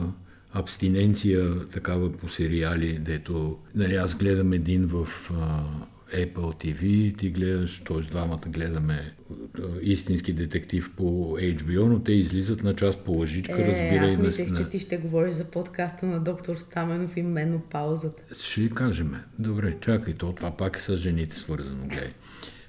абстиненция 0.53 1.67
такава 1.67 2.13
по 2.13 2.29
сериали, 2.29 2.99
дето 2.99 3.57
нали, 3.75 3.95
аз 3.95 4.15
гледам 4.15 4.53
един 4.53 4.87
в 4.87 5.09
а, 5.33 5.63
Apple 6.09 6.35
TV, 6.57 6.81
ти 7.19 7.31
гледаш, 7.31 7.79
т.е. 7.79 8.01
двамата 8.01 8.41
гледаме 8.47 9.15
а, 9.55 9.63
истински 9.83 10.33
детектив 10.33 10.91
по 10.97 11.03
HBO, 11.33 11.81
но 11.81 11.99
те 11.99 12.13
излизат 12.13 12.63
на 12.63 12.75
час 12.75 12.97
по 12.97 13.13
лъжичка, 13.13 13.53
Е, 13.55 13.67
разбирай 13.67 14.09
аз 14.09 14.17
мислех, 14.19 14.51
на- 14.51 14.57
че 14.57 14.69
ти 14.69 14.79
ще 14.79 14.97
говориш 14.97 15.35
за 15.35 15.45
подкаста 15.45 16.07
на 16.07 16.21
доктор 16.21 16.57
Стаменов 16.57 17.17
и 17.17 17.23
менопаузата. 17.23 18.23
Ще 18.39 18.71
кажем. 18.71 19.15
Добре, 19.39 19.77
чакай, 19.81 20.15
то 20.15 20.33
това 20.33 20.51
пак 20.51 20.77
е 20.77 20.83
с 20.83 20.97
жените 20.97 21.39
свързано, 21.39 21.87
гледай. 21.87 22.13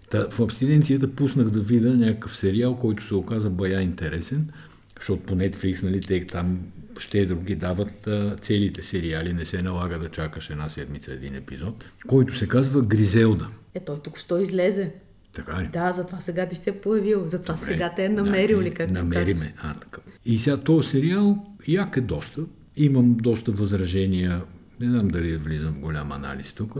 Та, 0.09 0.27
в 0.29 0.39
абстиненцията 0.39 1.11
пуснах 1.11 1.49
да 1.49 1.59
видя 1.59 1.89
някакъв 1.89 2.37
сериал, 2.37 2.75
който 2.75 3.07
се 3.07 3.15
оказа 3.15 3.49
бая 3.49 3.81
интересен, 3.81 4.49
защото 4.97 5.23
по 5.23 5.35
Netflix, 5.35 5.83
нали, 5.83 6.01
те 6.01 6.27
там 6.27 6.59
ще 6.99 7.25
други 7.25 7.55
дават 7.55 8.07
а, 8.07 8.35
целите 8.41 8.83
сериали, 8.83 9.33
не 9.33 9.45
се 9.45 9.61
налага 9.61 9.99
да 9.99 10.09
чакаш 10.09 10.49
една 10.49 10.69
седмица 10.69 11.13
един 11.13 11.35
епизод, 11.35 11.85
който 12.07 12.37
се 12.37 12.47
казва 12.47 12.81
Гризелда. 12.81 13.47
Е, 13.73 13.79
той 13.79 13.99
тук 14.03 14.17
що 14.17 14.37
излезе. 14.37 14.91
Така 15.33 15.61
ли? 15.61 15.67
Да, 15.73 15.91
затова 15.93 16.21
сега 16.21 16.45
ти 16.49 16.55
се 16.55 16.69
е 16.69 16.73
появил, 16.73 17.27
затова 17.27 17.53
Добре. 17.55 17.65
сега 17.65 17.93
те 17.95 18.05
е 18.05 18.09
намерил 18.09 18.57
ли, 18.59 18.61
Значи, 18.61 18.75
както 18.75 18.93
Намери 18.93 19.33
казваш. 19.33 19.47
ме. 19.49 19.53
А, 19.61 19.73
така. 19.73 20.01
И 20.25 20.39
сега 20.39 20.57
този 20.57 20.89
сериал 20.89 21.43
як 21.67 21.97
е 21.97 22.01
доста. 22.01 22.41
Имам 22.77 23.17
доста 23.17 23.51
възражения. 23.51 24.41
Не 24.79 24.89
знам 24.89 25.07
дали 25.07 25.37
влизам 25.37 25.73
в 25.73 25.79
голям 25.79 26.11
анализ 26.11 26.53
тук. 26.53 26.73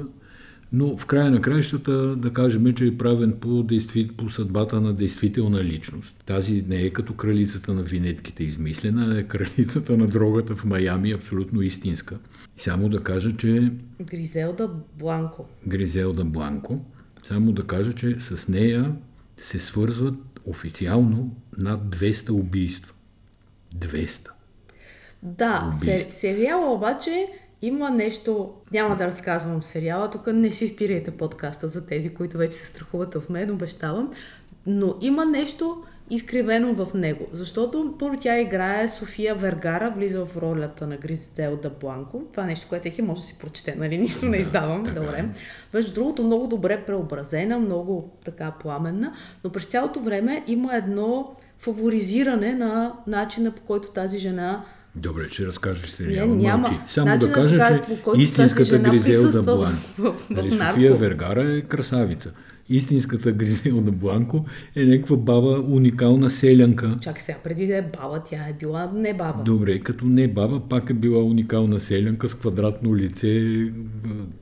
Но 0.71 0.97
в 0.97 1.06
края 1.06 1.32
на 1.32 1.41
краищата 1.41 2.15
да 2.15 2.34
кажем, 2.34 2.73
че 2.73 2.88
е 2.88 2.97
правен 2.97 3.38
по, 3.41 3.63
действи, 3.63 4.08
по 4.08 4.30
съдбата 4.30 4.82
на 4.82 4.93
действителна 4.93 5.63
личност. 5.63 6.23
Тази 6.25 6.63
не 6.67 6.75
е 6.75 6.89
като 6.89 7.13
кралицата 7.13 7.73
на 7.73 7.84
винетките 7.84 8.43
измислена, 8.43 9.15
а 9.15 9.19
е 9.19 9.23
кралицата 9.23 9.97
на 9.97 10.08
дрогата 10.08 10.56
в 10.56 10.65
Майами, 10.65 11.12
абсолютно 11.12 11.62
истинска. 11.62 12.17
И 12.58 12.62
само 12.62 12.89
да 12.89 13.03
кажа, 13.03 13.38
че 13.38 13.71
Гризелда 14.01 14.69
Бланко. 14.99 15.45
Гризелда 15.67 16.25
Бланко, 16.25 16.86
само 17.23 17.51
да 17.51 17.67
кажа, 17.67 17.93
че 17.93 18.19
с 18.19 18.47
нея 18.47 18.95
се 19.38 19.60
свързват 19.60 20.15
официално 20.45 21.36
над 21.58 21.82
200 21.82 22.30
убийства. 22.30 22.93
200. 23.75 24.30
Да, 25.23 25.71
се, 25.82 26.06
сериала 26.10 26.73
обаче 26.73 27.27
има 27.62 27.89
нещо, 27.89 28.54
няма 28.72 28.96
да 28.96 29.06
разказвам 29.06 29.63
сериала, 29.63 30.10
тук 30.10 30.28
не 30.28 30.52
си 30.52 30.67
спирайте 30.67 31.12
подкаста 31.12 31.67
за 31.67 31.86
тези, 31.86 32.13
които 32.13 32.38
вече 32.38 32.58
се 32.58 32.65
страхуват 32.65 33.15
от 33.15 33.30
мен, 33.30 33.52
обещавам, 33.52 34.13
но 34.65 34.96
има 35.02 35.26
нещо 35.26 35.84
изкривено 36.10 36.74
в 36.74 36.93
него, 36.93 37.26
защото 37.32 37.96
първо 38.00 38.15
тя 38.20 38.39
играе 38.39 38.89
София 38.89 39.36
Вергара, 39.36 39.91
влиза 39.96 40.26
в 40.26 40.38
ролята 40.38 40.88
на 40.88 40.98
Гризелда 40.98 41.70
Бланко, 41.70 42.24
това 42.32 42.43
е 42.43 42.48
нещо, 42.48 42.67
което 42.70 42.82
всеки 42.82 43.02
може 43.02 43.22
да 43.22 43.28
си 43.28 43.38
прочете, 43.39 43.76
нали, 43.76 43.98
нищо 43.98 44.26
не 44.26 44.32
Да, 44.32 44.38
издавам, 44.38 44.84
добре. 44.84 45.17
е. 45.17 45.26
Между 45.74 45.93
другото, 45.93 46.24
много 46.24 46.48
добре 46.48 46.84
преобразена, 46.86 47.60
много 47.60 48.12
така 48.26 48.54
пламенна, 48.62 49.13
но 49.43 49.50
през 49.50 49.65
цялото 49.65 50.00
време 50.00 50.43
има 50.48 50.76
едно 50.76 51.36
фаворизиране 51.60 52.54
на 52.54 52.93
начина 53.08 53.52
по 53.52 53.62
който 53.62 53.91
тази 53.91 54.17
жена 54.17 54.65
Добре, 54.97 55.23
че 55.31 55.47
разкажеш 55.47 55.83
не, 55.83 55.89
сериала. 55.89 56.36
няма. 56.36 56.69
Мълчи. 56.69 56.79
Само 56.88 57.17
да 57.17 57.31
кажа, 57.31 57.81
че 57.81 57.97
истинската 58.17 58.79
Гризелда 58.79 59.43
Бланко. 59.43 60.15
Нали. 60.29 60.51
София 60.51 60.95
Вергара 60.95 61.53
е 61.53 61.62
красавица. 61.62 62.31
Истинската 62.69 63.31
Гризелда 63.31 63.91
Бланко 63.91 64.45
е 64.75 64.86
някаква 64.86 65.15
баба, 65.17 65.63
уникална 65.67 66.29
селянка. 66.29 66.97
Чакай 67.01 67.21
сега, 67.21 67.38
преди 67.43 67.67
да 67.67 67.77
е 67.77 67.81
баба, 67.81 68.19
тя 68.19 68.36
е 68.38 68.53
била 68.53 68.91
не 68.93 69.13
баба. 69.13 69.43
Добре, 69.43 69.79
като 69.79 70.05
не 70.05 70.27
баба, 70.27 70.60
пак 70.60 70.89
е 70.89 70.93
била 70.93 71.23
уникална 71.23 71.79
селянка 71.79 72.29
с 72.29 72.33
квадратно 72.33 72.95
лице, 72.95 73.27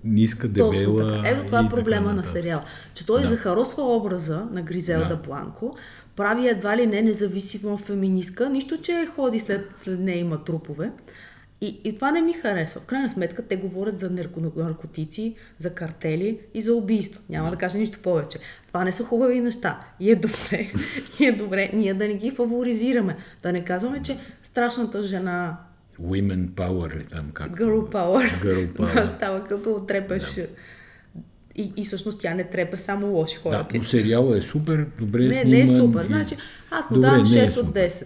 ниска, 0.03 0.53
Точно 0.53 0.93
дебела. 0.93 1.13
така. 1.15 1.29
Ето 1.29 1.45
това 1.45 1.59
е 1.59 1.69
проблема 1.69 2.13
на 2.13 2.23
сериал. 2.23 2.61
Че 2.93 3.05
той 3.05 3.21
Да. 3.21 3.27
захаросва 3.27 3.83
образа 3.85 4.45
на 4.51 4.61
Гризелда 4.61 5.07
Да. 5.07 5.15
Бланко, 5.17 5.75
прави 6.15 6.47
едва 6.47 6.77
ли 6.77 6.87
не 6.87 7.01
независима 7.01 7.77
феминистка, 7.77 8.49
нищо, 8.49 8.77
че 8.77 9.05
ходи 9.05 9.39
след, 9.39 9.67
след 9.75 9.99
нея 9.99 10.19
има 10.19 10.43
трупове. 10.43 10.91
И, 11.61 11.81
и 11.83 11.95
това 11.95 12.11
не 12.11 12.21
ми 12.21 12.33
харесва. 12.33 12.81
В 12.81 12.85
крайна 12.85 13.09
сметка 13.09 13.41
те 13.41 13.55
говорят 13.55 13.99
за 13.99 14.09
нарко- 14.09 14.57
наркотици, 14.57 15.35
за 15.59 15.69
картели 15.69 16.39
и 16.53 16.61
за 16.61 16.75
убийство. 16.75 17.21
Няма 17.29 17.51
да 17.51 17.55
кажа 17.55 17.77
нищо 17.77 17.99
повече. 17.99 18.37
Това 18.67 18.83
не 18.83 18.91
са 18.91 19.03
хубави 19.03 19.39
неща. 19.39 19.79
И 19.99 20.11
е 20.11 20.15
добре, 20.15 20.71
и 21.19 21.25
е 21.25 21.31
добре 21.31 21.69
ние 21.73 21.93
да 21.93 22.07
не 22.07 22.13
ги 22.13 22.31
фаворизираме. 22.31 23.15
Да 23.43 23.51
не 23.51 23.63
казваме, 23.63 24.01
че 24.01 24.17
страшната 24.43 25.01
жена 25.01 25.57
Women 26.01 26.47
Power 26.47 26.97
ли 26.97 27.05
там 27.05 27.29
как? 27.33 27.51
Girl 27.51 27.91
Power. 27.91 28.43
Girl 28.43 28.65
Да, 28.73 28.83
Power. 28.85 29.05
става 29.05 29.43
като 29.43 29.79
трепеш. 29.79 30.39
И, 31.55 31.73
и 31.75 31.85
всъщност 31.85 32.19
тя 32.19 32.33
не 32.33 32.43
трепе 32.43 32.77
само 32.77 33.07
лоши 33.07 33.35
хора. 33.37 33.65
Да, 33.71 33.77
но 33.77 33.83
сериала 33.83 34.37
е 34.37 34.41
супер, 34.41 34.85
добре 34.99 35.23
не, 35.23 35.33
сниман. 35.33 35.51
не 35.51 35.59
е 35.59 35.67
супер. 35.67 36.03
и- 36.03 36.07
Значи, 36.07 36.37
аз 36.71 36.89
му 36.89 36.95
Добре, 36.95 37.07
давам 37.07 37.23
не 37.23 37.39
е 37.39 37.43
6 37.43 37.57
от 37.57 37.65
супер. 37.65 37.89
10. 37.89 38.05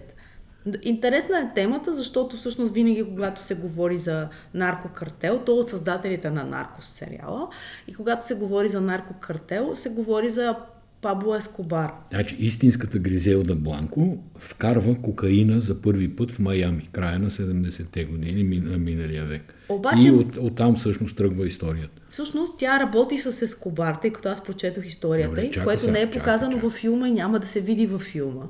Интересна 0.82 1.38
е 1.38 1.54
темата, 1.54 1.94
защото 1.94 2.36
всъщност 2.36 2.72
винаги, 2.72 3.04
когато 3.04 3.40
се 3.40 3.54
говори 3.54 3.98
за 3.98 4.28
наркокартел, 4.54 5.42
то 5.46 5.54
от 5.54 5.70
създателите 5.70 6.30
на 6.30 6.44
наркос 6.44 6.86
сериала, 6.86 7.48
и 7.88 7.94
когато 7.94 8.26
се 8.26 8.34
говори 8.34 8.68
за 8.68 8.80
наркокартел, 8.80 9.76
се 9.76 9.88
говори 9.88 10.28
за 10.30 10.56
Пабло 11.02 11.34
Ескобар. 11.34 11.92
Значи 12.10 12.36
истинската 12.36 12.98
Гризелда 12.98 13.54
Бланко 13.54 14.18
вкарва 14.36 14.94
кокаина 14.94 15.60
за 15.60 15.82
първи 15.82 16.16
път 16.16 16.32
в 16.32 16.38
Майами, 16.38 16.88
края 16.92 17.18
на 17.18 17.30
70-те 17.30 18.04
години 18.04 18.44
мин- 18.44 18.64
на 18.64 18.78
миналия 18.78 19.24
век. 19.24 19.54
Обаче- 19.68 20.06
И 20.06 20.10
от, 20.10 20.36
оттам 20.36 20.76
всъщност 20.76 21.16
тръгва 21.16 21.46
историята. 21.46 22.02
Всъщност 22.08 22.54
тя 22.58 22.80
работи 22.80 23.18
с 23.18 23.42
Ескобар, 23.42 23.94
тъй 23.94 24.10
като 24.10 24.28
аз 24.28 24.44
прочетох 24.44 24.86
историята 24.86 25.28
Добре, 25.28 25.42
й, 25.42 25.50
чакай 25.50 25.64
което 25.64 25.82
сега, 25.82 25.92
не 25.92 26.00
е 26.00 26.10
показано 26.10 26.52
чакай. 26.52 26.62
във 26.62 26.72
филма 26.72 27.08
и 27.08 27.12
няма 27.12 27.38
да 27.38 27.46
се 27.46 27.60
види 27.60 27.86
във 27.86 28.02
филма. 28.02 28.42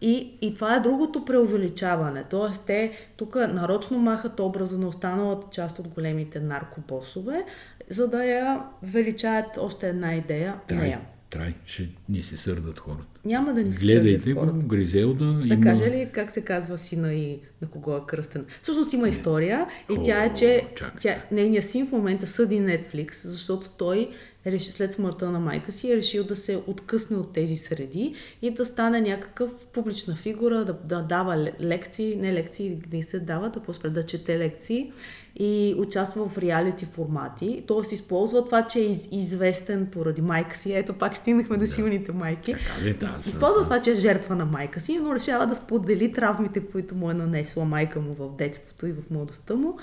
И, 0.00 0.32
и 0.40 0.54
това 0.54 0.76
е 0.76 0.80
другото 0.80 1.24
преувеличаване. 1.24 2.24
Тоест, 2.24 2.62
те 2.62 2.92
тук 3.16 3.34
нарочно 3.34 3.98
махат 3.98 4.40
образа 4.40 4.78
на 4.78 4.88
останалата 4.88 5.46
част 5.52 5.78
от 5.78 5.88
големите 5.88 6.40
наркобосове, 6.40 7.44
за 7.90 8.08
да 8.08 8.24
я 8.24 8.62
величаят 8.82 9.46
още 9.58 9.88
една 9.88 10.14
идея. 10.14 10.54
Трай, 10.68 10.78
Нея. 10.78 11.00
Трай, 11.34 11.54
ще 11.66 11.88
ни 12.08 12.22
се 12.22 12.36
сърдат 12.36 12.78
хората. 12.78 13.20
Няма 13.24 13.54
да 13.54 13.62
ни 13.62 13.72
се 13.72 13.80
Гледайте 13.80 14.18
сърдят 14.18 14.34
го, 14.34 14.40
хората. 14.40 14.66
Гризелда 14.66 15.24
Да 15.24 15.54
има... 15.54 15.60
кажа 15.60 15.84
ли 15.84 16.08
как 16.12 16.30
се 16.30 16.40
казва 16.40 16.78
сина 16.78 17.14
и 17.14 17.38
на 17.62 17.68
кого 17.68 17.96
е 17.96 18.00
кръстен? 18.06 18.46
Всъщност 18.62 18.92
има 18.92 19.08
история 19.08 19.66
и 19.90 19.94
О, 19.98 20.02
тя 20.02 20.24
е, 20.24 20.34
че 20.34 20.66
тя, 21.00 21.22
нейният 21.32 21.64
син 21.64 21.86
в 21.86 21.92
момента 21.92 22.26
съди 22.26 22.60
Netflix, 22.60 23.12
защото 23.12 23.70
той 23.70 24.10
реши, 24.46 24.72
след 24.72 24.92
смъртта 24.92 25.30
на 25.30 25.40
майка 25.40 25.72
си 25.72 25.92
е 25.92 25.96
решил 25.96 26.24
да 26.24 26.36
се 26.36 26.62
откъсне 26.66 27.16
от 27.16 27.32
тези 27.32 27.56
среди 27.56 28.14
и 28.42 28.50
да 28.50 28.64
стане 28.64 29.00
някакъв 29.00 29.66
публична 29.66 30.16
фигура, 30.16 30.64
да, 30.64 30.72
да 30.72 31.02
дава 31.02 31.34
ле- 31.34 31.60
лекции, 31.60 32.16
не 32.16 32.32
лекции, 32.34 32.78
да 32.88 33.02
се 33.02 33.18
дават, 33.20 33.56
а 33.56 33.60
по-спре 33.60 33.90
да 33.90 34.02
чете 34.02 34.38
лекции 34.38 34.92
и 35.36 35.74
участва 35.78 36.28
в 36.28 36.38
реалити 36.38 36.86
формати. 36.86 37.64
Тоест 37.66 37.92
използва 37.92 38.44
това, 38.44 38.62
че 38.62 38.78
е 38.78 38.82
из- 38.82 39.08
известен 39.12 39.86
поради 39.86 40.22
майка 40.22 40.56
си. 40.56 40.72
Ето 40.72 40.92
пак 40.92 41.16
стигнахме 41.16 41.56
до 41.56 41.66
силните 41.66 42.12
майки. 42.12 42.52
Така 42.52 42.84
ли, 42.84 42.92
да, 42.92 43.16
Използва 43.26 43.60
да. 43.60 43.64
това, 43.64 43.82
че 43.82 43.90
е 43.90 43.94
жертва 43.94 44.34
на 44.36 44.44
майка 44.44 44.80
си, 44.80 44.98
но 44.98 45.14
решава 45.14 45.46
да 45.46 45.56
сподели 45.56 46.12
травмите, 46.12 46.60
които 46.60 46.94
му 46.94 47.10
е 47.10 47.14
нанесла 47.14 47.64
майка 47.64 48.00
му 48.00 48.14
в 48.14 48.36
детството 48.36 48.86
и 48.86 48.92
в 48.92 49.10
младостта 49.10 49.54
му 49.54 49.76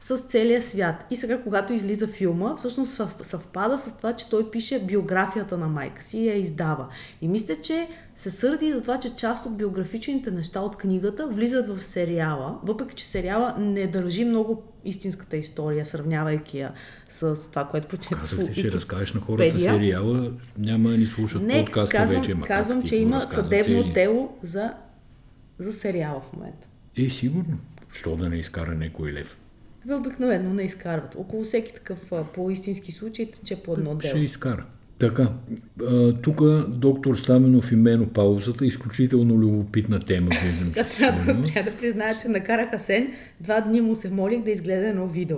с 0.00 0.16
целия 0.16 0.62
свят. 0.62 1.06
И 1.10 1.16
сега, 1.16 1.42
когато 1.42 1.72
излиза 1.72 2.06
филма, 2.06 2.56
всъщност 2.56 2.92
съв- 2.92 3.22
съвпада 3.22 3.78
с 3.78 3.96
това, 3.96 4.12
че 4.12 4.28
той 4.28 4.50
пише 4.50 4.84
биографията 4.84 5.58
на 5.58 5.68
майка 5.68 6.02
си 6.02 6.18
и 6.18 6.28
я 6.28 6.34
издава. 6.34 6.88
И 7.20 7.28
мисля, 7.28 7.56
че 7.62 7.88
се 8.14 8.30
сърди 8.30 8.72
за 8.72 8.80
това, 8.82 8.98
че 8.98 9.16
част 9.16 9.46
от 9.46 9.56
биографичните 9.56 10.30
неща 10.30 10.60
от 10.60 10.76
книгата 10.76 11.26
влизат 11.28 11.66
в 11.76 11.82
сериала, 11.82 12.58
въпреки 12.62 12.94
че 12.94 13.04
сериала 13.04 13.54
не 13.58 13.86
държи 13.86 14.24
много 14.24 14.62
истинската 14.84 15.36
история, 15.36 15.86
сравнявайки 15.86 16.58
я 16.58 16.72
с 17.08 17.50
това, 17.50 17.64
което 17.64 17.88
прочетох 17.88 18.18
в 18.18 18.20
Казахте, 18.20 18.52
ще 18.52 18.72
разкажеш 18.72 19.12
на 19.12 19.20
хората 19.20 19.44
Википедия. 19.44 19.72
сериала, 19.72 20.32
няма 20.58 20.90
ни 20.90 21.06
слушат 21.06 21.42
не, 21.42 21.64
подкаста 21.64 21.96
казвам, 21.96 22.22
вече. 22.22 22.34
Ма 22.34 22.46
казвам 22.46 22.82
че 22.82 22.96
има 22.96 23.20
съдебно 23.20 23.92
дело 23.92 24.36
за, 24.42 24.72
за 25.58 25.72
сериала 25.72 26.20
в 26.20 26.32
момента. 26.32 26.68
Е, 26.96 27.10
сигурно. 27.10 27.58
Що 27.92 28.16
да 28.16 28.28
не 28.28 28.36
изкара 28.36 28.74
някой 28.74 29.12
лев? 29.12 29.36
Бе, 29.86 29.94
обикновено 29.94 30.54
не 30.54 30.62
изкарват. 30.62 31.14
Около 31.18 31.42
всеки 31.42 31.74
такъв 31.74 32.12
по-истински 32.34 32.92
случай 32.92 33.26
тече 33.26 33.56
по 33.56 33.72
едно 33.72 34.00
Ще 34.00 34.08
дело. 34.08 34.22
изкара. 34.22 34.64
Така, 34.98 35.28
тук 36.22 36.42
доктор 36.68 37.16
Стаменов 37.16 37.72
и 37.72 37.76
менопаузата, 37.76 38.66
изключително 38.66 39.34
любопитна 39.34 40.00
тема. 40.00 40.30
Трябва, 40.96 41.34
да, 41.34 41.42
трябва 41.42 41.70
да 41.70 41.76
призная, 41.76 42.14
че 42.22 42.28
накарах 42.28 42.72
Асен, 42.72 43.12
два 43.40 43.60
дни 43.60 43.80
му 43.80 43.94
се 43.94 44.10
молих 44.10 44.42
да 44.42 44.50
изгледа 44.50 44.86
едно 44.86 45.06
видео. 45.06 45.36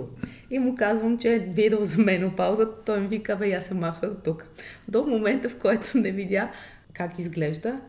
И 0.51 0.59
му 0.59 0.75
казвам, 0.75 1.17
че 1.17 1.35
е 1.35 1.39
видео 1.39 1.85
за 1.85 1.97
менопаузата, 1.97 2.83
той 2.85 2.99
ми 2.99 3.07
вика, 3.07 3.35
бе, 3.35 3.47
я 3.47 3.61
се 3.61 3.73
маха 3.73 4.07
от 4.07 4.23
тук. 4.23 4.45
До 4.87 5.03
момента, 5.03 5.49
в 5.49 5.55
който 5.55 5.97
не 5.97 6.11
видя 6.11 6.51
как 6.93 7.19
изглежда, 7.19 7.79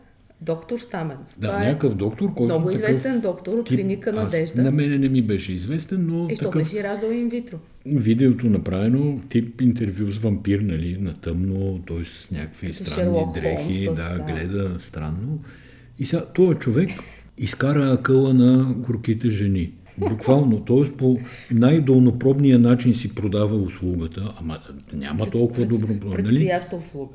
Доктор 0.45 0.79
Стаменов. 0.79 1.35
Да, 1.37 1.47
Това 1.47 1.63
е 1.63 1.67
някакъв 1.67 1.95
доктор, 1.95 2.33
който. 2.33 2.53
Много 2.53 2.71
известен 2.71 3.19
доктор 3.19 3.53
от 3.53 3.67
клиника 3.67 4.13
Надежда. 4.13 4.61
На 4.63 4.71
мене 4.71 4.97
не 4.97 5.09
ми 5.09 5.21
беше 5.21 5.53
известен, 5.53 6.05
но. 6.07 6.27
Е, 6.29 6.35
такъв... 6.35 6.55
не 6.55 6.65
си 6.65 6.83
раждал 6.83 7.11
инвитро? 7.11 7.57
Видеото 7.85 8.45
направено, 8.45 9.19
тип 9.29 9.61
интервю 9.61 10.11
с 10.11 10.17
вампир, 10.17 10.59
нали, 10.59 10.97
на 10.99 11.13
тъмно, 11.13 11.79
т.е. 11.87 12.05
с 12.05 12.31
някакви 12.31 12.67
Като 12.67 12.85
странни 12.85 13.17
Шерлок 13.17 13.33
дрехи, 13.33 13.85
Холмс, 13.85 14.01
да, 14.01 14.17
да, 14.17 14.33
гледа 14.33 14.79
странно. 14.79 15.39
И 15.99 16.05
сега, 16.05 16.25
този 16.25 16.57
човек 16.57 16.89
изкара 17.37 17.93
акъла 17.93 18.33
на 18.33 18.73
горките 18.73 19.29
жени. 19.29 19.71
Буквално, 19.97 20.59
т.е. 20.65 20.91
по 20.97 21.19
най-долнопробния 21.51 22.59
начин 22.59 22.93
си 22.93 23.15
продава 23.15 23.55
услугата, 23.55 24.33
ама 24.39 24.59
няма 24.93 25.25
толкова 25.25 25.65
добро. 25.65 25.87
Нали? 25.87 26.11
Предстояща 26.11 26.75
услуга. 26.75 27.13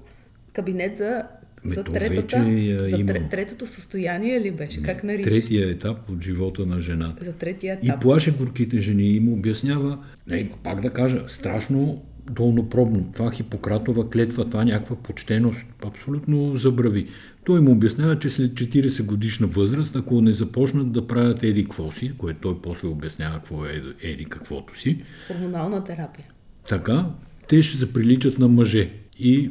Кабинет 0.53 0.97
за 0.97 1.22
ме, 1.65 1.75
за, 1.75 1.85
третата, 1.85 2.45
за 2.89 2.97
има. 2.97 3.13
третото 3.31 3.67
състояние 3.67 4.41
ли 4.41 4.51
беше? 4.51 4.81
Не, 4.81 4.87
как 4.87 5.05
нарича? 5.05 5.31
Третия 5.31 5.71
етап 5.71 6.11
от 6.11 6.23
живота 6.23 6.67
на 6.67 6.81
жената. 6.81 7.25
За 7.25 7.33
третия 7.33 7.75
етап. 7.75 7.97
И 7.97 8.01
плаше 8.01 8.33
горките 8.33 8.79
жени 8.79 9.17
и 9.17 9.21
му 9.21 9.33
обяснява, 9.33 9.99
не, 10.27 10.51
пак 10.63 10.81
да 10.81 10.91
кажа, 10.91 11.25
страшно 11.27 12.03
долнопробно. 12.31 13.11
Това 13.15 13.31
Хипократова 13.31 14.11
клетва, 14.11 14.45
това 14.45 14.65
някаква 14.65 14.97
почтеност, 14.97 15.65
абсолютно 15.87 16.57
забрави. 16.57 17.07
Той 17.45 17.61
му 17.61 17.73
обяснява, 17.73 18.19
че 18.19 18.31
след 18.31 18.53
40 18.53 19.03
годишна 19.03 19.47
възраст, 19.47 19.97
ако 19.97 20.21
не 20.21 20.33
започнат 20.33 20.93
да 20.93 21.07
правят 21.07 21.43
еди 21.43 21.65
какво 21.65 21.93
си, 21.93 22.13
което 22.19 22.41
той 22.41 22.63
после 22.63 22.89
обяснява 22.89 23.35
какво 23.35 23.67
е 23.67 23.83
еди 24.03 24.25
каквото 24.25 24.81
си. 24.81 25.03
Хормонална 25.27 25.85
терапия. 25.85 26.27
Така, 26.69 27.07
те 27.49 27.63
ще 27.63 27.79
се 27.79 27.93
приличат 27.93 28.39
на 28.39 28.49
мъже. 28.49 28.91
И 29.19 29.51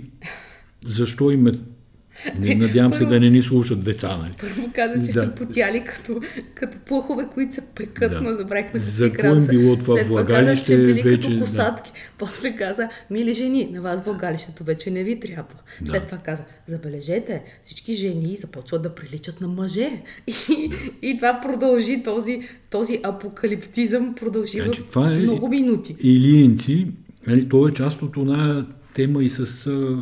защо 0.85 1.31
им 1.31 1.47
е 1.47 1.51
не, 2.39 2.55
надявам 2.55 2.93
се 2.93 3.05
да 3.05 3.19
не 3.19 3.29
ни 3.29 3.41
слушат 3.41 3.83
деца, 3.83 4.17
нали? 4.17 4.33
Първо 4.39 4.69
каза, 4.75 5.07
че 5.07 5.13
да. 5.13 5.21
са 5.21 5.31
потяли 5.35 5.83
като, 5.83 6.21
като 6.55 6.77
пухове, 6.77 7.27
които 7.33 7.53
се 7.53 7.61
пекат, 7.75 8.11
да. 8.11 8.21
но 8.21 8.33
забравих 8.33 8.71
да 8.73 8.79
За 8.79 9.11
какво 9.11 9.35
им 9.35 9.47
било 9.49 9.77
това 9.77 9.95
След 9.95 10.07
влагалище? 10.07 10.65
Че 10.65 10.77
били 10.77 11.01
вече, 11.01 11.29
като 11.29 11.39
косатки. 11.39 11.91
Да. 11.91 11.97
После 12.17 12.55
каза, 12.55 12.89
мили 13.09 13.33
жени, 13.33 13.69
на 13.73 13.81
вас 13.81 14.03
влагалището 14.03 14.63
вече 14.63 14.91
не 14.91 15.03
ви 15.03 15.19
трябва. 15.19 15.55
Да. 15.81 15.91
След 15.91 16.05
това 16.05 16.17
каза, 16.17 16.43
забележете, 16.67 17.41
всички 17.63 17.93
жени 17.93 18.35
започват 18.35 18.81
да 18.81 18.95
приличат 18.95 19.41
на 19.41 19.47
мъже. 19.47 19.91
И, 20.27 20.71
и 21.01 21.15
това 21.17 21.39
продължи, 21.41 22.03
този, 22.03 22.41
този 22.69 22.99
апокалиптизъм 23.03 24.15
продължи 24.15 24.61
значи, 24.61 24.81
в 24.81 24.85
това 24.85 25.11
е 25.11 25.15
много 25.15 25.47
минути. 25.47 25.95
Илиенци, 26.03 26.87
нали, 27.27 27.49
то 27.49 27.67
е 27.67 27.71
част 27.71 28.01
от 28.01 28.17
една 28.17 28.65
тема 28.93 29.23
и 29.23 29.29
с 29.29 29.45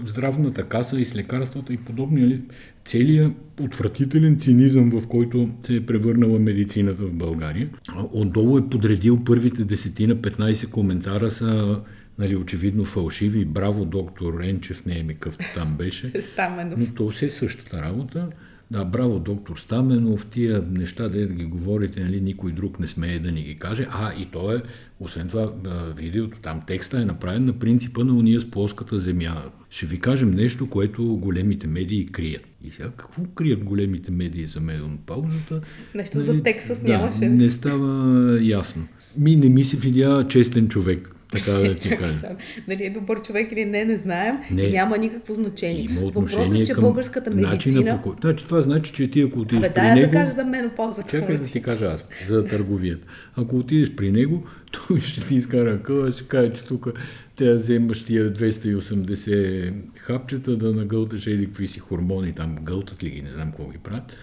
здравната 0.06 0.64
каса 0.64 1.00
и 1.00 1.06
с 1.06 1.16
лекарствата 1.16 1.74
и 1.74 1.78
подобни. 1.78 2.22
Нали? 2.22 2.42
Целият 2.86 3.34
отвратителен 3.62 4.40
цинизъм, 4.40 5.00
в 5.00 5.08
който 5.08 5.50
се 5.64 5.76
е 5.76 5.86
превърнала 5.86 6.40
медицината 6.40 7.04
в 7.04 7.14
България. 7.14 7.70
Отдолу 8.12 8.58
е 8.58 8.70
подредил 8.70 9.20
първите 9.26 9.64
десетина, 9.64 10.16
15 10.16 10.70
коментара 10.70 11.32
са 11.32 11.80
нали, 12.20 12.36
очевидно 12.36 12.86
фалшиви. 12.86 13.46
Браво, 13.46 13.86
доктор 13.86 14.40
Ренчев, 14.40 14.86
не 14.86 15.00
е 15.00 15.04
ми 15.04 15.16
къвто 15.16 15.46
там 15.56 15.76
беше. 15.78 16.12
Стаменов. 16.22 16.80
Но 16.80 16.86
то 16.96 17.10
все 17.10 17.26
е 17.26 17.30
същата 17.30 17.82
работа. 17.82 18.28
Да, 18.72 18.86
браво, 18.86 19.20
доктор 19.20 19.58
Стаменов, 19.58 20.26
тия 20.26 20.64
неща, 20.72 21.10
да 21.10 21.26
ги 21.26 21.46
говорите, 21.46 22.00
нали, 22.00 22.22
никой 22.22 22.52
друг 22.52 22.80
не 22.80 22.88
смее 22.88 23.20
да 23.20 23.32
ни 23.32 23.44
ги 23.44 23.60
каже. 23.60 23.88
А, 23.92 24.14
и 24.14 24.26
то 24.26 24.54
е, 24.54 24.64
освен 25.00 25.28
това, 25.28 25.54
видеото, 25.96 26.38
там 26.42 26.62
текста 26.68 27.02
е 27.02 27.06
направен 27.06 27.46
на 27.46 27.54
принципа 27.54 28.04
на 28.04 28.14
уния 28.14 28.42
с 28.42 28.52
плоската 28.52 29.00
земя. 29.00 29.44
Ще 29.70 29.86
ви 29.86 30.00
кажем 30.00 30.32
нещо, 30.32 30.70
което 30.70 31.04
големите 31.06 31.68
медии 31.68 32.06
крият. 32.06 32.48
И 32.64 32.72
сега, 32.72 32.90
какво 32.98 33.24
крият 33.24 33.64
големите 33.64 34.12
медии 34.12 34.46
за 34.46 34.62
паузата? 35.06 35.62
Нещо 35.96 36.18
нали, 36.18 36.26
за 36.28 36.44
Тексас 36.44 36.84
да, 36.84 36.98
нямаше. 36.98 37.30
Не 37.30 37.52
става 37.52 38.40
ясно. 38.42 38.88
Ми 39.18 39.36
не 39.36 39.50
ми 39.50 39.64
се 39.64 39.78
видя 39.78 40.26
честен 40.30 40.68
човек 40.68 41.16
така 41.32 41.52
да 41.52 41.76
ти 41.76 41.90
кажа. 41.90 42.30
Дали 42.68 42.84
е 42.84 42.90
добър 42.90 43.22
човек 43.22 43.52
или 43.52 43.66
не, 43.66 43.86
не 43.86 43.98
знаем. 43.98 44.38
Не. 44.52 44.70
Няма 44.70 44.98
никакво 44.98 45.34
значение. 45.34 45.84
Има 45.84 46.02
Въпросът 46.02 46.56
е, 46.56 46.66
че 46.66 46.76
българската 46.76 47.32
медицина... 47.32 48.02
По... 48.04 48.16
Значи, 48.22 48.46
това 48.46 48.62
значи, 48.62 48.94
че 48.94 49.12
ти 49.12 49.22
ако 49.22 49.40
отидеш 49.40 49.66
Абе, 49.66 49.74
при 49.74 49.82
него... 49.82 50.12
да 50.12 50.12
кажа 50.12 50.32
за 50.32 50.46
мен 50.46 50.72
полза. 50.76 51.04
Чакай 51.04 51.38
да 51.38 51.44
ти 51.44 51.62
кажа 51.62 51.86
аз, 51.86 52.06
за 52.28 52.46
търговията. 52.46 53.08
Ако 53.36 53.58
отидеш 53.58 53.96
при 53.96 54.12
него, 54.12 54.44
той 54.72 55.00
ще 55.00 55.28
ти 55.28 55.36
изкара 55.36 55.84
къла, 55.84 56.12
ще 56.12 56.24
каже, 56.24 56.54
че 56.54 56.64
тук 56.64 56.88
те 57.36 57.54
вземаш 57.54 58.04
тия 58.04 58.34
280 58.34 59.74
хапчета 59.96 60.58
да 60.58 60.74
нагълташ 60.74 61.28
еди 61.28 61.46
какви 61.46 61.68
си 61.68 61.80
хормони, 61.80 62.34
там 62.34 62.58
гълтат 62.62 63.04
ли 63.04 63.10
ги, 63.10 63.22
не 63.22 63.32
знам 63.32 63.48
какво 63.48 63.70
ги 63.70 63.78
правят 63.78 64.14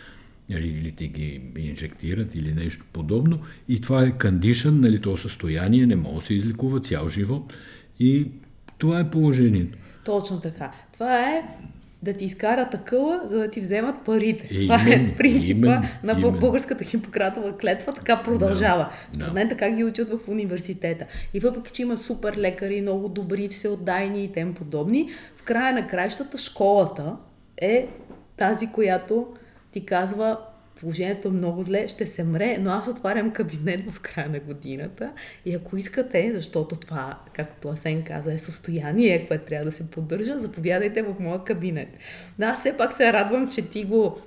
или 0.48 0.92
ти 0.92 1.08
ги 1.08 1.40
инжектират 1.58 2.34
или 2.34 2.54
нещо 2.54 2.84
подобно. 2.92 3.38
И 3.68 3.80
това 3.80 4.02
е 4.02 4.18
кондишън, 4.18 4.80
нали, 4.80 5.00
то 5.00 5.16
състояние 5.16 5.86
не 5.86 5.96
може 5.96 6.14
да 6.16 6.22
се 6.22 6.34
излекува 6.34 6.80
цял 6.80 7.08
живот. 7.08 7.52
И 8.00 8.26
това 8.78 9.00
е 9.00 9.10
положението. 9.10 9.78
Точно 10.04 10.40
така. 10.40 10.72
Това 10.92 11.20
е 11.20 11.42
да 12.02 12.12
ти 12.12 12.24
изкарат 12.24 12.70
такъва, 12.70 13.20
за 13.26 13.38
да 13.38 13.50
ти 13.50 13.60
вземат 13.60 14.04
парите. 14.04 14.48
Е, 14.52 14.62
Това 14.62 14.80
именно, 14.86 15.12
е 15.12 15.16
принципа 15.16 15.66
именно, 15.66 15.88
на 16.02 16.12
именно. 16.12 16.38
българската 16.38 16.84
хипократова 16.84 17.58
клетва, 17.58 17.92
така 17.92 18.22
продължава. 18.24 18.82
Да, 18.82 18.92
Според 19.12 19.26
да. 19.28 19.32
мен 19.32 19.48
така 19.48 19.70
ги 19.70 19.84
учат 19.84 20.08
в 20.08 20.28
университета. 20.28 21.06
И 21.34 21.40
въпреки, 21.40 21.70
че 21.72 21.82
има 21.82 21.96
супер 21.96 22.36
лекари, 22.36 22.80
много 22.80 23.08
добри, 23.08 23.48
всеотдайни 23.48 24.24
и 24.24 24.32
тем 24.32 24.54
подобни, 24.54 25.10
в 25.36 25.42
края 25.42 25.72
на 25.74 25.86
краищата 25.86 26.38
школата 26.38 27.16
е 27.56 27.88
тази, 28.36 28.66
която 28.66 29.26
ти 29.74 29.86
казва, 29.86 30.38
положението 30.80 31.28
е 31.28 31.30
много 31.30 31.62
зле, 31.62 31.88
ще 31.88 32.06
се 32.06 32.24
мре, 32.24 32.58
но 32.60 32.70
аз 32.70 32.88
отварям 32.88 33.30
кабинет 33.30 33.90
в 33.90 34.00
края 34.00 34.28
на 34.28 34.40
годината 34.40 35.10
и 35.46 35.54
ако 35.54 35.76
искате, 35.76 36.30
защото 36.34 36.76
това, 36.76 37.18
както 37.32 37.68
Асен 37.68 38.02
каза, 38.02 38.32
е 38.32 38.38
състояние, 38.38 39.26
което 39.28 39.44
трябва 39.44 39.64
да 39.64 39.72
се 39.72 39.90
поддържа, 39.90 40.38
заповядайте 40.38 41.02
в 41.02 41.14
моя 41.20 41.44
кабинет. 41.44 41.88
Но 42.38 42.46
аз 42.46 42.60
все 42.60 42.76
пак 42.76 42.92
се 42.92 43.12
радвам, 43.12 43.48
че 43.48 43.70
ти 43.70 43.84
го 43.84 44.18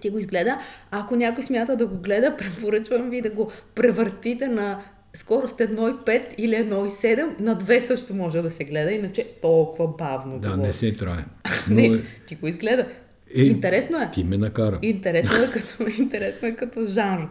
ти 0.00 0.10
го 0.10 0.18
изгледа. 0.18 0.58
А 0.90 1.00
ако 1.00 1.16
някой 1.16 1.44
смята 1.44 1.76
да 1.76 1.86
го 1.86 1.96
гледа, 1.96 2.36
препоръчвам 2.38 3.10
ви 3.10 3.20
да 3.20 3.30
го 3.30 3.52
превъртите 3.74 4.48
на 4.48 4.82
скорост 5.14 5.58
1,5 5.58 6.34
или 6.38 6.54
1,7, 6.54 7.40
на 7.40 7.56
2 7.56 7.80
също 7.80 8.14
може 8.14 8.42
да 8.42 8.50
се 8.50 8.64
гледа, 8.64 8.92
иначе 8.92 9.24
толкова 9.42 9.88
бавно. 9.98 10.38
Да, 10.38 10.48
говори. 10.48 10.66
не 10.66 10.72
се 10.72 10.92
трае. 10.92 11.24
не, 11.70 11.86
е... 11.86 12.00
ти 12.26 12.34
го 12.34 12.48
изгледа. 12.48 12.86
Е, 13.36 13.42
интересно 13.42 14.02
е. 14.02 14.10
Ти 14.12 14.24
ме 14.24 14.38
накара. 14.38 14.78
Интересно 14.82 15.44
е 15.44 15.50
като, 15.52 15.88
интересно 16.02 16.48
е 16.48 16.52
като 16.52 16.86
жанр. 16.86 17.28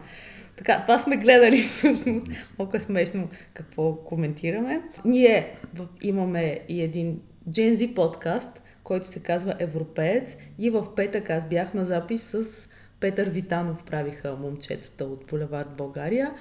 Така, 0.56 0.82
това 0.82 0.98
сме 0.98 1.16
гледали 1.16 1.58
всъщност. 1.62 2.26
Много 2.58 2.76
е 2.76 2.80
смешно 2.80 3.28
какво 3.54 3.96
коментираме. 3.96 4.80
Ние 5.04 5.56
имаме 6.02 6.60
и 6.68 6.82
един 6.82 7.20
Gen 7.50 7.74
Z 7.74 7.94
подкаст, 7.94 8.62
който 8.82 9.06
се 9.06 9.20
казва 9.20 9.54
Европеец 9.58 10.36
и 10.58 10.70
в 10.70 10.94
петък 10.94 11.30
аз 11.30 11.48
бях 11.48 11.74
на 11.74 11.84
запис 11.84 12.22
с 12.22 12.68
Петър 13.00 13.30
Витанов 13.30 13.84
правиха 13.84 14.36
момчетата 14.40 15.04
от 15.04 15.24
Булевард 15.30 15.68
България 15.76 16.32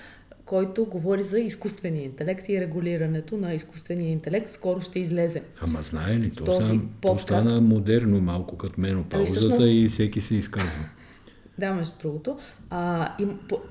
който 0.45 0.85
говори 0.85 1.23
за 1.23 1.39
изкуствения 1.39 2.03
интелект 2.03 2.49
и 2.49 2.61
регулирането 2.61 3.37
на 3.37 3.53
изкуствения 3.53 4.11
интелект. 4.11 4.49
Скоро 4.49 4.81
ще 4.81 4.99
излезе. 4.99 5.41
Ама 5.61 5.81
знае 5.81 6.19
ли, 6.19 6.31
то, 6.31 6.43
този 6.43 6.67
сам, 6.67 6.89
подкаст... 7.01 7.43
стана 7.43 7.61
модерно 7.61 8.21
малко 8.21 8.57
като 8.57 8.81
менопаузата 8.81 9.17
ами, 9.17 9.27
всъщност... 9.27 9.65
и 9.69 9.87
всеки 9.89 10.21
се 10.21 10.35
изказва. 10.35 10.89
Да, 11.57 11.73
между 11.73 11.93
другото. 12.01 12.37
А, 12.69 13.13
и, 13.19 13.27
по, 13.49 13.61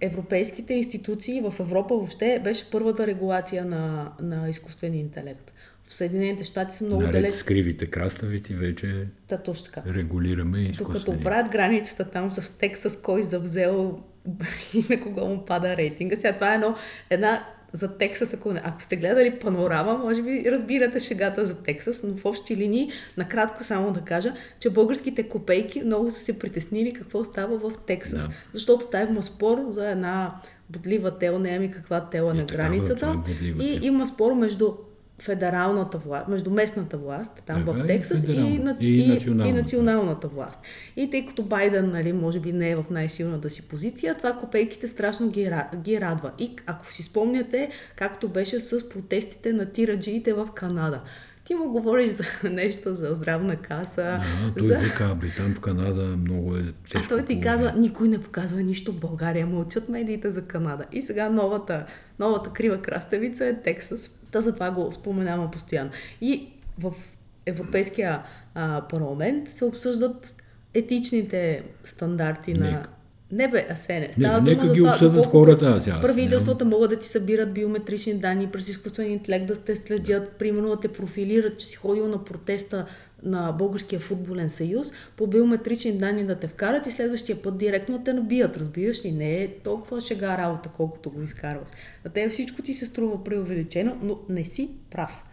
европейските 0.00 0.74
институции 0.74 1.40
в 1.40 1.54
Европа 1.60 1.94
въобще 1.94 2.40
беше 2.44 2.70
първата 2.70 3.06
регулация 3.06 3.64
на, 3.64 4.12
на 4.22 4.48
изкуствения 4.48 5.00
интелект. 5.00 5.52
В 5.84 5.94
Съединените 5.94 6.44
щати 6.44 6.76
са 6.76 6.84
много 6.84 7.02
далеч. 7.02 7.32
с 7.32 7.42
кривите 7.42 7.86
краставици 7.86 8.54
вече 8.54 9.06
да, 9.28 9.38
точно 9.38 9.64
така. 9.64 9.82
регулираме 9.94 10.58
изкуствения. 10.58 11.04
Докато 11.04 11.24
правят 11.24 11.52
границата 11.52 12.10
там 12.10 12.30
с 12.30 12.58
Тексас, 12.58 12.96
кой 13.02 13.22
завзел 13.22 14.02
и 14.74 14.84
на 14.90 15.02
кого 15.02 15.26
му 15.26 15.44
пада 15.44 15.76
рейтинга. 15.76 16.16
Сега 16.16 16.32
това 16.32 16.52
е 16.52 16.54
едно, 16.54 16.74
една 17.10 17.46
за 17.72 17.98
Тексас, 17.98 18.34
ако, 18.34 18.52
не, 18.52 18.60
ако 18.64 18.82
сте 18.82 18.96
гледали 18.96 19.38
панорама, 19.38 19.98
може 19.98 20.22
би 20.22 20.44
разбирате 20.50 21.00
шегата 21.00 21.46
за 21.46 21.54
Тексас, 21.54 22.02
но 22.02 22.16
в 22.16 22.24
общи 22.24 22.56
линии, 22.56 22.90
накратко 23.16 23.64
само 23.64 23.92
да 23.92 24.00
кажа, 24.00 24.34
че 24.60 24.70
българските 24.70 25.22
копейки 25.22 25.82
много 25.82 26.10
са 26.10 26.20
се 26.20 26.38
притеснили 26.38 26.92
какво 26.92 27.24
става 27.24 27.58
в 27.58 27.78
Тексас. 27.86 28.22
Да. 28.22 28.34
Защото 28.52 28.86
там 28.86 29.08
има 29.08 29.22
спор 29.22 29.66
за 29.70 29.90
една 29.90 30.40
бодлива 30.70 31.18
тела, 31.18 31.38
не 31.38 31.50
ами 31.50 31.70
каква 31.70 32.00
тела 32.08 32.30
е, 32.30 32.34
на 32.34 32.44
границата. 32.44 33.00
Такава, 33.00 33.22
е 33.60 33.64
и 33.64 33.78
има 33.82 34.06
спор 34.06 34.32
между 34.32 34.72
федералната 35.20 35.98
власт, 35.98 36.28
между 36.28 36.50
местната 36.50 36.96
власт, 36.96 37.42
там 37.46 37.56
Така 37.58 37.72
в 37.72 37.84
и 37.84 37.86
Тексас, 37.86 38.18
и, 38.18 38.26
федерална. 38.26 38.58
на- 38.60 38.76
И 38.80 38.96
и, 38.96 39.08
националната. 39.08 39.48
и 39.48 39.62
националната 39.62 40.28
власт. 40.28 40.58
И 40.96 41.10
тъй 41.10 41.26
като 41.26 41.42
Байден, 41.42 41.90
нали, 41.90 42.12
може 42.12 42.40
би 42.40 42.52
не 42.52 42.70
е 42.70 42.76
в 42.76 42.84
най-силната 42.90 43.50
си 43.50 43.62
позиция, 43.62 44.14
това 44.14 44.32
копейките 44.32 44.88
страшно 44.88 45.28
ги, 45.28 45.50
ги 45.76 46.00
радва. 46.00 46.30
И 46.38 46.56
ако 46.66 46.92
си 46.92 47.02
спомняте, 47.02 47.70
както 47.96 48.28
беше 48.28 48.60
с 48.60 48.88
протестите 48.88 49.52
на 49.52 49.66
тираджиите 49.66 50.32
в 50.32 50.48
Канада. 50.54 51.00
Ти 51.44 51.54
му 51.54 51.68
говориш 51.68 52.10
за 52.10 52.24
нещо, 52.44 52.94
за 52.94 53.08
здравна 53.10 53.56
каса, 53.56 54.02
А, 54.22 54.52
той 54.54 54.62
за... 54.62 54.78
вика, 54.78 55.04
абе, 55.06 55.26
там 55.28 55.54
в 55.54 55.60
Канада 55.60 56.02
много 56.02 56.56
е 56.56 56.62
тежко. 56.84 57.04
А 57.04 57.08
той 57.08 57.24
ти 57.24 57.40
казва, 57.40 57.72
никой 57.72 58.08
не 58.08 58.18
показва 58.18 58.62
нищо 58.62 58.92
в 58.92 59.00
България, 59.00 59.46
мълчат 59.46 59.88
медиите 59.88 60.30
за 60.30 60.42
Канада. 60.42 60.84
И 60.92 61.02
сега 61.02 61.28
новата, 61.28 61.86
новата 62.18 62.50
крива 62.50 62.78
краставица 62.78 63.46
е 63.46 63.54
Тексас. 63.54 64.10
Та 64.30 64.40
затова 64.40 64.70
го 64.70 64.92
споменавам 64.92 65.50
постоянно. 65.50 65.90
И 66.20 66.48
в 66.78 66.94
Европейския 67.46 68.22
а, 68.54 68.82
парламент 68.88 69.48
се 69.48 69.64
обсъждат 69.64 70.34
етичните 70.74 71.62
стандарти 71.84 72.54
на... 72.54 72.66
Нека. 72.66 72.88
Не 73.32 73.48
бе, 73.48 73.66
Асене, 73.70 74.06
Не, 74.06 74.12
става 74.12 74.40
нека 74.40 74.54
дума 74.54 74.66
за 74.66 74.74
ги 74.74 74.78
това, 74.78 74.90
обсъдят 74.90 75.12
доколко 75.14 75.30
хората, 75.30 75.82
сега 75.82 76.00
Правителствата 76.00 76.64
могат 76.64 76.90
да 76.90 76.98
ти 76.98 77.06
събират 77.06 77.54
биометрични 77.54 78.14
данни 78.14 78.46
през 78.46 78.68
изкуствен 78.68 79.12
интелект, 79.12 79.46
да 79.46 79.56
те 79.56 79.76
следят, 79.76 80.32
примерно 80.32 80.68
да 80.68 80.80
те 80.80 80.88
профилират, 80.88 81.58
че 81.58 81.66
си 81.66 81.76
ходил 81.76 82.08
на 82.08 82.24
протеста 82.24 82.86
на 83.22 83.52
Българския 83.52 84.00
футболен 84.00 84.50
съюз, 84.50 84.92
по 85.16 85.26
биометрични 85.26 85.98
данни 85.98 86.26
да 86.26 86.38
те 86.38 86.48
вкарат 86.48 86.86
и 86.86 86.90
следващия 86.90 87.42
път 87.42 87.58
директно 87.58 87.98
да 87.98 88.04
те 88.04 88.12
набият. 88.12 88.56
Разбираш 88.56 89.04
ли? 89.04 89.12
Не 89.12 89.42
е 89.42 89.54
толкова 89.58 90.00
шега 90.00 90.38
работа, 90.38 90.68
колкото 90.68 91.10
го 91.10 91.22
изкарват. 91.22 91.68
На 92.04 92.10
тебе 92.10 92.28
всичко 92.28 92.62
ти 92.62 92.74
се 92.74 92.86
струва 92.86 93.24
преувеличено, 93.24 93.98
но 94.02 94.18
не 94.28 94.44
си 94.44 94.70
прав. 94.90 95.24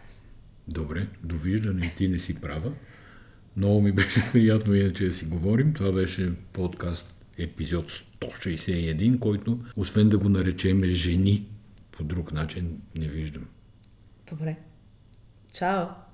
Добре, 0.68 1.06
довиждане, 1.24 1.94
ти 1.96 2.08
не 2.08 2.18
си 2.18 2.34
права. 2.34 2.72
Много 3.56 3.80
ми 3.80 3.92
беше 3.92 4.22
приятно 4.32 4.74
иначе 4.74 5.06
да 5.06 5.14
си 5.14 5.24
говорим. 5.24 5.72
Това 5.72 5.92
беше 5.92 6.32
подкаст 6.52 7.14
епизод 7.38 7.92
161, 8.20 9.18
който, 9.18 9.58
освен 9.76 10.08
да 10.08 10.18
го 10.18 10.28
наречеме 10.28 10.90
жени, 10.90 11.46
по 11.92 12.04
друг 12.04 12.32
начин 12.32 12.80
не 12.94 13.08
виждам. 13.08 13.46
Добре. 14.30 14.56
Чао! 15.52 16.07